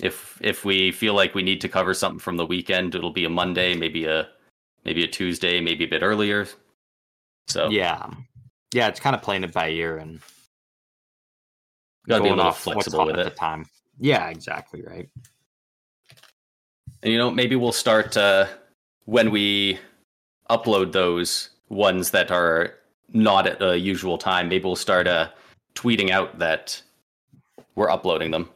if 0.00 0.38
if 0.40 0.64
we 0.64 0.92
feel 0.92 1.14
like 1.14 1.34
we 1.34 1.42
need 1.42 1.60
to 1.62 1.68
cover 1.68 1.94
something 1.94 2.18
from 2.20 2.36
the 2.36 2.46
weekend, 2.46 2.94
it'll 2.94 3.10
be 3.12 3.24
a 3.24 3.30
Monday, 3.30 3.74
maybe 3.74 4.04
a 4.06 4.28
maybe 4.84 5.04
a 5.04 5.08
Tuesday, 5.08 5.60
maybe 5.60 5.84
a 5.84 5.88
bit 5.88 6.02
earlier. 6.02 6.46
So 7.48 7.68
Yeah. 7.70 8.08
Yeah, 8.72 8.88
it's 8.88 9.00
kind 9.00 9.16
of 9.16 9.22
playing 9.22 9.44
it 9.44 9.52
by 9.52 9.70
ear 9.70 9.96
and 9.96 10.20
Gotta 12.06 12.22
be 12.22 12.28
a 12.30 12.34
little 12.34 12.52
flexible 12.52 13.06
with 13.06 13.14
at 13.18 13.26
it. 13.26 13.30
the 13.30 13.36
time. 13.36 13.66
Yeah, 13.98 14.28
exactly 14.28 14.82
right. 14.82 15.08
And 17.02 17.12
you 17.12 17.18
know, 17.18 17.30
maybe 17.30 17.56
we'll 17.56 17.72
start 17.72 18.16
uh, 18.16 18.46
when 19.04 19.30
we 19.30 19.78
upload 20.50 20.92
those 20.92 21.50
ones 21.68 22.10
that 22.12 22.30
are 22.30 22.74
not 23.12 23.46
at 23.46 23.58
the 23.58 23.78
usual 23.78 24.18
time. 24.18 24.48
Maybe 24.48 24.64
we'll 24.64 24.76
start 24.76 25.06
uh, 25.06 25.28
tweeting 25.74 26.10
out 26.10 26.38
that 26.38 26.80
we're 27.74 27.90
uploading 27.90 28.30
them. 28.30 28.48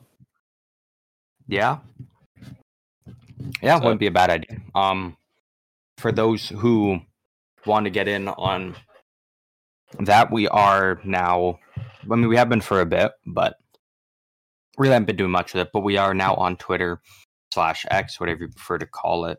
Yeah. 1.49 1.79
Yeah, 3.63 3.77
So- 3.79 3.85
wouldn't 3.85 4.01
be 4.01 4.07
a 4.07 4.11
bad 4.13 4.31
idea. 4.31 4.59
Um 4.75 5.17
for 5.99 6.11
those 6.11 6.49
who 6.49 7.01
want 7.65 7.85
to 7.85 7.91
get 7.91 8.09
in 8.09 8.27
on 8.29 8.75
that, 10.01 10.33
we 10.33 10.49
are 10.49 11.01
now 11.05 11.59
I 12.11 12.17
mean 12.17 12.29
we 12.29 12.37
have 12.37 12.49
been 12.49 12.61
for 12.61 12.81
a 12.81 12.87
bit, 12.87 13.13
but 13.27 13.57
really 14.79 14.93
haven't 14.93 15.07
been 15.07 15.17
doing 15.17 15.31
much 15.31 15.55
with 15.55 15.67
it, 15.67 15.71
but 15.73 15.81
we 15.81 15.97
are 15.97 16.15
now 16.15 16.35
on 16.35 16.57
Twitter 16.57 17.01
slash 17.53 17.85
X, 17.91 18.19
whatever 18.19 18.41
you 18.43 18.49
prefer 18.49 18.79
to 18.79 18.87
call 18.87 19.27
it, 19.27 19.39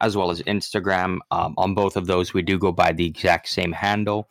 as 0.00 0.16
well 0.16 0.30
as 0.30 0.42
Instagram. 0.42 1.18
Um, 1.30 1.54
on 1.56 1.74
both 1.74 1.96
of 1.96 2.06
those, 2.06 2.34
we 2.34 2.42
do 2.42 2.58
go 2.58 2.72
by 2.72 2.92
the 2.92 3.06
exact 3.06 3.48
same 3.48 3.72
handle. 3.72 4.28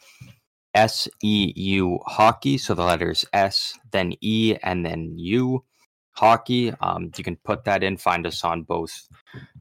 S 0.74 1.08
E 1.24 1.54
U 1.56 2.00
hockey. 2.06 2.58
So 2.58 2.74
the 2.74 2.84
letters 2.84 3.26
S, 3.34 3.78
then 3.92 4.14
E, 4.22 4.56
and 4.62 4.86
then 4.86 5.14
U 5.18 5.64
hockey. 6.12 6.72
Um, 6.82 7.12
you 7.18 7.24
can 7.24 7.38
put 7.38 7.64
that 7.64 7.84
in. 7.84 7.98
Find 7.98 8.28
us 8.28 8.44
on 8.44 8.64
both 8.64 9.08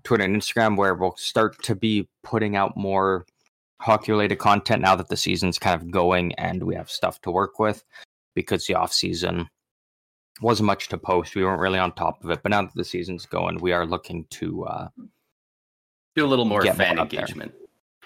Twitter 0.04 0.24
and 0.24 0.36
Instagram, 0.36 0.76
where 0.76 0.94
we'll 0.94 1.16
start 1.16 1.62
to 1.64 1.74
be 1.74 2.09
putting 2.22 2.57
out 2.57 2.76
more 2.76 3.24
hockey 3.80 4.12
related 4.12 4.36
content 4.36 4.82
now 4.82 4.96
that 4.96 5.09
the 5.09 5.16
season's 5.16 5.59
kind 5.59 5.80
of 5.80 5.90
going 5.90 6.34
and 6.34 6.62
we 6.62 6.74
have 6.74 6.90
stuff 6.90 7.20
to 7.20 7.30
work 7.30 7.59
with 7.59 7.84
because 8.34 8.66
the 8.66 8.74
off 8.74 8.92
season 8.92 9.48
wasn't 10.40 10.66
much 10.66 10.88
to 10.88 10.98
post. 10.98 11.34
We 11.34 11.44
weren't 11.44 11.61
really 11.61 11.78
on 11.78 11.92
top 11.92 12.22
of 12.24 12.30
it, 12.30 12.42
but 12.42 12.50
now 12.50 12.62
that 12.62 12.74
the 12.74 12.84
season's 12.84 13.26
going, 13.26 13.59
we 13.59 13.72
are 13.72 13.86
looking 13.86 14.26
to 14.30 14.64
uh, 14.64 14.88
Do 16.17 16.25
a 16.25 16.27
little 16.27 16.45
more 16.45 16.64
fan 16.64 16.99
out 16.99 17.11
there. 17.11 17.21
engagement. 17.21 17.55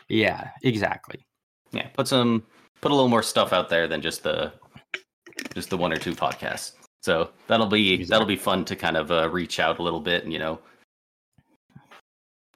yeah, 0.09 0.51
exactly. 0.63 1.25
Yeah, 1.73 1.87
put 1.89 2.09
some 2.09 2.45
put 2.81 2.91
a 2.91 2.95
little 2.95 3.09
more 3.09 3.23
stuff 3.23 3.53
out 3.53 3.69
there 3.69 3.87
than 3.87 4.03
just 4.03 4.23
the 4.23 4.53
just 5.55 5.71
the 5.71 5.77
one 5.77 5.93
or 5.93 5.97
two 5.97 6.15
podcasts. 6.15 6.73
So 7.03 7.31
that'll 7.47 7.67
be 7.67 8.05
that'll 8.05 8.27
be 8.27 8.37
fun 8.37 8.65
to 8.67 8.77
kind 8.77 8.97
of 8.97 9.11
uh, 9.11 9.31
reach 9.31 9.61
out 9.61 9.79
a 9.79 9.83
little 9.83 10.01
bit 10.01 10.25
and 10.25 10.33
you 10.33 10.39
know 10.39 10.59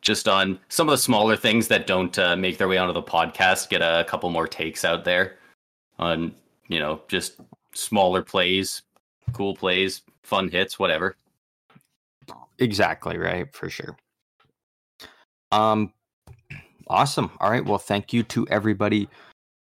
just 0.05 0.29
on 0.29 0.59
some 0.69 0.87
of 0.87 0.93
the 0.93 0.99
smaller 0.99 1.35
things 1.35 1.67
that 1.69 1.87
don't 1.87 2.19
uh, 2.19 2.37
make 2.37 2.59
their 2.59 2.69
way 2.69 2.77
onto 2.77 2.93
the 2.93 3.03
podcast, 3.03 3.71
get 3.71 3.81
a 3.81 4.05
couple 4.05 4.29
more 4.29 4.47
takes 4.47 4.85
out 4.85 5.05
there 5.05 5.39
on 5.99 6.35
you 6.69 6.79
know 6.79 7.01
just 7.09 7.41
smaller 7.73 8.23
plays, 8.23 8.83
cool 9.33 9.55
plays, 9.55 10.03
fun 10.23 10.49
hits, 10.49 10.79
whatever. 10.79 11.17
Exactly, 12.59 13.19
right, 13.19 13.53
for 13.55 13.69
sure. 13.69 13.97
Um 15.55 15.93
awesome. 16.89 17.31
All 17.41 17.51
right. 17.51 17.65
Well, 17.65 17.79
thank 17.79 18.13
you 18.13 18.25
to 18.25 18.47
everybody 18.49 19.09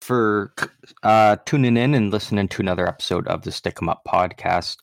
for 0.00 0.54
uh 1.02 1.36
tuning 1.44 1.76
in 1.76 1.94
and 1.94 2.12
listening 2.12 2.48
to 2.48 2.62
another 2.62 2.86
episode 2.86 3.26
of 3.26 3.42
the 3.42 3.50
Stick 3.50 3.78
'em 3.82 3.88
Up 3.88 4.02
podcast. 4.06 4.76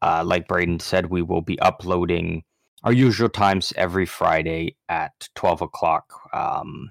Uh 0.00 0.22
like 0.24 0.48
Braden 0.48 0.80
said, 0.80 1.10
we 1.10 1.20
will 1.20 1.42
be 1.42 1.58
uploading 1.60 2.42
our 2.84 2.92
usual 2.92 3.28
times 3.28 3.74
every 3.76 4.06
Friday 4.06 4.76
at 4.88 5.28
12 5.34 5.60
o'clock 5.62 6.06
um 6.32 6.90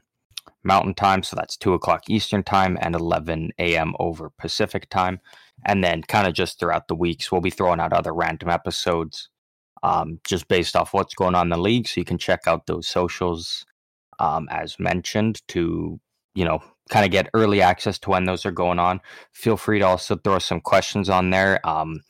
Mountain 0.64 0.94
time, 0.94 1.24
so 1.24 1.36
that's 1.38 1.56
two 1.56 1.74
o'clock 1.74 2.10
Eastern 2.10 2.44
time 2.44 2.78
and 2.82 2.94
11 2.94 3.52
a.m. 3.60 3.94
over 3.98 4.30
Pacific 4.30 4.90
time. 4.90 5.22
And 5.66 5.84
then, 5.84 6.04
kind 6.04 6.28
of 6.28 6.34
just 6.34 6.60
throughout 6.60 6.90
the 6.90 6.96
weeks, 6.96 7.32
we'll 7.32 7.42
be 7.42 7.50
throwing 7.50 7.80
out 7.80 7.94
other 7.94 8.14
random 8.14 8.50
episodes 8.50 9.30
um, 9.84 10.20
just 10.26 10.48
based 10.48 10.76
off 10.76 10.94
what's 10.94 11.14
going 11.14 11.36
on 11.36 11.48
in 11.48 11.50
the 11.50 11.58
league. 11.58 11.88
So 11.88 12.00
you 12.02 12.06
can 12.06 12.18
check 12.18 12.42
out 12.48 12.68
those 12.68 12.88
socials 12.88 13.66
um, 14.20 14.48
as 14.52 14.80
mentioned 14.80 15.42
to, 15.50 16.00
you 16.36 16.46
know, 16.46 16.62
kind 16.90 17.06
of 17.06 17.12
get 17.12 17.30
early 17.34 17.62
access 17.62 18.00
to 18.00 18.10
when 18.10 18.26
those 18.26 18.46
are 18.46 18.52
going 18.52 18.80
on. 18.80 19.00
Feel 19.32 19.58
free 19.58 19.80
to 19.80 19.86
also 19.86 20.16
throw 20.18 20.40
some 20.40 20.62
questions 20.62 21.10
on 21.10 21.30
there. 21.30 21.66
Um, 21.68 22.02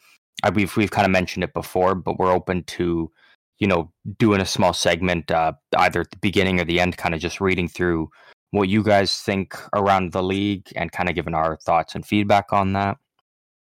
I, 0.44 0.50
we've 0.50 0.76
we've 0.76 0.92
kind 0.92 1.06
of 1.06 1.12
mentioned 1.12 1.44
it 1.44 1.54
before, 1.54 1.96
but 1.96 2.18
we're 2.18 2.32
open 2.32 2.64
to, 2.64 3.12
you 3.60 3.68
know, 3.68 3.92
doing 4.18 4.42
a 4.42 4.46
small 4.46 4.74
segment 4.74 5.32
uh, 5.32 5.54
either 5.78 6.02
at 6.02 6.12
the 6.12 6.18
beginning 6.18 6.60
or 6.60 6.66
the 6.66 6.80
end, 6.80 6.98
kind 6.98 7.14
of 7.14 7.22
just 7.22 7.42
reading 7.42 7.68
through 7.68 8.10
what 8.52 8.70
you 8.70 8.84
guys 8.84 9.18
think 9.18 9.56
around 9.76 10.12
the 10.12 10.24
league 10.24 10.68
and 10.76 10.92
kind 10.92 11.10
of 11.10 11.16
giving 11.16 11.36
our 11.36 11.58
thoughts 11.58 11.94
and 11.94 12.06
feedback 12.06 12.52
on 12.52 12.74
that. 12.74 12.98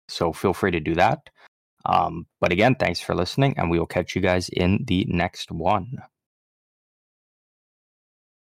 So 0.07 0.31
feel 0.33 0.53
free 0.53 0.71
to 0.71 0.79
do 0.79 0.93
that. 0.95 1.19
Um, 1.88 2.27
but 2.41 2.51
again, 2.51 2.75
thanks 2.75 2.99
for 2.99 3.15
listening, 3.15 3.55
and 3.57 3.71
we 3.71 3.79
will 3.79 3.88
catch 3.88 4.15
you 4.15 4.21
guys 4.21 4.49
in 4.49 4.83
the 4.85 5.05
next 5.07 5.51
one. 5.51 5.99